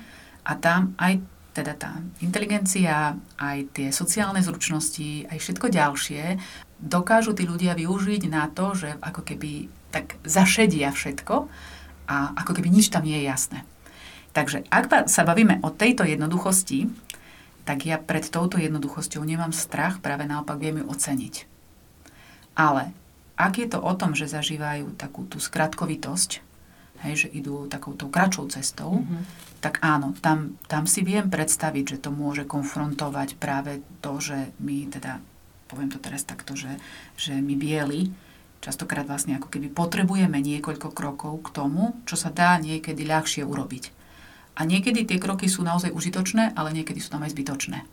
a 0.47 0.55
tam 0.59 0.95
aj 0.99 1.23
teda 1.55 1.73
tá 1.73 1.91
inteligencia, 2.21 3.17
aj 3.39 3.57
tie 3.73 3.87
sociálne 3.89 4.43
zručnosti, 4.43 5.25
aj 5.27 5.37
všetko 5.39 5.67
ďalšie 5.73 6.23
dokážu 6.77 7.33
tí 7.33 7.49
ľudia 7.49 7.73
využiť 7.73 8.29
na 8.29 8.45
to, 8.53 8.77
že 8.77 8.93
ako 9.01 9.25
keby 9.25 9.65
tak 9.89 10.21
zašedia 10.21 10.93
všetko 10.93 11.49
a 12.07 12.33
ako 12.39 12.57
keby 12.57 12.71
nič 12.71 12.89
tam 12.89 13.03
nie 13.03 13.19
je 13.21 13.29
jasné. 13.29 13.59
Takže 14.31 14.63
ak 14.71 15.11
sa 15.11 15.27
bavíme 15.27 15.59
o 15.61 15.69
tejto 15.73 16.07
jednoduchosti, 16.07 16.87
tak 17.67 17.83
ja 17.83 17.99
pred 17.99 18.23
touto 18.23 18.55
jednoduchosťou 18.55 19.19
nemám 19.27 19.51
strach, 19.51 19.99
práve 19.99 20.23
naopak 20.23 20.55
viem 20.55 20.79
ju 20.79 20.85
oceniť. 20.87 21.35
Ale 22.55 22.95
ak 23.35 23.53
je 23.59 23.67
to 23.69 23.83
o 23.83 23.93
tom, 23.93 24.15
že 24.15 24.31
zažívajú 24.31 24.95
takú 24.95 25.27
tú 25.27 25.37
skratkovitosť, 25.37 26.41
hej, 27.05 27.27
že 27.27 27.27
idú 27.29 27.69
takouto 27.69 28.09
kratšou 28.09 28.49
cestou, 28.49 29.03
mm-hmm. 29.03 29.23
tak 29.61 29.77
áno, 29.85 30.17
tam, 30.23 30.57
tam 30.65 30.89
si 30.89 31.05
viem 31.05 31.29
predstaviť, 31.29 31.97
že 31.97 32.01
to 32.01 32.09
môže 32.09 32.49
konfrontovať 32.49 33.37
práve 33.37 33.85
to, 34.01 34.17
že 34.17 34.49
my 34.57 34.89
teda, 34.89 35.21
poviem 35.69 35.93
to 35.93 36.01
teraz 36.01 36.25
takto, 36.25 36.57
že, 36.57 36.81
že 37.13 37.37
my 37.37 37.53
bieli, 37.53 38.09
Častokrát 38.59 39.05
vlastne 39.05 39.37
ako 39.37 39.53
keby 39.53 39.69
potrebujeme 39.69 40.41
niekoľko 40.41 40.89
krokov 40.91 41.45
k 41.45 41.53
tomu, 41.53 41.95
čo 42.09 42.17
sa 42.17 42.33
dá 42.33 42.57
niekedy 42.57 43.05
ľahšie 43.05 43.45
urobiť. 43.45 43.93
A 44.57 44.65
niekedy 44.65 45.05
tie 45.05 45.21
kroky 45.21 45.45
sú 45.45 45.61
naozaj 45.61 45.93
užitočné, 45.93 46.57
ale 46.57 46.73
niekedy 46.73 46.97
sú 46.97 47.13
tam 47.13 47.21
aj 47.21 47.37
zbytočné. 47.37 47.85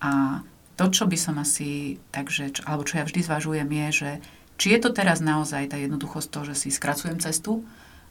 A 0.00 0.40
to, 0.80 0.88
čo 0.88 1.04
by 1.04 1.16
som 1.20 1.36
asi, 1.36 2.00
takže, 2.10 2.56
čo, 2.56 2.64
alebo 2.64 2.82
čo 2.88 2.98
ja 2.98 3.04
vždy 3.04 3.20
zvažujem, 3.20 3.68
je, 3.68 3.86
že 3.92 4.10
či 4.56 4.72
je 4.72 4.78
to 4.80 4.90
teraz 4.90 5.20
naozaj 5.20 5.68
tá 5.68 5.76
jednoduchosť 5.76 6.28
to, 6.32 6.40
že 6.48 6.54
si 6.56 6.68
skracujem 6.72 7.20
cestu, 7.20 7.60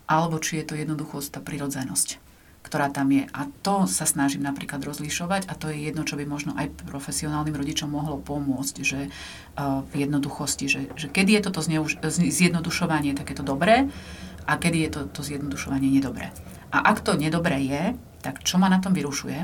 alebo 0.06 0.38
či 0.38 0.62
je 0.62 0.66
to 0.70 0.74
jednoduchosť 0.78 1.36
tá 1.36 1.40
prirodzenosť. 1.42 2.31
Ktorá 2.62 2.94
tam 2.94 3.10
je. 3.10 3.26
A 3.34 3.50
to 3.66 3.90
sa 3.90 4.06
snažím 4.06 4.46
napríklad 4.46 4.82
rozlišovať 4.86 5.50
a 5.50 5.54
to 5.58 5.74
je 5.74 5.82
jedno, 5.82 6.06
čo 6.06 6.16
by 6.16 6.26
možno 6.30 6.54
aj 6.54 6.72
profesionálnym 6.86 7.58
rodičom 7.58 7.90
mohlo 7.90 8.22
pomôcť, 8.22 8.76
že 8.86 9.10
uh, 9.10 9.82
v 9.90 10.06
jednoduchosti, 10.06 10.66
že, 10.70 10.82
že 10.94 11.08
kedy 11.10 11.42
je 11.42 11.42
toto 11.50 11.60
zneuž- 11.66 12.00
zjednodušovanie 12.10 13.18
takéto 13.18 13.42
dobré 13.42 13.90
a 14.46 14.54
kedy 14.58 14.78
je 14.88 14.90
to, 14.94 15.02
to 15.10 15.22
zjednodušovanie 15.26 15.90
nedobré. 15.90 16.30
A 16.72 16.86
ak 16.94 17.02
to 17.04 17.18
nedobré 17.18 17.60
je, 17.66 17.84
tak 18.22 18.46
čo 18.46 18.62
ma 18.62 18.70
na 18.70 18.78
tom 18.78 18.94
vyrušuje, 18.94 19.40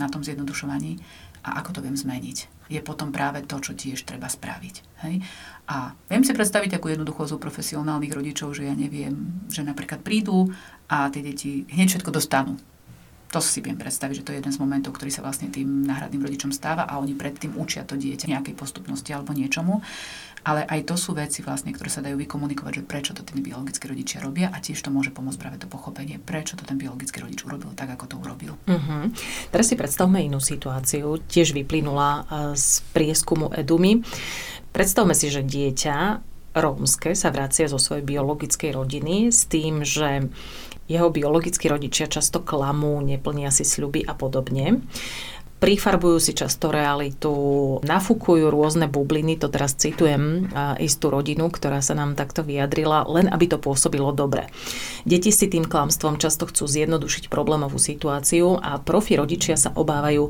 na 0.00 0.06
tom 0.10 0.24
zjednodušovaní 0.24 0.98
a 1.44 1.60
ako 1.60 1.78
to 1.78 1.80
viem 1.84 1.94
zmeniť 1.94 2.53
je 2.68 2.80
potom 2.80 3.12
práve 3.12 3.44
to, 3.44 3.60
čo 3.60 3.76
tiež 3.76 4.08
treba 4.08 4.28
spraviť. 4.28 4.74
Hej? 5.04 5.20
A 5.68 5.96
viem 6.08 6.24
si 6.24 6.32
predstaviť 6.36 6.76
takú 6.76 6.92
jednoduchosť 6.92 7.36
u 7.36 7.38
profesionálnych 7.40 8.12
rodičov, 8.12 8.56
že 8.56 8.68
ja 8.68 8.74
neviem, 8.76 9.44
že 9.48 9.64
napríklad 9.64 10.04
prídu 10.04 10.52
a 10.88 11.08
tie 11.08 11.24
deti 11.24 11.64
hneď 11.72 11.96
všetko 11.96 12.10
dostanú. 12.12 12.56
To 13.32 13.42
si 13.42 13.58
viem 13.58 13.74
predstaviť, 13.74 14.22
že 14.22 14.24
to 14.24 14.30
je 14.30 14.38
jeden 14.38 14.54
z 14.54 14.62
momentov, 14.62 14.94
ktorý 14.94 15.10
sa 15.10 15.24
vlastne 15.24 15.50
tým 15.50 15.82
náhradným 15.82 16.22
rodičom 16.22 16.54
stáva 16.54 16.86
a 16.86 17.02
oni 17.02 17.18
predtým 17.18 17.58
učia 17.58 17.82
to 17.82 17.98
dieťa 17.98 18.30
nejakej 18.30 18.54
postupnosti 18.54 19.10
alebo 19.10 19.34
niečomu. 19.34 19.82
Ale 20.44 20.68
aj 20.68 20.84
to 20.84 20.94
sú 21.00 21.16
veci, 21.16 21.40
vlastne, 21.40 21.72
ktoré 21.72 21.88
sa 21.88 22.04
dajú 22.04 22.20
vykomunikovať, 22.20 22.72
že 22.78 22.82
prečo 22.84 23.12
to 23.16 23.24
tí 23.24 23.40
biologickí 23.40 23.88
rodičia 23.88 24.20
robia 24.20 24.52
a 24.52 24.60
tiež 24.60 24.76
to 24.84 24.92
môže 24.92 25.08
pomôcť 25.10 25.40
práve 25.40 25.56
to 25.56 25.66
pochopenie, 25.66 26.20
prečo 26.20 26.54
to 26.54 26.68
ten 26.68 26.76
biologický 26.76 27.24
rodič 27.24 27.42
urobil 27.48 27.72
tak, 27.72 27.96
ako 27.96 28.04
to 28.04 28.16
urobil. 28.20 28.52
Uh-huh. 28.68 29.08
Teraz 29.48 29.72
si 29.72 29.74
predstavme 29.74 30.20
inú 30.20 30.38
situáciu, 30.44 31.16
tiež 31.24 31.56
vyplynula 31.56 32.10
e, 32.12 32.22
z 32.60 32.84
prieskumu 32.92 33.48
Edumy. 33.56 34.04
Predstavme 34.76 35.16
si, 35.16 35.32
že 35.32 35.40
dieťa 35.40 36.20
rómske 36.54 37.16
sa 37.16 37.34
vracia 37.34 37.66
zo 37.66 37.80
svojej 37.80 38.06
biologickej 38.06 38.70
rodiny 38.76 39.32
s 39.32 39.50
tým, 39.50 39.82
že 39.82 40.30
jeho 40.84 41.08
biologickí 41.08 41.66
rodičia 41.66 42.06
často 42.06 42.44
klamú, 42.44 43.00
neplnia 43.00 43.48
si 43.48 43.64
sľuby 43.64 44.04
a 44.04 44.12
podobne 44.12 44.84
prifarbujú 45.62 46.20
si 46.20 46.36
často 46.36 46.68
realitu, 46.68 47.32
nafúkujú 47.80 48.52
rôzne 48.52 48.84
bubliny, 48.84 49.40
to 49.40 49.48
teraz 49.48 49.72
citujem 49.78 50.52
istú 50.76 51.08
rodinu, 51.08 51.48
ktorá 51.48 51.80
sa 51.80 51.96
nám 51.96 52.18
takto 52.18 52.44
vyjadrila, 52.44 53.08
len 53.08 53.32
aby 53.32 53.48
to 53.48 53.56
pôsobilo 53.56 54.12
dobre. 54.12 54.52
Deti 55.08 55.32
si 55.32 55.48
tým 55.48 55.64
klamstvom 55.64 56.20
často 56.20 56.44
chcú 56.44 56.68
zjednodušiť 56.68 57.32
problémovú 57.32 57.80
situáciu 57.80 58.60
a 58.60 58.76
profi 58.76 59.16
rodičia 59.16 59.56
sa 59.56 59.72
obávajú, 59.72 60.28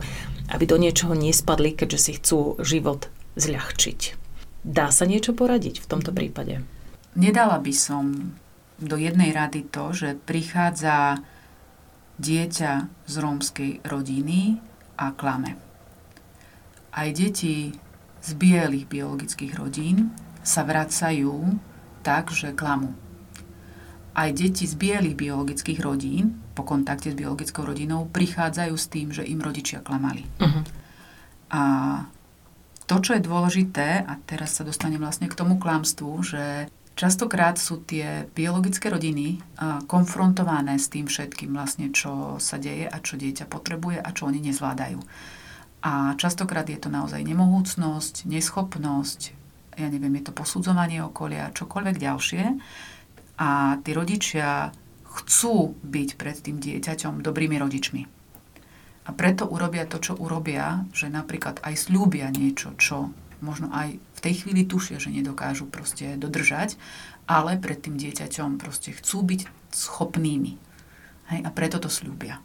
aby 0.54 0.64
do 0.70 0.78
niečoho 0.78 1.18
nespadli, 1.18 1.74
keďže 1.74 1.98
si 1.98 2.12
chcú 2.20 2.60
život 2.62 3.10
zľahčiť. 3.34 4.00
Dá 4.62 4.94
sa 4.94 5.04
niečo 5.04 5.34
poradiť 5.34 5.82
v 5.82 5.88
tomto 5.90 6.14
prípade? 6.14 6.62
Nedala 7.18 7.58
by 7.58 7.74
som 7.74 8.34
do 8.78 8.96
jednej 8.98 9.34
rady 9.34 9.66
to, 9.70 9.94
že 9.94 10.18
prichádza 10.26 11.22
dieťa 12.18 12.72
z 13.10 13.14
rómskej 13.18 13.72
rodiny 13.82 14.62
a 14.98 15.14
klame. 15.14 15.58
Aj 16.94 17.08
deti 17.10 17.74
z 18.24 18.30
bielých 18.38 18.86
biologických 18.86 19.52
rodín 19.58 20.14
sa 20.40 20.62
vracajú 20.62 21.58
tak, 22.04 22.30
že 22.30 22.54
klamú. 22.54 22.94
Aj 24.14 24.30
deti 24.30 24.64
z 24.64 24.78
bielých 24.78 25.18
biologických 25.18 25.80
rodín 25.82 26.38
po 26.54 26.62
kontakte 26.62 27.10
s 27.10 27.18
biologickou 27.18 27.66
rodinou 27.66 28.06
prichádzajú 28.06 28.74
s 28.78 28.86
tým, 28.86 29.10
že 29.10 29.26
im 29.26 29.42
rodičia 29.42 29.82
klamali. 29.82 30.22
Uh-huh. 30.38 30.62
A 31.50 31.62
to, 32.86 33.02
čo 33.02 33.18
je 33.18 33.26
dôležité, 33.26 34.06
a 34.06 34.14
teraz 34.22 34.54
sa 34.54 34.62
dostanem 34.62 35.02
vlastne 35.02 35.26
k 35.26 35.34
tomu 35.34 35.58
klamstvu, 35.58 36.12
že 36.22 36.70
Častokrát 36.94 37.58
sú 37.58 37.82
tie 37.82 38.30
biologické 38.38 38.86
rodiny 38.86 39.42
konfrontované 39.90 40.78
s 40.78 40.86
tým 40.86 41.10
všetkým 41.10 41.50
vlastne, 41.50 41.90
čo 41.90 42.38
sa 42.38 42.54
deje 42.54 42.86
a 42.86 43.02
čo 43.02 43.18
dieťa 43.18 43.50
potrebuje 43.50 43.98
a 43.98 44.08
čo 44.14 44.30
oni 44.30 44.38
nezvládajú. 44.38 45.02
A 45.84 46.14
častokrát 46.14 46.64
je 46.70 46.78
to 46.78 46.94
naozaj 46.94 47.18
nemohúcnosť, 47.26 48.30
neschopnosť, 48.30 49.20
ja 49.74 49.90
neviem, 49.90 50.22
je 50.22 50.30
to 50.30 50.38
posudzovanie 50.38 51.02
okolia, 51.02 51.50
čokoľvek 51.50 51.96
ďalšie. 51.98 52.42
A 53.42 53.76
tí 53.82 53.90
rodičia 53.90 54.70
chcú 55.02 55.74
byť 55.82 56.08
pred 56.14 56.36
tým 56.38 56.62
dieťaťom 56.62 57.26
dobrými 57.26 57.58
rodičmi. 57.58 58.02
A 59.04 59.10
preto 59.12 59.44
urobia 59.50 59.84
to, 59.84 59.98
čo 60.00 60.16
urobia, 60.16 60.86
že 60.94 61.10
napríklad 61.10 61.60
aj 61.60 61.74
slúbia 61.90 62.30
niečo, 62.30 62.72
čo 62.78 63.12
možno 63.44 63.68
aj 63.68 64.00
v 64.00 64.20
tej 64.24 64.34
chvíli 64.44 64.64
tušia, 64.64 64.96
že 64.96 65.12
nedokážu 65.12 65.68
proste 65.68 66.16
dodržať, 66.16 66.80
ale 67.28 67.60
pred 67.60 67.76
tým 67.76 68.00
dieťaťom 68.00 68.56
proste 68.56 68.96
chcú 68.96 69.20
byť 69.20 69.40
schopnými. 69.70 70.56
Hej, 71.28 71.40
a 71.44 71.50
preto 71.52 71.76
to 71.76 71.92
slúbia. 71.92 72.40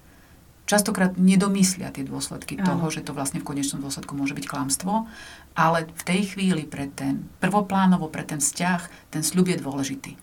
Častokrát 0.70 1.18
nedomyslia 1.18 1.90
tie 1.90 2.06
dôsledky 2.06 2.62
Áno. 2.62 2.78
toho, 2.78 2.86
že 2.94 3.02
to 3.02 3.18
vlastne 3.18 3.42
v 3.42 3.48
konečnom 3.50 3.82
dôsledku 3.82 4.14
môže 4.14 4.38
byť 4.38 4.46
klamstvo, 4.46 5.10
ale 5.58 5.90
v 5.90 6.04
tej 6.06 6.22
chvíli 6.36 6.70
pre 6.70 6.86
ten 6.94 7.26
prvoplánovo, 7.42 8.12
pre 8.12 8.22
ten 8.22 8.38
vzťah, 8.38 9.10
ten 9.10 9.26
sľub 9.26 9.50
je 9.50 9.58
dôležitý 9.58 10.14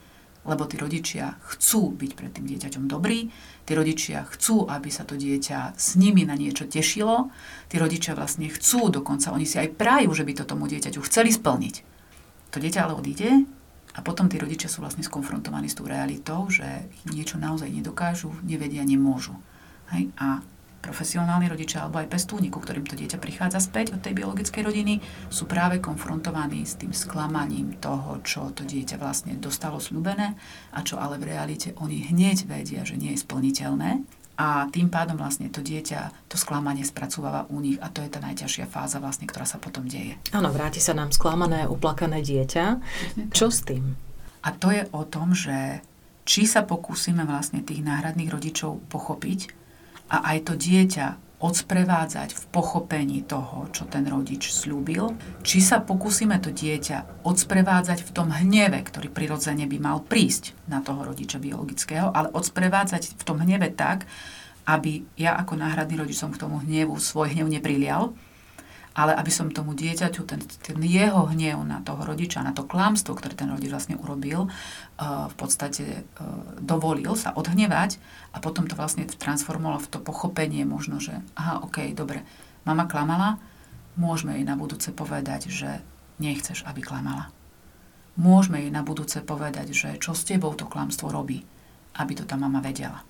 lebo 0.46 0.62
tí 0.64 0.78
rodičia 0.78 1.34
chcú 1.42 1.90
byť 1.92 2.10
pred 2.14 2.30
tým 2.30 2.46
dieťaťom 2.46 2.86
dobrí, 2.86 3.34
tí 3.66 3.74
rodičia 3.74 4.22
chcú, 4.30 4.70
aby 4.70 4.88
sa 4.94 5.02
to 5.02 5.18
dieťa 5.18 5.74
s 5.74 5.98
nimi 5.98 6.22
na 6.22 6.38
niečo 6.38 6.70
tešilo, 6.70 7.34
tí 7.66 7.82
rodičia 7.82 8.14
vlastne 8.14 8.46
chcú, 8.46 8.94
dokonca 8.94 9.34
oni 9.34 9.42
si 9.42 9.58
aj 9.58 9.74
prajú, 9.74 10.14
že 10.14 10.22
by 10.22 10.32
to 10.38 10.44
tomu 10.46 10.70
dieťaťu 10.70 11.02
chceli 11.02 11.34
splniť. 11.34 11.74
To 12.54 12.62
dieťa 12.62 12.80
ale 12.86 12.94
odíde 12.94 13.42
a 13.92 14.00
potom 14.06 14.30
tí 14.30 14.38
rodičia 14.38 14.70
sú 14.70 14.86
vlastne 14.86 15.02
skonfrontovaní 15.02 15.66
s 15.66 15.74
tou 15.74 15.90
realitou, 15.90 16.46
že 16.46 16.86
niečo 17.10 17.42
naozaj 17.42 17.66
nedokážu, 17.66 18.30
nevedia, 18.46 18.86
nemôžu. 18.86 19.34
Hej? 19.90 20.14
A 20.14 20.46
profesionálni 20.86 21.50
rodičia 21.50 21.82
alebo 21.82 21.98
aj 21.98 22.14
pestúni, 22.14 22.46
ku 22.46 22.62
ktorým 22.62 22.86
to 22.86 22.94
dieťa 22.94 23.18
prichádza 23.18 23.58
späť 23.58 23.98
od 23.98 24.00
tej 24.06 24.14
biologickej 24.14 24.62
rodiny, 24.62 25.02
sú 25.26 25.50
práve 25.50 25.82
konfrontovaní 25.82 26.62
s 26.62 26.78
tým 26.78 26.94
sklamaním 26.94 27.74
toho, 27.82 28.22
čo 28.22 28.54
to 28.54 28.62
dieťa 28.62 29.02
vlastne 29.02 29.34
dostalo 29.34 29.82
slúbené 29.82 30.38
a 30.70 30.86
čo 30.86 31.02
ale 31.02 31.18
v 31.18 31.34
realite 31.34 31.74
oni 31.82 32.06
hneď 32.06 32.46
vedia, 32.46 32.86
že 32.86 32.94
nie 32.94 33.18
je 33.18 33.26
splniteľné. 33.26 34.06
A 34.36 34.68
tým 34.68 34.92
pádom 34.92 35.16
vlastne 35.16 35.48
to 35.48 35.64
dieťa 35.64 36.28
to 36.28 36.36
sklamanie 36.36 36.84
spracováva 36.84 37.48
u 37.48 37.56
nich 37.56 37.80
a 37.80 37.88
to 37.88 38.04
je 38.04 38.12
tá 38.12 38.20
najťažšia 38.20 38.68
fáza 38.68 39.00
vlastne, 39.00 39.24
ktorá 39.24 39.48
sa 39.48 39.56
potom 39.56 39.88
deje. 39.88 40.20
Áno, 40.36 40.52
vráti 40.52 40.76
sa 40.76 40.92
nám 40.92 41.08
sklamané, 41.08 41.64
uplakané 41.64 42.20
dieťa. 42.20 42.64
Čo 43.32 43.48
s 43.48 43.64
tým? 43.64 43.96
A 44.44 44.52
to 44.52 44.68
je 44.70 44.84
o 44.92 45.02
tom, 45.08 45.32
že 45.32 45.80
či 46.28 46.44
sa 46.44 46.68
pokúsime 46.68 47.24
vlastne 47.24 47.64
tých 47.64 47.80
náhradných 47.80 48.28
rodičov 48.28 48.84
pochopiť 48.92 49.65
a 50.10 50.34
aj 50.34 50.38
to 50.50 50.54
dieťa 50.54 51.26
odsprevádzať 51.36 52.32
v 52.32 52.44
pochopení 52.48 53.20
toho, 53.28 53.68
čo 53.68 53.84
ten 53.84 54.08
rodič 54.08 54.48
slúbil, 54.48 55.12
či 55.44 55.60
sa 55.60 55.84
pokúsime 55.84 56.40
to 56.40 56.48
dieťa 56.48 57.28
odsprevádzať 57.28 58.08
v 58.08 58.10
tom 58.16 58.32
hneve, 58.32 58.80
ktorý 58.80 59.12
prirodzene 59.12 59.68
by 59.68 59.76
mal 59.76 59.98
prísť 60.00 60.56
na 60.64 60.80
toho 60.80 61.04
rodiča 61.04 61.36
biologického, 61.36 62.08
ale 62.08 62.32
odsprevádzať 62.32 63.20
v 63.20 63.22
tom 63.22 63.36
hneve 63.44 63.68
tak, 63.76 64.08
aby 64.64 65.04
ja 65.20 65.36
ako 65.36 65.60
náhradný 65.60 66.00
rodič 66.00 66.16
som 66.16 66.32
k 66.32 66.40
tomu 66.40 66.58
hnevu 66.64 66.96
svoj 66.96 67.36
hnev 67.36 67.46
neprilial, 67.52 68.16
ale 68.96 69.12
aby 69.12 69.28
som 69.28 69.52
tomu 69.52 69.76
dieťaťu 69.76 70.24
ten, 70.24 70.40
ten 70.40 70.80
jeho 70.80 71.28
hnev 71.28 71.60
na 71.68 71.84
toho 71.84 72.00
rodiča, 72.00 72.40
na 72.40 72.56
to 72.56 72.64
klamstvo, 72.64 73.12
ktoré 73.12 73.36
ten 73.36 73.52
rodič 73.52 73.68
vlastne 73.68 74.00
urobil, 74.00 74.48
uh, 74.48 75.28
v 75.28 75.34
podstate 75.36 75.84
uh, 76.00 76.02
dovolil 76.56 77.12
sa 77.12 77.36
odhnevať 77.36 78.00
a 78.32 78.40
potom 78.40 78.64
to 78.64 78.72
vlastne 78.72 79.04
transformovalo 79.04 79.84
v 79.84 79.90
to 79.92 80.00
pochopenie 80.00 80.64
možno, 80.64 80.96
že 80.96 81.20
aha, 81.36 81.60
ok, 81.60 81.92
dobre, 81.92 82.24
mama 82.64 82.88
klamala, 82.88 83.36
môžeme 84.00 84.40
jej 84.40 84.48
na 84.48 84.56
budúce 84.56 84.88
povedať, 84.96 85.52
že 85.52 85.84
nechceš, 86.16 86.64
aby 86.64 86.80
klamala. 86.80 87.28
Môžeme 88.16 88.64
jej 88.64 88.72
na 88.72 88.80
budúce 88.80 89.20
povedať, 89.20 89.76
že 89.76 90.00
čo 90.00 90.16
s 90.16 90.24
tebou 90.24 90.56
to 90.56 90.64
klamstvo 90.64 91.12
robí, 91.12 91.44
aby 92.00 92.16
to 92.16 92.24
tá 92.24 92.40
mama 92.40 92.64
vedela. 92.64 93.04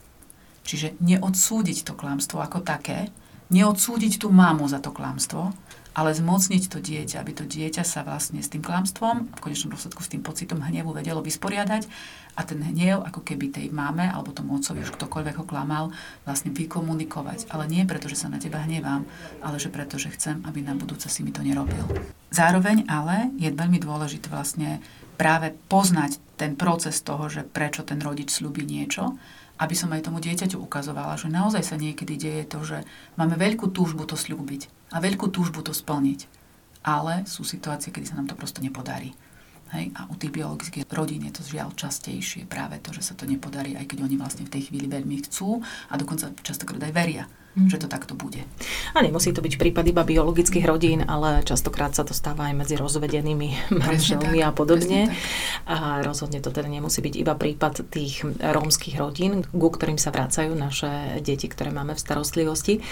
Čiže 0.66 0.99
neodsúdiť 0.99 1.87
to 1.87 1.95
klamstvo 1.95 2.43
ako 2.43 2.59
také, 2.59 3.14
neodsúdiť 3.55 4.18
tú 4.18 4.34
mamu 4.34 4.66
za 4.66 4.82
to 4.82 4.91
klamstvo, 4.91 5.55
ale 5.97 6.12
zmocniť 6.12 6.68
to 6.68 6.78
dieťa, 6.84 7.24
aby 7.24 7.32
to 7.32 7.49
dieťa 7.49 7.80
sa 7.80 8.05
vlastne 8.05 8.44
s 8.44 8.53
tým 8.53 8.61
klamstvom, 8.61 9.32
v 9.32 9.40
konečnom 9.40 9.72
dôsledku 9.72 10.05
s 10.05 10.12
tým 10.12 10.20
pocitom 10.20 10.61
hnevu 10.61 10.92
vedelo 10.92 11.24
vysporiadať 11.24 11.88
a 12.36 12.44
ten 12.44 12.61
hnev 12.61 13.01
ako 13.01 13.24
keby 13.24 13.49
tej 13.49 13.72
máme 13.72 14.05
alebo 14.05 14.36
tomu 14.36 14.61
otcovi, 14.61 14.84
už 14.84 14.92
ktokoľvek 14.92 15.40
ho 15.40 15.49
klamal, 15.49 15.88
vlastne 16.28 16.53
vykomunikovať. 16.53 17.49
Ale 17.49 17.64
nie 17.64 17.88
preto, 17.88 18.12
že 18.12 18.20
sa 18.20 18.28
na 18.28 18.36
teba 18.36 18.61
hnevám, 18.61 19.09
ale 19.40 19.57
že 19.57 19.72
preto, 19.72 19.97
že 19.97 20.12
chcem, 20.12 20.44
aby 20.44 20.61
na 20.61 20.76
budúce 20.76 21.09
si 21.09 21.24
mi 21.24 21.32
to 21.32 21.40
nerobil. 21.40 21.88
Zároveň 22.28 22.84
ale 22.92 23.32
je 23.40 23.49
veľmi 23.49 23.80
dôležité 23.80 24.28
vlastne 24.28 24.84
práve 25.16 25.57
poznať 25.72 26.20
ten 26.36 26.53
proces 26.61 27.01
toho, 27.01 27.32
že 27.32 27.40
prečo 27.40 27.80
ten 27.88 27.97
rodič 28.05 28.36
slúbi 28.36 28.68
niečo 28.68 29.16
aby 29.57 29.75
som 29.75 29.93
aj 29.93 30.09
tomu 30.09 30.21
dieťaťu 30.21 30.61
ukazovala, 30.61 31.17
že 31.17 31.33
naozaj 31.33 31.63
sa 31.65 31.77
niekedy 31.81 32.17
deje 32.17 32.45
to, 32.49 32.61
že 32.63 32.79
máme 33.17 33.37
veľkú 33.41 33.73
túžbu 33.73 34.05
to 34.05 34.17
slúbiť 34.17 34.93
a 34.93 35.01
veľkú 35.01 35.33
túžbu 35.33 35.65
to 35.65 35.73
splniť. 35.73 36.29
Ale 36.87 37.27
sú 37.27 37.43
situácie, 37.43 37.91
kedy 37.91 38.07
sa 38.07 38.17
nám 38.21 38.31
to 38.31 38.39
prosto 38.39 38.63
nepodarí. 38.63 39.11
Hej? 39.75 39.91
A 39.99 40.07
u 40.07 40.15
tých 40.15 40.31
biologických 40.31 40.87
rodín 40.95 41.27
je 41.27 41.35
to 41.35 41.43
žiaľ 41.43 41.75
častejšie 41.75 42.47
práve 42.47 42.79
to, 42.79 42.95
že 42.95 43.03
sa 43.03 43.15
to 43.19 43.27
nepodarí, 43.27 43.75
aj 43.75 43.91
keď 43.91 44.07
oni 44.07 44.15
vlastne 44.15 44.47
v 44.47 44.53
tej 44.55 44.71
chvíli 44.71 44.87
veľmi 44.87 45.27
chcú 45.27 45.59
a 45.91 45.95
dokonca 45.99 46.31
častokrát 46.47 46.87
aj 46.87 46.95
veria 46.95 47.27
mm. 47.57 47.69
že 47.73 47.81
to 47.81 47.89
takto 47.89 48.13
bude. 48.13 48.45
A 48.93 49.01
nemusí 49.01 49.33
to 49.33 49.41
byť 49.41 49.57
prípad 49.57 49.85
iba 49.89 50.05
biologických 50.05 50.65
rodín, 50.69 51.01
ale 51.05 51.43
častokrát 51.43 51.97
sa 51.97 52.05
to 52.05 52.13
stáva 52.13 52.53
aj 52.53 52.55
medzi 52.55 52.75
rozvedenými 52.77 53.73
manželmi 53.83 54.45
a 54.45 54.53
podobne. 54.53 55.11
A 55.65 56.05
rozhodne 56.05 56.45
to 56.45 56.53
teda 56.53 56.69
nemusí 56.69 57.01
byť 57.01 57.15
iba 57.17 57.35
prípad 57.35 57.89
tých 57.89 58.23
rómskych 58.39 59.01
rodín, 59.01 59.43
ku 59.49 59.69
ktorým 59.73 59.97
sa 59.97 60.13
vracajú 60.13 60.53
naše 60.53 61.21
deti, 61.25 61.49
ktoré 61.49 61.73
máme 61.73 61.97
v 61.97 62.03
starostlivosti. 62.05 62.85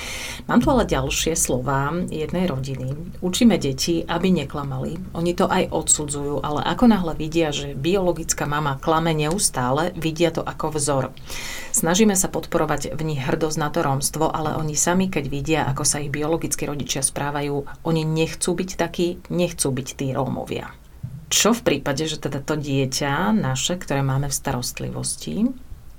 Mám 0.49 0.65
tu 0.65 0.73
ale 0.73 0.89
ďalšie 0.89 1.37
slova 1.37 1.93
jednej 2.09 2.49
rodiny. 2.49 3.21
Učíme 3.21 3.61
deti, 3.61 4.03
aby 4.03 4.33
neklamali. 4.33 5.15
Oni 5.15 5.33
to 5.37 5.47
aj 5.47 5.71
odsudzujú, 5.71 6.41
ale 6.41 6.65
ako 6.65 6.85
náhle 6.89 7.13
vidia, 7.15 7.53
že 7.53 7.77
biologická 7.77 8.49
mama 8.49 8.81
klame 8.81 9.13
neustále, 9.13 9.93
vidia 9.95 10.33
to 10.33 10.41
ako 10.41 10.75
vzor. 10.75 11.05
Snažíme 11.75 12.15
sa 12.15 12.31
podporovať 12.31 12.95
v 12.95 13.03
nich 13.03 13.21
hrdosť 13.21 13.59
na 13.59 13.67
to 13.67 13.83
rómstvo, 13.83 14.31
ale 14.31 14.54
oni 14.57 14.79
sami, 14.79 15.11
keď 15.11 15.25
vidia, 15.27 15.61
ako 15.67 15.83
sa 15.83 16.01
ich 16.01 16.11
biologickí 16.11 16.65
rodičia 16.65 17.03
správajú, 17.03 17.85
oni 17.87 18.03
nechcú 18.07 18.55
byť 18.55 18.71
takí, 18.79 19.19
nechcú 19.31 19.69
byť 19.75 19.89
tí 19.95 20.07
Rómovia. 20.15 20.71
Čo 21.29 21.51
v 21.57 21.65
prípade, 21.67 22.07
že 22.07 22.23
teda 22.23 22.39
to 22.39 22.55
dieťa 22.55 23.35
naše, 23.35 23.75
ktoré 23.81 24.07
máme 24.07 24.31
v 24.31 24.39
starostlivosti, 24.39 25.51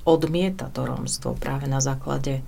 odmieta 0.07 0.71
to 0.71 0.85
rómstvo 0.87 1.35
práve 1.35 1.67
na 1.67 1.83
základe 1.83 2.45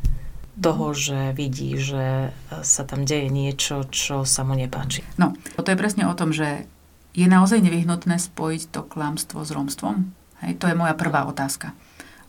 toho, 0.57 0.95
že 0.95 1.35
vidí, 1.37 1.77
že 1.77 2.33
sa 2.63 2.81
tam 2.87 3.05
deje 3.05 3.29
niečo, 3.29 3.85
čo 3.91 4.25
sa 4.25 4.41
mu 4.41 4.57
nepáči. 4.57 5.05
No, 5.21 5.37
to 5.59 5.69
je 5.69 5.77
presne 5.77 6.09
o 6.09 6.17
tom, 6.17 6.33
že 6.33 6.65
je 7.13 7.27
naozaj 7.29 7.61
nevyhnutné 7.61 8.17
spojiť 8.17 8.73
to 8.73 8.81
klamstvo 8.85 9.41
s 9.41 9.53
rómstvom? 9.53 10.13
Hej, 10.45 10.61
to 10.61 10.69
je 10.69 10.77
moja 10.77 10.93
prvá 10.93 11.25
otázka. 11.25 11.73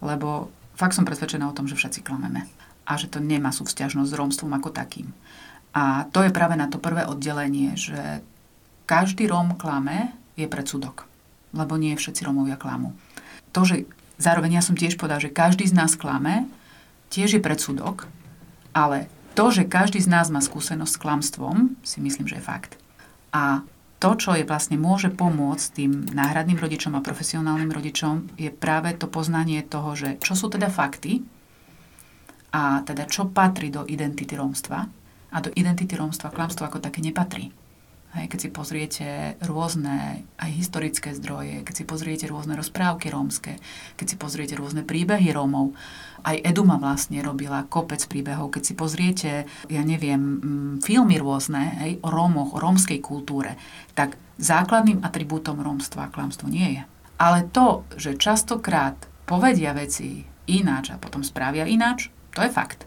Lebo 0.00 0.48
fakt 0.76 0.96
som 0.96 1.04
presvedčená 1.04 1.48
o 1.48 1.56
tom, 1.56 1.68
že 1.68 1.76
všetci 1.76 2.04
klameme 2.04 2.48
a 2.88 2.96
že 2.96 3.12
to 3.12 3.20
nemá 3.20 3.52
súvzťažnosť 3.52 4.08
s 4.08 4.16
rómstvom 4.16 4.52
ako 4.56 4.72
takým. 4.72 5.12
A 5.76 6.08
to 6.08 6.24
je 6.24 6.32
práve 6.32 6.56
na 6.56 6.72
to 6.72 6.80
prvé 6.80 7.04
oddelenie, 7.04 7.76
že 7.76 8.24
každý 8.88 9.28
Róm 9.28 9.60
klame 9.60 10.16
je 10.40 10.48
predsudok, 10.48 11.04
lebo 11.52 11.76
nie 11.76 11.92
všetci 11.92 12.24
Rómovia 12.24 12.56
klamú. 12.56 12.96
To, 13.52 13.68
že 13.68 13.84
zároveň 14.16 14.58
ja 14.58 14.62
som 14.64 14.72
tiež 14.72 14.96
povedal, 14.96 15.20
že 15.20 15.28
každý 15.28 15.68
z 15.68 15.76
nás 15.76 15.92
klame, 15.92 16.48
tiež 17.12 17.36
je 17.36 17.44
predsudok, 17.44 18.08
ale 18.72 19.12
to, 19.36 19.52
že 19.52 19.68
každý 19.68 20.00
z 20.00 20.08
nás 20.08 20.32
má 20.32 20.40
skúsenosť 20.40 20.92
s 20.96 21.02
klamstvom, 21.04 21.76
si 21.84 22.00
myslím, 22.00 22.26
že 22.26 22.40
je 22.40 22.48
fakt. 22.48 22.80
A 23.30 23.62
to, 23.98 24.14
čo 24.14 24.34
je 24.34 24.46
vlastne 24.46 24.80
môže 24.80 25.10
pomôcť 25.12 25.66
tým 25.74 25.92
náhradným 26.10 26.58
rodičom 26.58 26.96
a 26.96 27.04
profesionálnym 27.04 27.70
rodičom, 27.70 28.34
je 28.40 28.50
práve 28.50 28.94
to 28.96 29.10
poznanie 29.10 29.60
toho, 29.66 29.94
že 29.94 30.16
čo 30.22 30.38
sú 30.38 30.48
teda 30.48 30.70
fakty 30.70 31.22
a 32.52 32.80
teda 32.84 33.04
čo 33.04 33.28
patrí 33.28 33.68
do 33.68 33.84
identity 33.84 34.32
rómstva 34.36 34.78
a 35.28 35.36
do 35.44 35.52
identity 35.52 35.92
rómstva 35.96 36.32
klamstvo 36.32 36.64
ako 36.64 36.80
také 36.80 37.04
nepatrí. 37.04 37.52
Hej, 38.16 38.32
keď 38.32 38.38
si 38.40 38.48
pozriete 38.48 39.06
rôzne 39.44 40.24
aj 40.40 40.50
historické 40.56 41.12
zdroje, 41.12 41.60
keď 41.60 41.74
si 41.76 41.84
pozriete 41.84 42.24
rôzne 42.24 42.56
rozprávky 42.56 43.12
rómske, 43.12 43.60
keď 44.00 44.06
si 44.08 44.16
pozriete 44.16 44.56
rôzne 44.56 44.80
príbehy 44.80 45.28
Rómov, 45.28 45.76
aj 46.24 46.40
Eduma 46.40 46.80
vlastne 46.80 47.20
robila 47.20 47.68
kopec 47.68 48.00
príbehov, 48.08 48.48
keď 48.48 48.62
si 48.64 48.72
pozriete, 48.72 49.30
ja 49.68 49.82
neviem, 49.84 50.40
mm, 50.40 50.74
filmy 50.80 51.20
rôzne 51.20 51.84
hej, 51.84 51.92
o 52.00 52.08
Rómoch, 52.08 52.56
o 52.56 52.62
rómskej 52.64 52.96
kultúre, 53.04 53.60
tak 53.92 54.16
základným 54.40 55.04
atribútom 55.04 55.60
rómstva 55.60 56.08
klamstvo 56.08 56.48
nie 56.48 56.80
je. 56.80 56.82
Ale 57.20 57.44
to, 57.52 57.84
že 58.00 58.16
častokrát 58.16 58.96
povedia 59.28 59.76
veci 59.76 60.24
ináč 60.48 60.96
a 60.96 60.96
potom 60.96 61.20
správia 61.20 61.68
ináč, 61.68 62.08
to 62.38 62.46
je 62.46 62.54
fakt. 62.54 62.86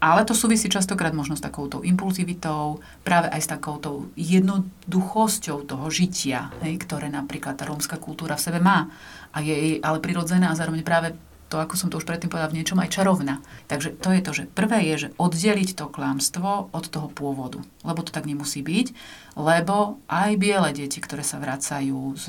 Ale 0.00 0.24
to 0.24 0.32
súvisí 0.32 0.72
častokrát 0.72 1.12
možno 1.12 1.36
s 1.36 1.44
takouto 1.44 1.84
impulzivitou, 1.84 2.80
práve 3.04 3.28
aj 3.28 3.40
s 3.44 3.52
takouto 3.52 4.08
jednoduchosťou 4.16 5.68
toho 5.68 5.86
žitia, 5.92 6.48
hej, 6.64 6.80
ktoré 6.80 7.12
napríklad 7.12 7.60
tá 7.60 7.68
rómska 7.68 8.00
kultúra 8.00 8.40
v 8.40 8.44
sebe 8.48 8.64
má. 8.64 8.88
A 9.36 9.44
je 9.44 9.52
jej 9.52 9.76
ale 9.84 10.00
prirodzená 10.00 10.48
a 10.48 10.56
zároveň 10.56 10.80
práve 10.80 11.12
to, 11.52 11.60
ako 11.60 11.74
som 11.76 11.92
to 11.92 12.00
už 12.00 12.08
predtým 12.08 12.32
povedala, 12.32 12.48
v 12.48 12.62
niečom 12.62 12.80
aj 12.80 12.94
čarovná. 12.96 13.44
Takže 13.68 13.92
to 14.00 14.14
je 14.14 14.20
to, 14.24 14.32
že 14.32 14.44
prvé 14.48 14.88
je, 14.88 14.94
že 15.04 15.12
oddeliť 15.20 15.76
to 15.76 15.92
klamstvo 15.92 16.72
od 16.72 16.84
toho 16.88 17.12
pôvodu. 17.12 17.60
Lebo 17.84 18.00
to 18.00 18.14
tak 18.14 18.24
nemusí 18.24 18.64
byť, 18.64 18.94
lebo 19.36 20.00
aj 20.08 20.30
biele 20.40 20.70
deti, 20.72 21.02
ktoré 21.02 21.26
sa 21.26 21.42
vracajú 21.42 22.16
z 22.16 22.24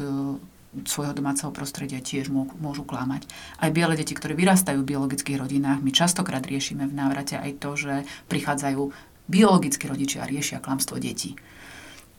svojho 0.87 1.11
domáceho 1.11 1.51
prostredia 1.51 1.99
tiež 1.99 2.31
môžu 2.31 2.87
klamať. 2.87 3.27
Aj 3.59 3.69
biele 3.75 3.99
deti, 3.99 4.15
ktoré 4.15 4.31
vyrastajú 4.39 4.81
v 4.81 4.95
biologických 4.95 5.39
rodinách, 5.43 5.83
my 5.83 5.91
častokrát 5.91 6.43
riešime 6.47 6.87
v 6.87 6.95
návrate 6.95 7.35
aj 7.35 7.51
to, 7.59 7.71
že 7.75 7.93
prichádzajú 8.31 8.81
biologickí 9.27 9.85
rodičia 9.87 10.23
a 10.23 10.29
riešia 10.31 10.63
klamstvo 10.63 10.95
detí. 10.95 11.35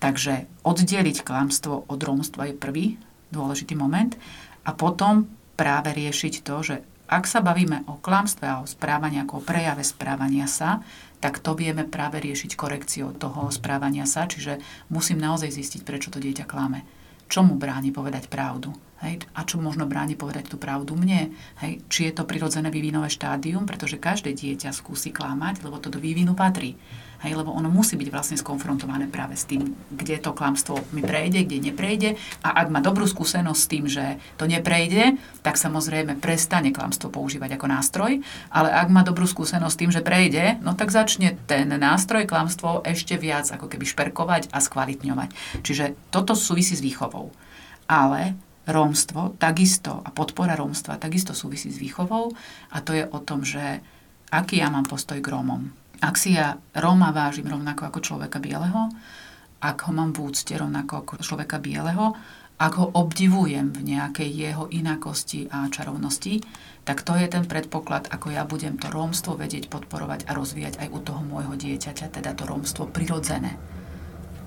Takže 0.04 0.50
oddeliť 0.66 1.24
klamstvo 1.24 1.88
od 1.88 2.00
rómstva 2.00 2.52
je 2.52 2.54
prvý 2.58 2.84
dôležitý 3.32 3.72
moment 3.72 4.12
a 4.68 4.76
potom 4.76 5.30
práve 5.56 5.94
riešiť 5.96 6.34
to, 6.44 6.56
že 6.60 6.76
ak 7.08 7.24
sa 7.28 7.44
bavíme 7.44 7.84
o 7.88 8.00
klamstve 8.00 8.44
a 8.48 8.60
o 8.60 8.68
správaní 8.68 9.20
ako 9.20 9.40
o 9.40 9.44
prejave 9.44 9.84
správania 9.84 10.48
sa, 10.48 10.80
tak 11.20 11.38
to 11.38 11.54
vieme 11.54 11.84
práve 11.86 12.18
riešiť 12.18 12.56
korekciou 12.56 13.14
toho 13.14 13.52
správania 13.52 14.08
sa, 14.08 14.26
čiže 14.26 14.58
musím 14.90 15.20
naozaj 15.20 15.54
zistiť, 15.54 15.80
prečo 15.84 16.08
to 16.10 16.18
dieťa 16.18 16.44
klame 16.48 16.82
čo 17.28 17.44
mu 17.44 17.58
bráni 17.58 17.94
povedať 17.94 18.26
pravdu. 18.30 18.72
Hej? 19.02 19.26
A 19.34 19.42
čo 19.42 19.58
možno 19.58 19.90
bráni 19.90 20.14
povedať 20.14 20.46
tú 20.46 20.56
pravdu 20.56 20.94
mne? 20.94 21.34
Hej? 21.58 21.82
Či 21.90 22.00
je 22.08 22.12
to 22.14 22.24
prirodzené 22.24 22.70
vývinové 22.70 23.10
štádium, 23.10 23.66
pretože 23.66 23.98
každé 23.98 24.32
dieťa 24.32 24.70
skúsi 24.70 25.10
klamať, 25.10 25.66
lebo 25.66 25.82
to 25.82 25.90
do 25.90 25.98
vývinu 25.98 26.38
patrí. 26.38 26.78
Hej, 27.22 27.38
lebo 27.38 27.54
ono 27.54 27.70
musí 27.70 27.94
byť 27.94 28.08
vlastne 28.10 28.34
skonfrontované 28.34 29.06
práve 29.06 29.38
s 29.38 29.46
tým, 29.46 29.78
kde 29.94 30.18
to 30.18 30.34
klamstvo 30.34 30.82
mi 30.90 31.06
prejde, 31.06 31.46
kde 31.46 31.70
neprejde. 31.70 32.18
A 32.42 32.66
ak 32.66 32.66
má 32.66 32.82
dobrú 32.82 33.06
skúsenosť 33.06 33.60
s 33.62 33.70
tým, 33.70 33.84
že 33.86 34.18
to 34.34 34.50
neprejde, 34.50 35.14
tak 35.46 35.54
samozrejme 35.54 36.18
prestane 36.18 36.74
klamstvo 36.74 37.14
používať 37.14 37.54
ako 37.54 37.66
nástroj. 37.70 38.12
Ale 38.50 38.74
ak 38.74 38.90
má 38.90 39.06
dobrú 39.06 39.30
skúsenosť 39.30 39.70
s 39.70 39.80
tým, 39.80 39.90
že 39.94 40.02
prejde, 40.02 40.58
no 40.66 40.74
tak 40.74 40.90
začne 40.90 41.38
ten 41.46 41.70
nástroj 41.70 42.26
klamstvo 42.26 42.82
ešte 42.82 43.14
viac 43.14 43.46
ako 43.54 43.70
keby 43.70 43.86
šperkovať 43.86 44.50
a 44.50 44.58
skvalitňovať. 44.58 45.62
Čiže 45.62 45.94
toto 46.10 46.34
súvisí 46.34 46.74
s 46.74 46.82
výchovou. 46.82 47.30
Ale 47.86 48.34
rómstvo 48.66 49.38
takisto 49.38 50.02
a 50.02 50.10
podpora 50.10 50.58
rómstva 50.58 50.98
takisto 50.98 51.34
súvisí 51.34 51.70
s 51.70 51.78
výchovou 51.78 52.30
a 52.70 52.78
to 52.78 52.94
je 52.94 53.06
o 53.10 53.18
tom, 53.18 53.42
že 53.42 53.82
aký 54.30 54.62
ja 54.62 54.70
mám 54.70 54.86
postoj 54.86 55.18
k 55.18 55.30
Rómom 55.30 55.81
ak 56.02 56.14
si 56.18 56.34
ja 56.34 56.58
Róma 56.74 57.14
vážim 57.14 57.46
rovnako 57.46 57.86
ako 57.86 57.98
človeka 58.02 58.42
bieleho, 58.42 58.90
ak 59.62 59.86
ho 59.86 59.92
mám 59.94 60.10
v 60.10 60.26
úcte 60.26 60.50
rovnako 60.58 61.06
ako 61.06 61.12
človeka 61.22 61.62
bieleho, 61.62 62.18
ak 62.58 62.72
ho 62.78 62.86
obdivujem 62.94 63.70
v 63.70 63.80
nejakej 63.94 64.30
jeho 64.30 64.64
inakosti 64.70 65.46
a 65.50 65.70
čarovnosti, 65.70 66.42
tak 66.82 67.06
to 67.06 67.14
je 67.14 67.26
ten 67.30 67.46
predpoklad, 67.46 68.10
ako 68.10 68.34
ja 68.34 68.42
budem 68.42 68.78
to 68.78 68.90
rómstvo 68.90 69.38
vedieť 69.38 69.70
podporovať 69.70 70.26
a 70.26 70.34
rozvíjať 70.34 70.82
aj 70.82 70.88
u 70.90 70.98
toho 70.98 71.22
môjho 71.22 71.54
dieťaťa, 71.54 72.10
teda 72.10 72.34
to 72.34 72.46
rómstvo 72.46 72.90
prirodzené. 72.90 73.54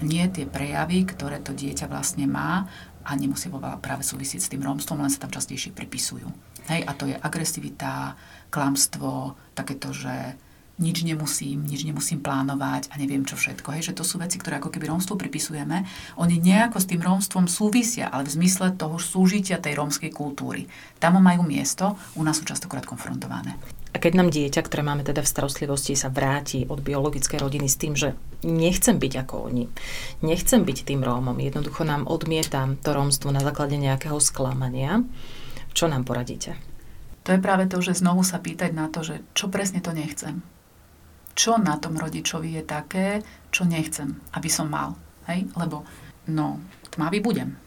Nie 0.03 0.27
tie 0.27 0.43
prejavy, 0.43 1.07
ktoré 1.07 1.39
to 1.39 1.55
dieťa 1.55 1.87
vlastne 1.87 2.27
má 2.27 2.67
a 3.07 3.11
nemusí 3.15 3.47
práve 3.79 4.03
súvisieť 4.03 4.41
s 4.43 4.51
tým 4.51 4.63
rómstvom, 4.63 4.99
len 4.99 5.11
sa 5.11 5.23
tam 5.23 5.31
častejšie 5.31 5.71
pripisujú. 5.71 6.27
Hej, 6.67 6.83
a 6.83 6.91
to 6.91 7.07
je 7.07 7.15
agresivita, 7.15 8.19
klamstvo, 8.51 9.39
takéto, 9.55 9.95
že 9.95 10.35
nič 10.75 11.07
nemusím, 11.07 11.63
nič 11.63 11.87
nemusím 11.87 12.19
plánovať 12.19 12.91
a 12.91 12.99
neviem 12.99 13.23
čo 13.23 13.39
všetko. 13.39 13.71
Hej, 13.71 13.91
že 13.91 13.97
to 13.97 14.03
sú 14.03 14.19
veci, 14.19 14.35
ktoré 14.35 14.59
ako 14.59 14.75
keby 14.75 14.91
rómstvu 14.91 15.15
pripisujeme. 15.15 15.87
Oni 16.19 16.35
nejako 16.35 16.83
s 16.83 16.89
tým 16.91 16.99
rómstvom 16.99 17.47
súvisia, 17.47 18.11
ale 18.11 18.27
v 18.27 18.35
zmysle 18.35 18.75
toho 18.75 18.99
súžitia 18.99 19.63
tej 19.63 19.79
rómskej 19.79 20.11
kultúry. 20.11 20.67
Tam 20.99 21.15
majú 21.15 21.47
miesto, 21.47 21.95
u 22.19 22.21
nás 22.27 22.35
sú 22.35 22.43
častokrát 22.43 22.83
konfrontované. 22.83 23.55
A 23.95 24.03
keď 24.03 24.19
nám 24.19 24.27
dieťa, 24.27 24.59
ktoré 24.67 24.83
máme 24.83 25.07
teda 25.07 25.23
v 25.23 25.31
starostlivosti, 25.31 25.95
sa 25.95 26.11
vráti 26.11 26.67
od 26.67 26.83
biologickej 26.83 27.39
rodiny 27.39 27.71
s 27.71 27.79
tým, 27.79 27.95
že 27.95 28.11
nechcem 28.43 28.99
byť 28.99 29.13
ako 29.23 29.47
oni, 29.47 29.71
nechcem 30.19 30.67
byť 30.67 30.77
tým 30.83 30.99
Rómom, 30.99 31.39
jednoducho 31.39 31.87
nám 31.87 32.03
odmietam 32.03 32.75
to 32.75 32.91
rómstvo 32.91 33.31
na 33.31 33.39
základe 33.39 33.79
nejakého 33.79 34.19
sklamania, 34.19 34.99
čo 35.71 35.87
nám 35.87 36.03
poradíte? 36.03 36.59
To 37.23 37.31
je 37.31 37.39
práve 37.39 37.71
to, 37.71 37.79
že 37.79 38.03
znovu 38.03 38.27
sa 38.27 38.43
pýtať 38.43 38.75
na 38.75 38.91
to, 38.91 38.99
že 38.99 39.23
čo 39.31 39.47
presne 39.47 39.79
to 39.79 39.95
nechcem 39.95 40.43
čo 41.35 41.59
na 41.59 41.75
tom 41.75 41.99
rodičovi 41.99 42.55
je 42.57 42.63
také, 42.63 43.07
čo 43.51 43.67
nechcem, 43.67 44.15
aby 44.33 44.49
som 44.49 44.71
mal. 44.71 44.95
Hej? 45.27 45.51
Lebo, 45.59 45.83
no, 46.31 46.63
tmavý 46.89 47.19
budem. 47.19 47.59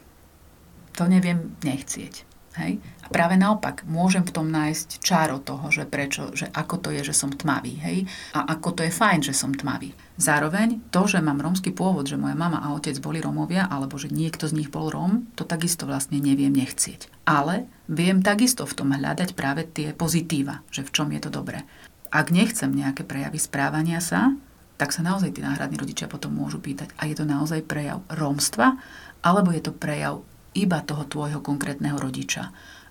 To 0.97 1.05
neviem 1.05 1.55
nechcieť. 1.61 2.27
Hej? 2.57 2.81
A 3.05 3.07
práve 3.07 3.37
naopak, 3.39 3.87
môžem 3.87 4.25
v 4.25 4.33
tom 4.33 4.49
nájsť 4.51 4.99
čáro 4.99 5.39
toho, 5.39 5.69
že 5.71 5.87
prečo, 5.87 6.33
že 6.35 6.49
ako 6.51 6.75
to 6.81 6.89
je, 6.91 7.05
že 7.07 7.15
som 7.15 7.31
tmavý, 7.31 7.77
hej? 7.79 7.97
A 8.35 8.57
ako 8.57 8.75
to 8.75 8.81
je 8.83 8.91
fajn, 8.91 9.21
že 9.21 9.37
som 9.37 9.55
tmavý. 9.55 9.95
Zároveň 10.19 10.81
to, 10.91 11.07
že 11.07 11.23
mám 11.23 11.39
rómsky 11.39 11.71
pôvod, 11.71 12.09
že 12.09 12.19
moja 12.19 12.35
mama 12.35 12.59
a 12.59 12.75
otec 12.75 12.97
boli 12.99 13.23
Rómovia, 13.23 13.69
alebo 13.69 13.95
že 13.95 14.11
niekto 14.11 14.49
z 14.49 14.59
nich 14.59 14.69
bol 14.73 14.91
Róm, 14.91 15.29
to 15.39 15.47
takisto 15.47 15.87
vlastne 15.87 16.19
neviem 16.19 16.51
nechcieť. 16.51 17.07
Ale 17.23 17.69
viem 17.87 18.19
takisto 18.19 18.67
v 18.67 18.75
tom 18.75 18.91
hľadať 18.91 19.37
práve 19.37 19.63
tie 19.69 19.95
pozitíva, 19.95 20.65
že 20.73 20.83
v 20.83 20.91
čom 20.91 21.07
je 21.13 21.21
to 21.23 21.31
dobré. 21.31 21.63
Ak 22.09 22.33
nechcem 22.33 22.73
nejaké 22.73 23.05
prejavy 23.05 23.37
správania 23.37 24.01
sa, 24.01 24.33
tak 24.79 24.95
sa 24.95 25.03
naozaj 25.03 25.35
tí 25.35 25.41
náhradní 25.43 25.77
rodičia 25.77 26.09
potom 26.09 26.33
môžu 26.33 26.57
pýtať, 26.57 26.89
a 26.97 27.05
je 27.05 27.15
to 27.19 27.25
naozaj 27.27 27.61
prejav 27.67 28.01
rómstva, 28.09 28.79
alebo 29.21 29.51
je 29.51 29.61
to 29.61 29.75
prejav 29.75 30.23
iba 30.55 30.81
toho 30.81 31.05
tvojho 31.05 31.43
konkrétneho 31.43 31.99
rodiča. 31.99 32.49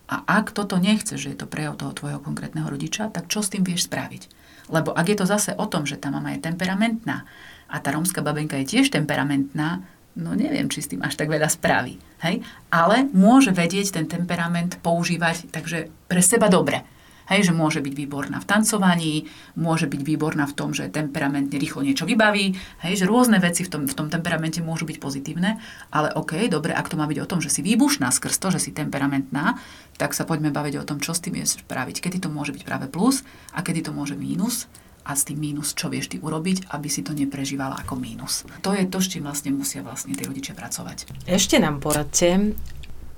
A 0.08 0.24
ak 0.24 0.56
toto 0.56 0.80
nechce, 0.80 1.20
že 1.20 1.32
je 1.32 1.38
to 1.38 1.50
prejav 1.50 1.76
toho 1.76 1.92
tvojho 1.92 2.20
konkrétneho 2.20 2.68
rodiča, 2.68 3.12
tak 3.12 3.28
čo 3.28 3.44
s 3.44 3.52
tým 3.52 3.64
vieš 3.64 3.88
spraviť? 3.90 4.22
Lebo 4.68 4.92
ak 4.92 5.08
je 5.08 5.16
to 5.16 5.26
zase 5.28 5.56
o 5.56 5.66
tom, 5.68 5.84
že 5.84 6.00
tá 6.00 6.12
mama 6.12 6.32
je 6.36 6.44
temperamentná 6.44 7.24
a 7.68 7.76
tá 7.80 7.92
rómska 7.92 8.24
babenka 8.24 8.56
je 8.60 8.78
tiež 8.78 8.92
temperamentná, 8.92 9.84
no 10.16 10.32
neviem, 10.32 10.68
či 10.68 10.84
s 10.84 10.90
tým 10.92 11.04
až 11.04 11.16
tak 11.16 11.28
veľa 11.28 11.48
spraví. 11.48 12.00
Hej? 12.24 12.44
Ale 12.68 13.08
môže 13.12 13.52
vedieť 13.52 14.00
ten 14.00 14.06
temperament 14.08 14.76
používať 14.80 15.52
takže 15.52 15.88
pre 16.08 16.20
seba 16.20 16.48
dobre. 16.52 16.84
Hej, 17.28 17.48
že 17.48 17.52
môže 17.52 17.84
byť 17.84 17.92
výborná 17.92 18.40
v 18.40 18.48
tancovaní, 18.48 19.14
môže 19.52 19.84
byť 19.84 20.00
výborná 20.00 20.48
v 20.48 20.56
tom, 20.56 20.72
že 20.72 20.88
temperamentne 20.88 21.60
rýchlo 21.60 21.84
niečo 21.84 22.08
vybaví, 22.08 22.56
hej, 22.80 22.94
že 22.96 23.04
rôzne 23.04 23.36
veci 23.36 23.62
v 23.64 23.70
tom, 23.70 23.82
v 23.84 23.94
tom 23.94 24.08
temperamente 24.08 24.64
môžu 24.64 24.88
byť 24.88 24.96
pozitívne, 24.96 25.60
ale 25.92 26.08
OK, 26.16 26.48
dobre, 26.48 26.72
ak 26.72 26.88
to 26.88 26.96
má 26.96 27.04
byť 27.04 27.18
o 27.20 27.28
tom, 27.28 27.44
že 27.44 27.52
si 27.52 27.60
výbušná 27.60 28.08
skrz 28.08 28.40
to, 28.40 28.48
že 28.56 28.64
si 28.64 28.70
temperamentná, 28.72 29.60
tak 30.00 30.16
sa 30.16 30.24
poďme 30.24 30.48
baviť 30.48 30.80
o 30.80 30.86
tom, 30.88 31.04
čo 31.04 31.12
s 31.12 31.20
tým 31.20 31.36
vieš 31.36 31.60
spraviť. 31.60 32.00
Kedy 32.00 32.24
to 32.24 32.28
môže 32.32 32.56
byť 32.56 32.62
práve 32.64 32.86
plus 32.88 33.26
a 33.52 33.60
kedy 33.60 33.84
to 33.84 33.92
môže 33.92 34.16
mínus 34.16 34.70
a 35.08 35.16
s 35.16 35.24
tým 35.24 35.40
mínus, 35.40 35.72
čo 35.72 35.88
vieš 35.88 36.12
ty 36.12 36.20
urobiť, 36.20 36.68
aby 36.68 36.88
si 36.92 37.00
to 37.00 37.16
neprežívala 37.16 37.80
ako 37.80 37.96
mínus. 37.96 38.44
To 38.60 38.76
je 38.76 38.84
to, 38.84 39.00
s 39.00 39.08
čím 39.08 39.24
vlastne 39.24 39.56
musia 39.56 39.80
vlastne 39.80 40.12
tí 40.12 40.22
rodičia 40.28 40.52
pracovať. 40.52 41.24
Ešte 41.24 41.56
nám 41.56 41.80
poradte, 41.80 42.52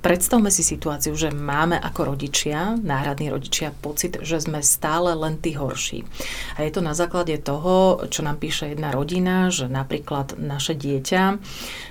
Predstavme 0.01 0.48
si 0.48 0.64
situáciu, 0.64 1.12
že 1.12 1.28
máme 1.28 1.76
ako 1.76 2.16
rodičia, 2.16 2.72
náhradní 2.80 3.28
rodičia, 3.28 3.68
pocit, 3.84 4.16
že 4.24 4.40
sme 4.40 4.64
stále 4.64 5.12
len 5.12 5.36
tí 5.36 5.53
horší. 5.53 6.09
A 6.57 6.64
je 6.64 6.72
to 6.72 6.80
na 6.80 6.96
základe 6.96 7.36
toho, 7.44 8.01
čo 8.09 8.24
nám 8.24 8.40
píše 8.40 8.72
jedna 8.72 8.96
rodina, 8.96 9.53
že 9.53 9.68
napríklad 9.68 10.40
naše 10.40 10.72
dieťa 10.72 11.36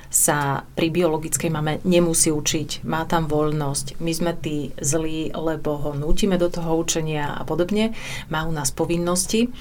sa 0.10 0.66
pri 0.74 0.90
biologickej 0.90 1.54
mame 1.54 1.78
nemusí 1.86 2.34
učiť, 2.34 2.82
má 2.82 3.06
tam 3.06 3.30
voľnosť, 3.30 4.02
my 4.02 4.10
sme 4.10 4.34
tí 4.34 4.74
zlí, 4.82 5.30
lebo 5.30 5.78
ho 5.78 5.94
nutíme 5.94 6.42
do 6.42 6.50
toho 6.50 6.82
učenia 6.82 7.38
a 7.38 7.46
podobne, 7.46 7.94
má 8.34 8.42
u 8.42 8.50
nás 8.50 8.74
povinnosti. 8.74 9.54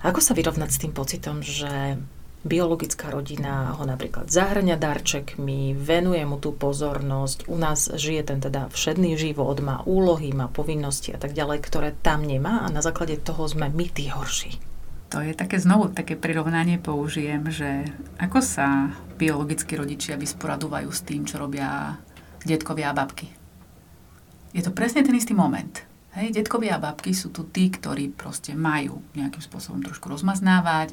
Ako 0.00 0.24
sa 0.24 0.32
vyrovnať 0.32 0.70
s 0.72 0.80
tým 0.80 0.96
pocitom, 0.96 1.44
že 1.44 2.00
biologická 2.46 3.10
rodina 3.10 3.74
ho 3.74 3.82
napríklad 3.82 4.30
zahrania 4.30 4.78
darčekmi, 4.78 5.74
venuje 5.74 6.22
mu 6.22 6.38
tú 6.38 6.54
pozornosť, 6.54 7.50
u 7.50 7.56
nás 7.58 7.90
žije 7.90 8.22
ten 8.30 8.38
teda 8.38 8.70
všedný 8.70 9.18
život, 9.18 9.58
má 9.58 9.82
úlohy, 9.82 10.30
má 10.30 10.46
povinnosti 10.46 11.10
a 11.10 11.18
tak 11.18 11.34
ďalej, 11.34 11.58
ktoré 11.66 11.88
tam 11.98 12.22
nemá 12.22 12.62
a 12.62 12.70
na 12.70 12.78
základe 12.78 13.18
toho 13.18 13.46
sme 13.50 13.66
my 13.70 13.86
tí 13.90 14.06
horší. 14.10 14.58
To 15.08 15.24
je 15.24 15.32
také 15.32 15.56
znovu 15.56 15.88
také 15.88 16.20
prirovnanie 16.20 16.76
použijem, 16.76 17.48
že 17.48 17.88
ako 18.20 18.44
sa 18.44 18.92
biologickí 19.16 19.72
rodičia 19.72 20.20
vysporadúvajú 20.20 20.92
s 20.92 21.00
tým, 21.00 21.24
čo 21.24 21.40
robia 21.40 21.96
detkovia 22.44 22.92
a 22.92 22.96
babky. 22.96 23.26
Je 24.52 24.60
to 24.60 24.72
presne 24.72 25.00
ten 25.04 25.16
istý 25.16 25.32
moment. 25.32 25.88
Hej, 26.16 26.36
detkovia 26.36 26.76
a 26.76 26.82
babky 26.82 27.16
sú 27.16 27.32
tu 27.32 27.48
tí, 27.48 27.72
ktorí 27.72 28.12
proste 28.12 28.52
majú 28.52 29.00
nejakým 29.16 29.44
spôsobom 29.44 29.80
trošku 29.80 30.12
rozmaznávať, 30.12 30.92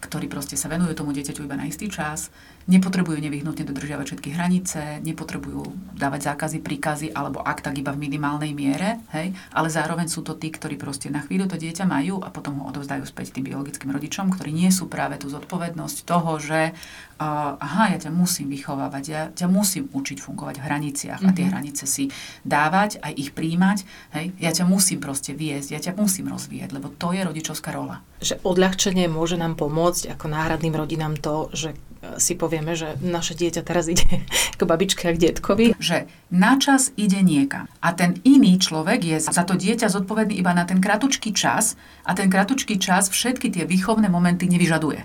ktorí 0.00 0.26
proste 0.32 0.56
sa 0.56 0.72
venujú 0.72 0.96
tomu 0.96 1.12
dieťaťu 1.12 1.44
iba 1.44 1.60
na 1.60 1.68
istý 1.68 1.92
čas, 1.92 2.32
nepotrebujú 2.68 3.18
nevyhnutne 3.18 3.64
dodržiavať 3.66 4.06
všetky 4.06 4.30
hranice, 4.36 4.80
nepotrebujú 5.02 5.96
dávať 5.96 6.32
zákazy, 6.32 6.58
príkazy, 6.62 7.06
alebo 7.12 7.40
ak 7.40 7.64
tak 7.64 7.76
iba 7.76 7.90
v 7.90 8.06
minimálnej 8.06 8.54
miere, 8.54 9.02
hej, 9.10 9.32
ale 9.50 9.68
zároveň 9.72 10.06
sú 10.06 10.22
to 10.22 10.36
tí, 10.38 10.52
ktorí 10.54 10.78
proste 10.78 11.10
na 11.10 11.24
chvíľu 11.24 11.50
to 11.50 11.56
dieťa 11.58 11.88
majú 11.88 12.22
a 12.22 12.28
potom 12.30 12.62
ho 12.62 12.68
odovzdajú 12.70 13.02
späť 13.08 13.36
tým 13.36 13.50
biologickým 13.50 13.90
rodičom, 13.90 14.30
ktorí 14.30 14.54
nie 14.54 14.70
sú 14.70 14.86
práve 14.86 15.18
tú 15.18 15.26
zodpovednosť 15.26 15.96
toho, 16.06 16.38
že 16.38 16.60
uh, 16.70 17.58
aha, 17.58 17.96
ja 17.96 17.98
ťa 17.98 18.12
musím 18.14 18.48
vychovávať, 18.54 19.04
ja 19.10 19.22
ťa 19.34 19.46
musím 19.50 19.90
učiť 19.90 20.18
fungovať 20.22 20.62
v 20.62 20.64
hraniciach 20.70 21.20
mm-hmm. 21.20 21.34
a 21.34 21.36
tie 21.36 21.46
mhm. 21.46 21.50
hranice 21.50 21.84
si 21.90 22.04
dávať, 22.46 23.02
aj 23.02 23.12
ich 23.18 23.30
príjmať, 23.34 23.78
hej, 24.14 24.26
ja 24.38 24.50
ťa 24.54 24.64
musím 24.64 25.02
proste 25.02 25.34
viesť, 25.34 25.68
ja 25.74 25.80
ťa 25.82 25.98
musím 25.98 26.30
rozvíjať, 26.30 26.70
lebo 26.70 26.92
to 26.94 27.10
je 27.10 27.26
rodičovská 27.26 27.74
rola. 27.74 28.04
Že 28.20 28.40
odľahčenie 28.44 29.08
môže 29.08 29.40
nám 29.40 29.56
pomôcť 29.56 29.89
ako 29.92 30.26
náhradným 30.30 30.74
rodinám 30.74 31.18
to, 31.18 31.50
že 31.50 31.74
e, 31.74 31.76
si 32.22 32.38
povieme, 32.38 32.78
že 32.78 32.98
naše 33.02 33.34
dieťa 33.34 33.62
teraz 33.62 33.90
ide 33.90 34.06
k 34.58 34.62
babičke 34.62 35.08
a 35.08 35.14
k 35.14 35.30
detkovi. 35.30 35.74
Že 35.78 36.10
na 36.30 36.56
čas 36.56 36.94
ide 36.94 37.20
niekam. 37.20 37.66
A 37.82 37.94
ten 37.94 38.18
iný 38.22 38.58
človek 38.60 39.00
je 39.02 39.16
za 39.18 39.42
to 39.42 39.58
dieťa 39.58 39.90
zodpovedný 39.90 40.38
iba 40.38 40.54
na 40.54 40.64
ten 40.66 40.78
kratučký 40.78 41.34
čas 41.34 41.74
a 42.06 42.14
ten 42.14 42.30
kratučký 42.30 42.78
čas 42.78 43.10
všetky 43.10 43.50
tie 43.50 43.64
výchovné 43.66 44.06
momenty 44.06 44.46
nevyžaduje. 44.46 45.00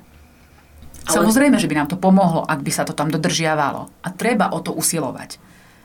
Ale... 1.06 1.14
Samozrejme, 1.14 1.62
že 1.62 1.70
by 1.70 1.76
nám 1.78 1.90
to 1.94 2.02
pomohlo, 2.02 2.42
ak 2.42 2.66
by 2.66 2.72
sa 2.74 2.82
to 2.82 2.98
tam 2.98 3.14
dodržiavalo. 3.14 3.94
A 4.02 4.08
treba 4.10 4.50
o 4.50 4.60
to 4.62 4.74
usilovať. 4.74 5.38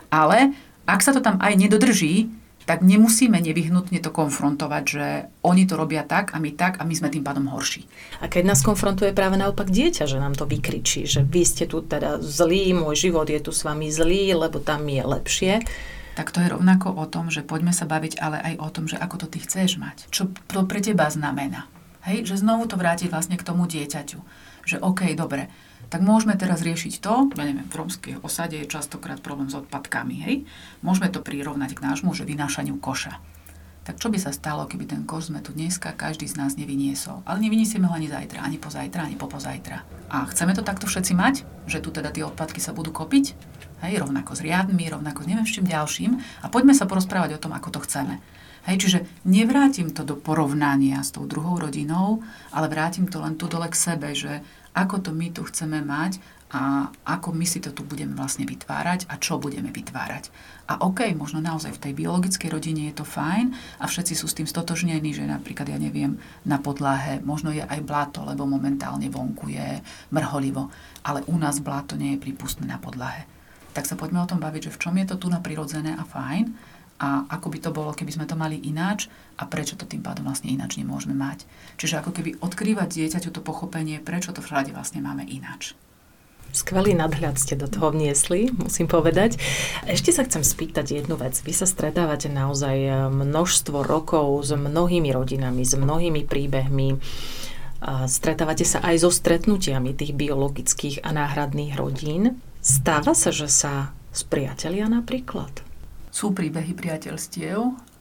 Ale 0.08 0.56
ak 0.88 1.00
sa 1.04 1.12
to 1.12 1.20
tam 1.20 1.36
aj 1.38 1.54
nedodrží, 1.60 2.39
tak 2.70 2.86
nemusíme 2.86 3.34
nevyhnutne 3.34 3.98
to 3.98 4.14
konfrontovať, 4.14 4.84
že 4.86 5.06
oni 5.42 5.66
to 5.66 5.74
robia 5.74 6.06
tak 6.06 6.30
a 6.30 6.38
my 6.38 6.54
tak 6.54 6.78
a 6.78 6.86
my 6.86 6.94
sme 6.94 7.10
tým 7.10 7.26
pádom 7.26 7.50
horší. 7.50 7.90
A 8.22 8.30
keď 8.30 8.54
nás 8.54 8.62
konfrontuje 8.62 9.10
práve 9.10 9.34
naopak 9.34 9.66
dieťa, 9.74 10.06
že 10.06 10.22
nám 10.22 10.38
to 10.38 10.46
vykričí, 10.46 11.02
že 11.02 11.26
vy 11.26 11.42
ste 11.42 11.66
tu 11.66 11.82
teda 11.82 12.22
zlí, 12.22 12.70
môj 12.70 13.10
život 13.10 13.26
je 13.26 13.42
tu 13.42 13.50
s 13.50 13.66
vami 13.66 13.90
zlý, 13.90 14.38
lebo 14.38 14.62
tam 14.62 14.86
je 14.86 15.02
lepšie, 15.02 15.66
tak 16.14 16.30
to 16.30 16.38
je 16.38 16.46
rovnako 16.46 16.94
o 16.94 17.10
tom, 17.10 17.26
že 17.26 17.42
poďme 17.42 17.74
sa 17.74 17.90
baviť 17.90 18.22
ale 18.22 18.38
aj 18.38 18.54
o 18.62 18.68
tom, 18.70 18.86
že 18.86 18.94
ako 19.02 19.26
to 19.26 19.34
ty 19.34 19.42
chceš 19.42 19.74
mať. 19.74 20.06
Čo 20.14 20.30
to 20.46 20.62
pre 20.70 20.78
teba 20.78 21.10
znamená. 21.10 21.66
Hej, 22.06 22.30
že 22.30 22.38
znovu 22.38 22.70
to 22.70 22.78
vrátiť 22.78 23.10
vlastne 23.10 23.34
k 23.34 23.42
tomu 23.42 23.66
dieťaťu 23.66 24.22
že 24.64 24.78
OK, 24.80 25.16
dobre, 25.18 25.48
tak 25.90 26.06
môžeme 26.06 26.38
teraz 26.38 26.62
riešiť 26.62 27.02
to, 27.02 27.34
ja 27.34 27.44
neviem, 27.44 27.66
v 27.66 27.74
romskej 27.74 28.14
osade 28.22 28.54
je 28.62 28.70
častokrát 28.70 29.18
problém 29.18 29.50
s 29.50 29.58
odpadkami, 29.58 30.16
hej? 30.22 30.46
Môžeme 30.86 31.10
to 31.10 31.18
prirovnať 31.18 31.74
k 31.74 31.82
nášmu, 31.82 32.14
že 32.14 32.22
vynášaniu 32.22 32.78
koša. 32.78 33.18
Tak 33.80 33.98
čo 33.98 34.06
by 34.06 34.22
sa 34.22 34.30
stalo, 34.30 34.70
keby 34.70 34.86
ten 34.86 35.02
koš 35.02 35.34
sme 35.34 35.42
tu 35.42 35.50
dneska 35.50 35.90
každý 35.96 36.30
z 36.30 36.38
nás 36.38 36.54
nevyniesol? 36.54 37.26
Ale 37.26 37.42
nevyniesieme 37.42 37.90
ho 37.90 37.94
ani 37.96 38.06
zajtra, 38.06 38.38
ani 38.38 38.54
pozajtra, 38.60 39.08
ani 39.08 39.18
popozajtra. 39.18 39.82
A 40.14 40.30
chceme 40.30 40.54
to 40.54 40.62
takto 40.62 40.86
všetci 40.86 41.10
mať? 41.10 41.42
Že 41.66 41.78
tu 41.82 41.88
teda 41.90 42.14
tie 42.14 42.22
odpadky 42.22 42.62
sa 42.62 42.70
budú 42.70 42.94
kopiť? 42.94 43.34
Hej, 43.82 44.04
rovnako 44.04 44.36
s 44.36 44.44
riadmi, 44.46 44.86
rovnako 44.86 45.24
s 45.24 45.26
neviem 45.26 45.48
s 45.48 45.56
čím 45.56 45.66
ďalším. 45.66 46.12
A 46.44 46.46
poďme 46.52 46.76
sa 46.76 46.86
porozprávať 46.86 47.34
o 47.34 47.42
tom, 47.42 47.50
ako 47.56 47.80
to 47.80 47.80
chceme. 47.82 48.22
Hej, 48.68 48.76
čiže 48.84 48.98
nevrátim 49.24 49.88
to 49.96 50.04
do 50.04 50.20
porovnania 50.20 51.00
s 51.00 51.16
tou 51.16 51.24
druhou 51.24 51.56
rodinou, 51.56 52.20
ale 52.52 52.68
vrátim 52.68 53.08
to 53.08 53.16
len 53.16 53.40
tu 53.40 53.48
dole 53.48 53.64
k 53.72 53.74
sebe, 53.74 54.12
že 54.12 54.44
ako 54.74 55.02
to 55.02 55.10
my 55.10 55.32
tu 55.34 55.42
chceme 55.46 55.82
mať 55.82 56.22
a 56.50 56.90
ako 57.06 57.30
my 57.30 57.46
si 57.46 57.62
to 57.62 57.70
tu 57.70 57.86
budeme 57.86 58.10
vlastne 58.18 58.42
vytvárať 58.42 59.06
a 59.06 59.22
čo 59.22 59.38
budeme 59.38 59.70
vytvárať. 59.70 60.34
A 60.66 60.82
OK, 60.82 61.06
možno 61.14 61.38
naozaj 61.38 61.78
v 61.78 61.82
tej 61.82 61.92
biologickej 61.94 62.50
rodine 62.50 62.90
je 62.90 62.98
to 62.98 63.06
fajn 63.06 63.54
a 63.78 63.86
všetci 63.86 64.18
sú 64.18 64.26
s 64.26 64.34
tým 64.34 64.50
stotožnení, 64.50 65.14
že 65.14 65.30
napríklad, 65.30 65.70
ja 65.70 65.78
neviem, 65.78 66.18
na 66.42 66.58
podlahe 66.58 67.22
možno 67.22 67.54
je 67.54 67.62
aj 67.62 67.86
blato, 67.86 68.26
lebo 68.26 68.50
momentálne 68.50 69.06
vonku 69.06 69.46
je 69.46 69.78
mrholivo, 70.10 70.74
ale 71.06 71.22
u 71.30 71.38
nás 71.38 71.62
blato 71.62 71.94
nie 71.94 72.18
je 72.18 72.22
prípustné 72.26 72.66
na 72.66 72.82
podlahe. 72.82 73.30
Tak 73.70 73.86
sa 73.86 73.94
poďme 73.94 74.26
o 74.26 74.30
tom 74.30 74.42
baviť, 74.42 74.70
že 74.70 74.74
v 74.74 74.80
čom 74.82 74.94
je 74.98 75.06
to 75.06 75.22
tu 75.22 75.26
na 75.30 75.38
prirodzené 75.38 75.94
a 75.94 76.02
fajn 76.02 76.69
a 77.00 77.24
ako 77.32 77.48
by 77.48 77.58
to 77.64 77.70
bolo, 77.72 77.96
keby 77.96 78.12
sme 78.12 78.28
to 78.28 78.36
mali 78.36 78.60
ináč 78.60 79.08
a 79.40 79.48
prečo 79.48 79.74
to 79.74 79.88
tým 79.88 80.04
pádom 80.04 80.28
vlastne 80.28 80.52
ináč 80.52 80.76
nemôžeme 80.76 81.16
mať. 81.16 81.48
Čiže 81.80 82.04
ako 82.04 82.12
keby 82.12 82.36
odkrývať 82.44 83.00
dieťaťu 83.00 83.32
to 83.32 83.40
pochopenie, 83.40 84.04
prečo 84.04 84.36
to 84.36 84.44
všade 84.44 84.76
vlastne 84.76 85.00
máme 85.00 85.24
ináč. 85.24 85.72
Skvelý 86.50 86.98
nadhľad 86.98 87.38
ste 87.38 87.54
do 87.54 87.70
toho 87.70 87.94
vniesli, 87.94 88.50
musím 88.50 88.90
povedať. 88.90 89.38
Ešte 89.86 90.10
sa 90.10 90.26
chcem 90.26 90.42
spýtať 90.42 90.98
jednu 90.98 91.14
vec. 91.14 91.38
Vy 91.46 91.54
sa 91.54 91.64
stretávate 91.64 92.26
naozaj 92.26 92.76
eh, 92.76 92.94
množstvo 93.08 93.86
rokov 93.86 94.44
s 94.44 94.50
mnohými 94.52 95.14
rodinami, 95.14 95.62
s 95.62 95.78
mnohými 95.78 96.26
príbehmi. 96.26 97.00
Stretávate 98.04 98.68
sa 98.68 98.84
aj 98.84 99.08
so 99.08 99.08
stretnutiami 99.08 99.96
tých 99.96 100.12
biologických 100.12 101.00
a 101.00 101.16
náhradných 101.16 101.80
rodín. 101.80 102.36
Stáva 102.60 103.16
sa, 103.16 103.32
že 103.32 103.48
sa 103.48 103.96
spriatelia 104.12 104.84
napríklad? 104.84 105.69
Sú 106.10 106.34
príbehy 106.34 106.74
priateľstiev, 106.74 107.58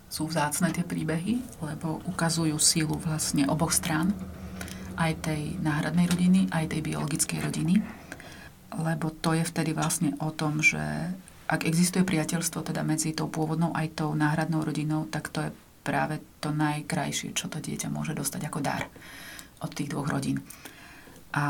sú 0.10 0.26
vzácne 0.26 0.74
tie 0.74 0.82
príbehy, 0.82 1.62
lebo 1.62 2.02
ukazujú 2.10 2.58
sílu 2.58 2.98
vlastne 2.98 3.46
oboch 3.46 3.70
strán, 3.70 4.10
aj 5.00 5.32
tej 5.32 5.56
náhradnej 5.64 6.12
rodiny, 6.12 6.52
aj 6.52 6.76
tej 6.76 6.82
biologickej 6.84 7.40
rodiny, 7.40 7.80
lebo 8.76 9.14
to 9.16 9.32
je 9.38 9.48
vtedy 9.48 9.72
vlastne 9.72 10.12
o 10.20 10.30
tom, 10.34 10.60
že 10.60 10.82
ak 11.50 11.66
existuje 11.66 12.06
priateľstvo 12.06 12.62
teda 12.62 12.84
medzi 12.86 13.16
tou 13.16 13.32
pôvodnou 13.32 13.74
aj 13.74 13.96
tou 13.96 14.12
náhradnou 14.14 14.62
rodinou, 14.62 15.08
tak 15.08 15.32
to 15.34 15.50
je 15.50 15.56
práve 15.82 16.22
to 16.44 16.52
najkrajšie, 16.54 17.34
čo 17.34 17.50
to 17.50 17.58
dieťa 17.64 17.90
môže 17.90 18.14
dostať 18.14 18.42
ako 18.46 18.60
dar 18.60 18.86
od 19.64 19.72
tých 19.74 19.90
dvoch 19.90 20.12
rodín. 20.12 20.44
A 21.34 21.46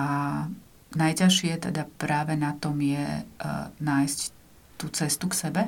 najťažšie 0.96 1.60
teda 1.60 1.90
práve 2.00 2.40
na 2.40 2.56
tom 2.56 2.80
je 2.80 3.04
uh, 3.04 3.68
nájsť 3.82 4.20
tú 4.80 4.88
cestu 4.96 5.28
k 5.28 5.36
sebe 5.36 5.62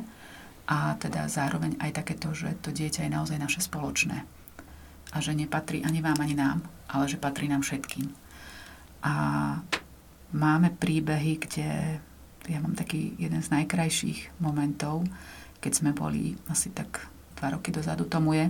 a 0.67 0.95
teda 0.97 1.25
zároveň 1.27 1.77
aj 1.81 1.91
takéto, 2.03 2.31
že 2.31 2.53
to 2.61 2.69
dieťa 2.69 3.07
je 3.07 3.11
naozaj 3.11 3.37
naše 3.37 3.61
spoločné 3.63 4.23
a 5.11 5.17
že 5.19 5.35
nepatrí 5.35 5.83
ani 5.83 5.99
vám, 5.99 6.19
ani 6.23 6.35
nám, 6.35 6.63
ale 6.87 7.07
že 7.11 7.19
patrí 7.19 7.51
nám 7.51 7.61
všetkým. 7.67 8.07
A 9.03 9.13
máme 10.31 10.71
príbehy, 10.71 11.33
kde 11.41 11.99
ja 12.47 12.59
mám 12.63 12.73
taký 12.73 13.13
jeden 13.19 13.43
z 13.43 13.51
najkrajších 13.51 14.39
momentov, 14.39 15.03
keď 15.59 15.71
sme 15.75 15.91
boli 15.91 16.39
asi 16.47 16.71
tak 16.71 17.11
dva 17.37 17.53
roky 17.53 17.69
dozadu 17.69 18.07
tomu 18.07 18.33
je, 18.33 18.45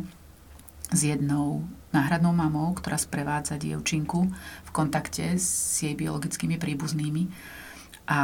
s 0.91 1.01
jednou 1.07 1.63
náhradnou 1.95 2.35
mamou, 2.35 2.75
ktorá 2.75 2.99
sprevádza 2.99 3.55
dievčinku 3.55 4.27
v 4.67 4.69
kontakte 4.75 5.39
s 5.39 5.79
jej 5.79 5.95
biologickými 5.95 6.59
príbuznými. 6.59 7.31
A 8.11 8.19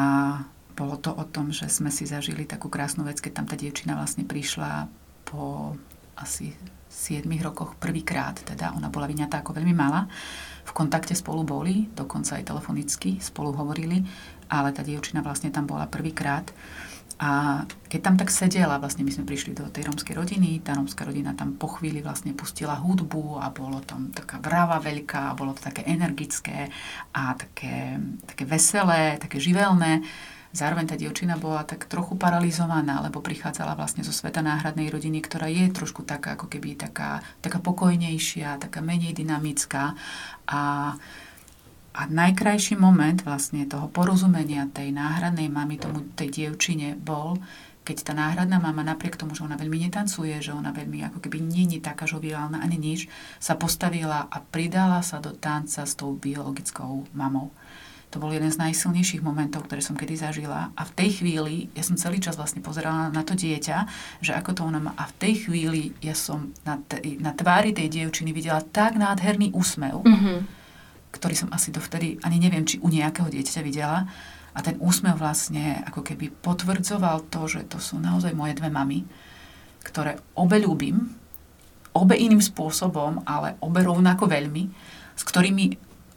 bolo 0.77 1.01
to 1.01 1.09
o 1.09 1.25
tom, 1.25 1.49
že 1.49 1.65
sme 1.73 1.89
si 1.89 2.05
zažili 2.05 2.45
takú 2.45 2.69
krásnu 2.69 3.01
vec, 3.01 3.17
keď 3.17 3.41
tam 3.41 3.45
tá 3.49 3.57
dievčina 3.57 3.97
vlastne 3.97 4.21
prišla 4.29 4.85
po 5.25 5.73
asi 6.13 6.53
7 6.87 7.25
rokoch 7.41 7.75
prvýkrát, 7.81 8.37
teda 8.45 8.73
ona 8.77 8.93
bola 8.93 9.09
vyňatá 9.09 9.41
ako 9.41 9.57
veľmi 9.57 9.73
malá. 9.73 10.05
V 10.65 10.71
kontakte 10.77 11.17
spolu 11.17 11.41
boli, 11.41 11.89
dokonca 11.93 12.37
aj 12.37 12.47
telefonicky 12.47 13.17
spolu 13.17 13.53
hovorili, 13.57 14.05
ale 14.53 14.69
tá 14.69 14.85
dievčina 14.85 15.25
vlastne 15.25 15.49
tam 15.49 15.65
bola 15.65 15.89
prvýkrát. 15.89 16.47
A 17.17 17.65
keď 17.89 17.99
tam 18.01 18.15
tak 18.17 18.29
sedela, 18.29 18.77
vlastne 18.77 19.01
my 19.01 19.09
sme 19.09 19.25
prišli 19.25 19.57
do 19.57 19.65
tej 19.73 19.89
rómskej 19.89 20.13
rodiny, 20.13 20.61
tá 20.61 20.77
rómska 20.77 21.01
rodina 21.01 21.33
tam 21.33 21.57
po 21.57 21.65
chvíli 21.65 21.97
vlastne 21.97 22.29
pustila 22.37 22.77
hudbu 22.77 23.41
a 23.41 23.49
bolo 23.49 23.81
tam 23.81 24.13
taká 24.13 24.37
vrava 24.37 24.77
veľká, 24.77 25.33
a 25.33 25.37
bolo 25.37 25.57
to 25.57 25.65
také 25.65 25.81
energické 25.89 26.69
a 27.17 27.33
také, 27.33 27.97
také 28.29 28.45
veselé, 28.45 29.17
také 29.17 29.41
živelné. 29.41 30.05
Zároveň 30.57 30.89
tá 30.89 30.97
dievčina 30.97 31.37
bola 31.37 31.61
tak 31.61 31.85
trochu 31.85 32.17
paralizovaná, 32.17 33.05
lebo 33.05 33.21
prichádzala 33.21 33.77
vlastne 33.77 34.01
zo 34.01 34.09
sveta 34.09 34.41
náhradnej 34.41 34.89
rodiny, 34.89 35.21
ktorá 35.21 35.45
je 35.45 35.69
trošku 35.69 36.01
taká, 36.01 36.33
ako 36.33 36.49
keby 36.49 36.73
taká, 36.73 37.21
taká 37.45 37.61
pokojnejšia, 37.61 38.57
taká 38.57 38.81
menej 38.81 39.13
dynamická 39.13 39.93
a 40.49 40.61
a 41.97 42.05
najkrajší 42.05 42.77
moment 42.77 43.25
vlastne 43.25 43.65
toho 43.65 43.89
porozumenia 43.89 44.69
tej 44.69 44.93
náhradnej 44.93 45.49
mamy 45.49 45.81
tomu 45.81 46.05
tej 46.13 46.29
dievčine 46.29 46.93
bol, 46.93 47.41
keď 47.81 47.97
tá 48.05 48.13
náhradná 48.13 48.61
mama 48.61 48.85
napriek 48.85 49.17
tomu, 49.17 49.33
že 49.33 49.41
ona 49.41 49.57
veľmi 49.57 49.89
netancuje, 49.89 50.37
že 50.37 50.53
ona 50.53 50.69
veľmi 50.69 51.01
ako 51.09 51.17
keby 51.17 51.41
není 51.41 51.81
taká 51.81 52.05
žoviálna 52.05 52.61
ani 52.61 52.77
nič, 52.77 53.09
sa 53.41 53.57
postavila 53.57 54.29
a 54.29 54.37
pridala 54.37 55.01
sa 55.01 55.17
do 55.17 55.33
tanca 55.33 55.89
s 55.89 55.97
tou 55.97 56.13
biologickou 56.13 57.09
mamou. 57.17 57.49
To 58.15 58.23
bol 58.23 58.31
jeden 58.31 58.47
z 58.47 58.55
najsilnejších 58.55 59.19
momentov, 59.19 59.67
ktoré 59.67 59.83
som 59.83 59.99
kedy 59.99 60.15
zažila. 60.15 60.71
A 60.79 60.81
v 60.87 60.95
tej 60.95 61.09
chvíli, 61.19 61.67
ja 61.75 61.83
som 61.83 61.99
celý 61.99 62.23
čas 62.23 62.39
vlastne 62.39 62.63
pozerala 62.63 63.11
na 63.11 63.19
to 63.27 63.35
dieťa, 63.35 63.77
že 64.23 64.31
ako 64.31 64.51
to 64.55 64.61
ona 64.63 64.79
má. 64.79 64.91
A 64.95 65.11
v 65.11 65.13
tej 65.19 65.33
chvíli 65.43 65.91
ja 65.99 66.15
som 66.15 66.55
na, 66.63 66.79
t- 66.79 67.19
na 67.19 67.35
tvári 67.35 67.75
tej 67.75 67.91
dievčiny 67.91 68.31
videla 68.31 68.63
tak 68.63 68.95
nádherný 68.95 69.51
úsmev, 69.51 70.07
mm-hmm 70.07 70.67
ktorý 71.17 71.33
som 71.33 71.49
asi 71.49 71.73
dovtedy 71.73 72.21
ani 72.21 72.37
neviem, 72.37 72.67
či 72.67 72.77
u 72.77 72.91
nejakého 72.91 73.31
dieťaťa 73.31 73.61
videla. 73.65 74.05
A 74.53 74.59
ten 74.65 74.77
úsmev 74.81 75.17
vlastne 75.17 75.81
ako 75.85 76.01
keby 76.01 76.33
potvrdzoval 76.41 77.29
to, 77.29 77.45
že 77.45 77.65
to 77.69 77.77
sú 77.77 78.01
naozaj 78.01 78.33
moje 78.33 78.57
dve 78.57 78.73
mamy, 78.73 79.05
ktoré 79.85 80.17
obe 80.33 80.57
ľúbim, 80.61 80.97
obe 81.93 82.15
iným 82.17 82.41
spôsobom, 82.41 83.25
ale 83.25 83.57
obe 83.61 83.81
rovnako 83.85 84.29
veľmi, 84.29 84.63
s 85.17 85.23
ktorými 85.25 85.65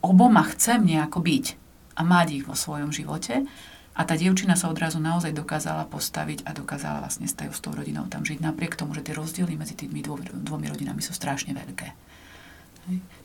oboma 0.04 0.44
chcem 0.52 0.84
nejako 0.84 1.20
byť 1.20 1.59
a 2.00 2.02
mať 2.02 2.40
ich 2.40 2.44
vo 2.48 2.56
svojom 2.56 2.88
živote. 2.88 3.44
A 3.92 4.08
tá 4.08 4.16
dievčina 4.16 4.56
sa 4.56 4.72
odrazu 4.72 4.96
naozaj 4.96 5.36
dokázala 5.36 5.84
postaviť 5.84 6.48
a 6.48 6.56
dokázala 6.56 7.04
vlastne 7.04 7.28
s 7.28 7.60
tou 7.60 7.76
rodinou 7.76 8.08
tam 8.08 8.24
žiť, 8.24 8.40
napriek 8.40 8.72
tomu, 8.72 8.96
že 8.96 9.04
tie 9.04 9.12
rozdiely 9.12 9.60
medzi 9.60 9.76
tými 9.76 10.00
dvomi 10.00 10.66
rodinami 10.72 11.04
sú 11.04 11.12
strašne 11.12 11.52
veľké. 11.52 11.92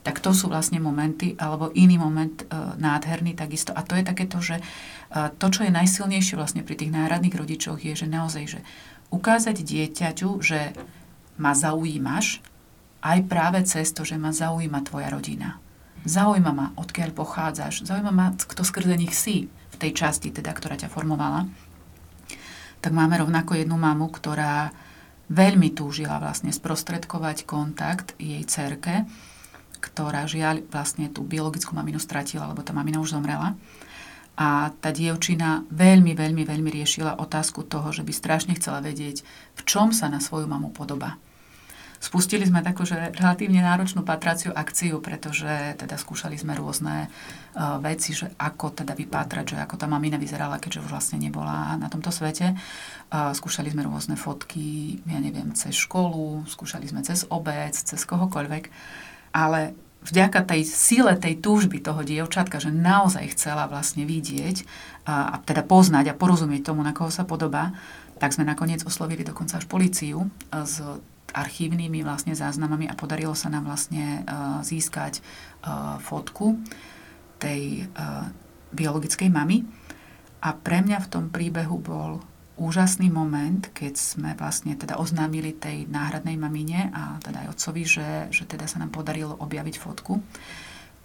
Tak 0.03 0.19
to 0.21 0.36
sú 0.36 0.51
vlastne 0.51 0.78
momenty, 0.78 1.34
alebo 1.39 1.71
iný 1.73 1.97
moment 1.97 2.43
e, 2.43 2.45
nádherný 2.78 3.34
takisto. 3.34 3.73
A 3.73 3.82
to 3.82 3.97
je 3.97 4.05
takéto, 4.05 4.38
že 4.38 4.59
e, 4.59 4.63
to, 5.39 5.47
čo 5.49 5.65
je 5.65 5.73
najsilnejšie 5.73 6.36
vlastne 6.38 6.61
pri 6.61 6.76
tých 6.78 6.93
náhradných 6.93 7.34
rodičoch, 7.34 7.82
je, 7.82 7.95
že 7.95 8.05
naozaj, 8.05 8.43
že 8.45 8.59
ukázať 9.09 9.65
dieťaťu, 9.65 10.30
že 10.43 10.76
ma 11.41 11.57
zaujímaš, 11.57 12.43
aj 13.01 13.19
práve 13.26 13.63
cez 13.65 13.89
to, 13.95 14.05
že 14.05 14.19
ma 14.19 14.30
zaujíma 14.30 14.86
tvoja 14.86 15.09
rodina. 15.09 15.57
Zaujíma 16.06 16.53
ma, 16.53 16.68
odkiaľ 16.78 17.18
pochádzaš, 17.18 17.89
zaujíma 17.89 18.14
ma, 18.14 18.28
kto 18.38 18.62
skrze 18.62 18.93
nich 18.93 19.18
si 19.18 19.49
v 19.74 19.76
tej 19.82 19.91
časti, 19.97 20.30
teda, 20.30 20.53
ktorá 20.53 20.78
ťa 20.78 20.93
formovala. 20.93 21.49
Tak 22.80 22.93
máme 22.93 23.18
rovnako 23.18 23.58
jednu 23.58 23.74
mamu, 23.74 24.14
ktorá 24.14 24.70
veľmi 25.34 25.74
túžila 25.74 26.22
vlastne 26.22 26.53
sprostredkovať 26.53 27.49
kontakt 27.49 28.14
jej 28.22 28.45
cerke, 28.45 29.10
ktorá 29.82 30.30
žiaľ 30.30 30.62
vlastne 30.70 31.10
tú 31.10 31.26
biologickú 31.26 31.74
maminu 31.74 31.97
stratila, 31.97 32.53
lebo 32.53 32.62
tá 32.62 32.70
mamina 32.70 33.01
už 33.01 33.18
zomrela. 33.18 33.58
A 34.38 34.70
tá 34.84 34.93
dievčina 34.93 35.66
veľmi, 35.74 36.14
veľmi, 36.14 36.43
veľmi 36.45 36.70
riešila 36.70 37.18
otázku 37.18 37.66
toho, 37.66 37.89
že 37.89 38.03
by 38.03 38.14
strašne 38.14 38.53
chcela 38.60 38.84
vedieť, 38.84 39.24
v 39.58 39.62
čom 39.64 39.89
sa 39.89 40.12
na 40.12 40.22
svoju 40.22 40.45
mamu 40.45 40.70
podobá. 40.70 41.18
Spustili 42.06 42.45
sme 42.45 42.62
takú, 42.62 42.86
že 42.86 43.10
relatívne 43.18 43.66
náročnú 43.66 44.06
patraciu 44.06 44.53
akciu, 44.53 45.01
pretože 45.01 45.74
teda 45.82 45.97
skúšali 45.97 46.38
sme 46.38 46.53
rôzne 46.53 47.10
uh, 47.10 47.82
veci, 47.82 48.14
že 48.14 48.30
ako 48.38 48.86
teda 48.86 48.93
vypátrať, 48.93 49.45
že 49.49 49.58
ako 49.58 49.82
tá 49.82 49.89
mamina 49.89 50.22
vyzerala, 50.22 50.62
keďže 50.62 50.86
už 50.86 50.89
vlastne 50.93 51.18
nebola 51.18 51.74
na 51.82 51.89
tomto 51.89 52.14
svete. 52.14 52.53
Uh, 53.10 53.34
skúšali 53.34 53.74
sme 53.74 53.89
rôzne 53.89 54.14
fotky, 54.14 55.01
ja 55.10 55.18
neviem, 55.18 55.49
cez 55.58 55.74
školu, 55.74 56.45
skúšali 56.45 56.86
sme 56.86 57.01
cez 57.01 57.26
obec, 57.34 57.74
cez 57.74 57.97
kohokoľvek 58.06 58.70
ale 59.36 59.76
vďaka 60.08 60.47
tej 60.47 60.64
sile 60.64 61.20
tej 61.20 61.43
túžby 61.43 61.84
toho 61.84 62.08
dievčatka, 62.08 62.64
že 62.64 62.72
naozaj 62.72 63.36
chcela 63.36 63.68
vlastne 63.68 64.08
vidieť 64.08 64.64
a, 65.03 65.36
a 65.36 65.43
teda 65.43 65.68
poznať 65.68 66.16
a 66.16 66.18
porozumieť 66.18 66.72
tomu, 66.72 66.88
na 66.88 66.95
koho 66.95 67.12
sa 67.12 67.28
podobá, 67.28 67.76
tak 68.16 68.32
sme 68.32 68.47
nakoniec 68.47 68.80
oslovili 68.88 69.28
dokonca 69.28 69.60
až 69.60 69.68
policiu 69.68 70.32
s 70.56 70.80
archívnymi 71.36 71.99
vlastne 72.07 72.31
záznamami 72.31 72.88
a 72.88 72.95
podarilo 72.95 73.36
sa 73.36 73.51
nám 73.51 73.67
vlastne 73.67 74.23
uh, 74.23 74.63
získať 74.63 75.19
uh, 75.19 75.99
fotku 75.99 76.55
tej 77.38 77.91
uh, 77.91 78.31
biologickej 78.71 79.27
mamy. 79.27 79.67
A 80.39 80.55
pre 80.55 80.79
mňa 80.79 81.03
v 81.03 81.11
tom 81.11 81.25
príbehu 81.27 81.75
bol 81.81 82.23
úžasný 82.55 83.11
moment, 83.11 83.67
keď 83.75 83.99
sme 83.99 84.31
vlastne 84.39 84.79
teda 84.79 84.95
oznámili 84.95 85.51
tej 85.51 85.91
náhradnej 85.91 86.39
mamine 86.39 86.88
a 86.95 87.19
teda 87.19 87.47
aj 87.47 87.51
otcovi, 87.59 87.83
že, 87.83 88.09
že 88.31 88.47
teda 88.47 88.63
sa 88.63 88.79
nám 88.79 88.95
podarilo 88.95 89.36
objaviť 89.36 89.75
fotku, 89.75 90.23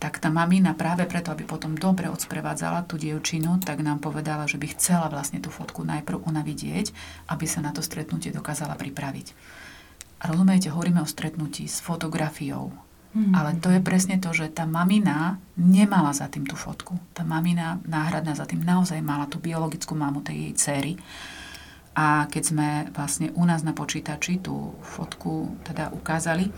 tak 0.01 0.17
tá 0.17 0.33
mamina 0.33 0.73
práve 0.73 1.05
preto, 1.05 1.29
aby 1.29 1.45
potom 1.45 1.77
dobre 1.77 2.09
odsprevádzala 2.09 2.89
tú 2.89 2.97
dievčinu, 2.97 3.61
tak 3.61 3.85
nám 3.85 4.01
povedala, 4.01 4.49
že 4.49 4.57
by 4.57 4.73
chcela 4.73 5.13
vlastne 5.13 5.45
tú 5.45 5.53
fotku 5.53 5.85
najprv 5.85 6.25
ona 6.25 6.41
vidieť, 6.41 6.97
aby 7.29 7.45
sa 7.45 7.61
na 7.61 7.69
to 7.69 7.85
stretnutie 7.85 8.33
dokázala 8.33 8.81
pripraviť. 8.81 9.37
A 10.21 10.29
rozumiete, 10.29 10.69
hovoríme 10.69 11.01
o 11.01 11.09
stretnutí 11.09 11.65
s 11.65 11.81
fotografiou, 11.81 12.73
Mm-hmm. 13.11 13.35
Ale 13.35 13.59
to 13.59 13.75
je 13.75 13.83
presne 13.83 14.23
to, 14.23 14.31
že 14.31 14.55
tá 14.55 14.71
mamina 14.71 15.43
nemala 15.59 16.15
za 16.15 16.31
tým 16.31 16.47
tú 16.47 16.55
fotku. 16.55 16.95
Tá 17.11 17.27
mamina 17.27 17.83
náhradná 17.83 18.39
za 18.39 18.47
tým 18.47 18.63
naozaj 18.63 19.03
mala 19.03 19.27
tú 19.27 19.43
biologickú 19.43 19.99
mamu 19.99 20.23
tej 20.23 20.37
jej 20.47 20.55
cery. 20.55 20.93
A 21.99 22.31
keď 22.31 22.43
sme 22.47 22.69
vlastne 22.95 23.35
u 23.35 23.43
nás 23.43 23.67
na 23.67 23.75
počítači 23.75 24.39
tú 24.39 24.79
fotku 24.79 25.59
teda 25.67 25.91
ukázali, 25.91 26.55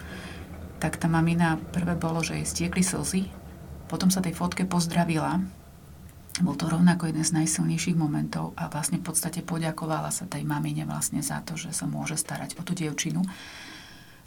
tak 0.76 1.00
tá 1.00 1.08
mamina 1.08 1.56
prvé 1.72 1.96
bolo, 1.96 2.20
že 2.20 2.36
jej 2.36 2.68
stiekli 2.68 2.84
slzy, 2.84 3.32
potom 3.88 4.12
sa 4.12 4.20
tej 4.20 4.36
fotke 4.36 4.68
pozdravila. 4.68 5.40
Bol 6.42 6.58
to 6.58 6.66
rovnako 6.66 7.06
jeden 7.06 7.22
z 7.22 7.38
najsilnejších 7.38 7.94
momentov 7.94 8.50
a 8.58 8.66
vlastne 8.66 8.98
v 8.98 9.06
podstate 9.06 9.46
poďakovala 9.46 10.10
sa 10.10 10.26
tej 10.26 10.42
mamine 10.42 10.82
vlastne 10.82 11.22
za 11.22 11.38
to, 11.46 11.54
že 11.54 11.70
sa 11.70 11.86
môže 11.86 12.18
starať 12.18 12.58
o 12.58 12.66
tú 12.66 12.74
dievčinu. 12.74 13.22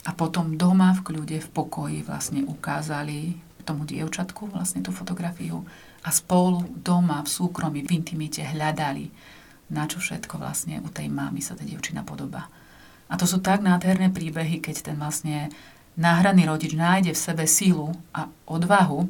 A 0.07 0.11
potom 0.15 0.55
doma 0.55 0.95
v 0.95 1.03
kľude, 1.11 1.37
v 1.43 1.49
pokoji 1.51 1.99
vlastne 2.07 2.47
ukázali 2.47 3.35
tomu 3.65 3.83
dievčatku 3.83 4.53
vlastne 4.53 4.85
tú 4.85 4.93
fotografiu 4.93 5.65
a 6.05 6.13
spolu 6.13 6.63
doma 6.77 7.25
v 7.25 7.29
súkromí, 7.33 7.81
v 7.81 7.97
intimite 7.97 8.45
hľadali 8.45 9.09
na 9.73 9.89
čo 9.89 9.97
všetko 9.97 10.37
vlastne 10.37 10.77
u 10.85 10.89
tej 10.93 11.09
mámy 11.09 11.41
sa 11.41 11.57
tá 11.57 11.65
dievčina 11.65 12.05
podobá. 12.05 12.45
A 13.09 13.17
to 13.17 13.25
sú 13.25 13.41
tak 13.41 13.65
nádherné 13.65 14.13
príbehy, 14.13 14.61
keď 14.61 14.93
ten 14.93 14.97
vlastne 14.97 15.49
náhradný 15.97 16.45
rodič 16.45 16.77
nájde 16.77 17.17
v 17.17 17.23
sebe 17.25 17.45
sílu 17.49 17.97
a 18.13 18.29
odvahu 18.45 19.09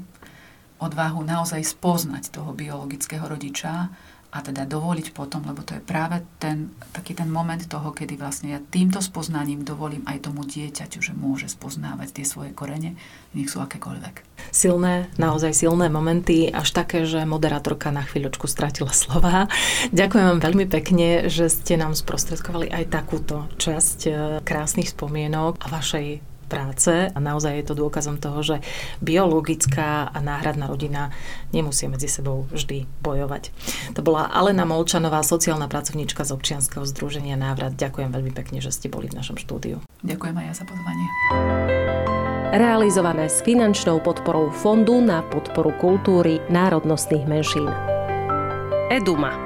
odvahu 0.79 1.23
naozaj 1.23 1.63
spoznať 1.63 2.35
toho 2.35 2.51
biologického 2.51 3.23
rodiča 3.23 3.89
a 4.35 4.43
teda 4.43 4.67
dovoliť 4.67 5.15
potom, 5.15 5.47
lebo 5.47 5.63
to 5.63 5.79
je 5.79 5.81
práve 5.81 6.19
ten, 6.43 6.75
taký 6.91 7.15
ten 7.15 7.31
moment 7.31 7.63
toho, 7.63 7.95
kedy 7.95 8.19
vlastne 8.19 8.51
ja 8.51 8.59
týmto 8.59 8.99
spoznaním 8.99 9.63
dovolím 9.63 10.03
aj 10.03 10.27
tomu 10.27 10.43
dieťaťu, 10.43 10.99
že 10.99 11.15
môže 11.15 11.47
spoznávať 11.47 12.19
tie 12.19 12.25
svoje 12.27 12.51
korene, 12.51 12.99
nech 13.31 13.47
sú 13.47 13.63
akékoľvek. 13.63 14.27
Silné, 14.51 15.07
naozaj 15.15 15.55
silné 15.55 15.87
momenty, 15.87 16.51
až 16.51 16.75
také, 16.75 17.07
že 17.07 17.23
moderátorka 17.23 17.95
na 17.95 18.03
chvíľočku 18.03 18.51
stratila 18.51 18.91
slova. 18.91 19.47
Ďakujem 19.95 20.25
vám 20.35 20.41
veľmi 20.43 20.67
pekne, 20.67 21.31
že 21.31 21.47
ste 21.47 21.79
nám 21.79 21.95
sprostredkovali 21.95 22.67
aj 22.75 22.91
takúto 22.91 23.47
časť 23.55 23.99
eh, 24.11 24.15
krásnych 24.43 24.91
spomienok 24.91 25.63
a 25.63 25.71
vašej 25.71 26.34
práce 26.45 27.09
a 27.11 27.17
naozaj 27.19 27.61
je 27.61 27.65
to 27.65 27.75
dôkazom 27.77 28.17
toho, 28.17 28.39
že 28.41 28.55
biologická 29.01 30.09
a 30.09 30.17
náhradná 30.21 30.69
rodina 30.69 31.13
nemusí 31.53 31.85
medzi 31.89 32.09
sebou 32.09 32.47
vždy 32.49 32.89
bojovať. 33.01 33.51
To 33.93 34.01
bola 34.01 34.29
Alena 34.29 34.65
Molčanová, 34.65 35.21
sociálna 35.21 35.69
pracovníčka 35.69 36.25
z 36.25 36.33
občianskeho 36.33 36.85
združenia 36.87 37.37
Návrat. 37.37 37.77
Ďakujem 37.77 38.09
veľmi 38.09 38.31
pekne, 38.33 38.63
že 38.63 38.73
ste 38.73 38.89
boli 38.89 39.11
v 39.11 39.17
našom 39.19 39.37
štúdiu. 39.37 39.81
Ďakujem 40.01 40.35
aj 40.37 40.45
ja 40.49 40.53
za 40.53 40.65
pozvanie. 40.65 41.07
Realizované 42.55 43.27
s 43.27 43.43
finančnou 43.43 43.99
podporou 43.99 44.47
Fondu 44.47 45.03
na 45.03 45.21
podporu 45.27 45.75
kultúry 45.81 46.39
národnostných 46.47 47.27
menšín. 47.27 47.67
Eduma 48.87 49.44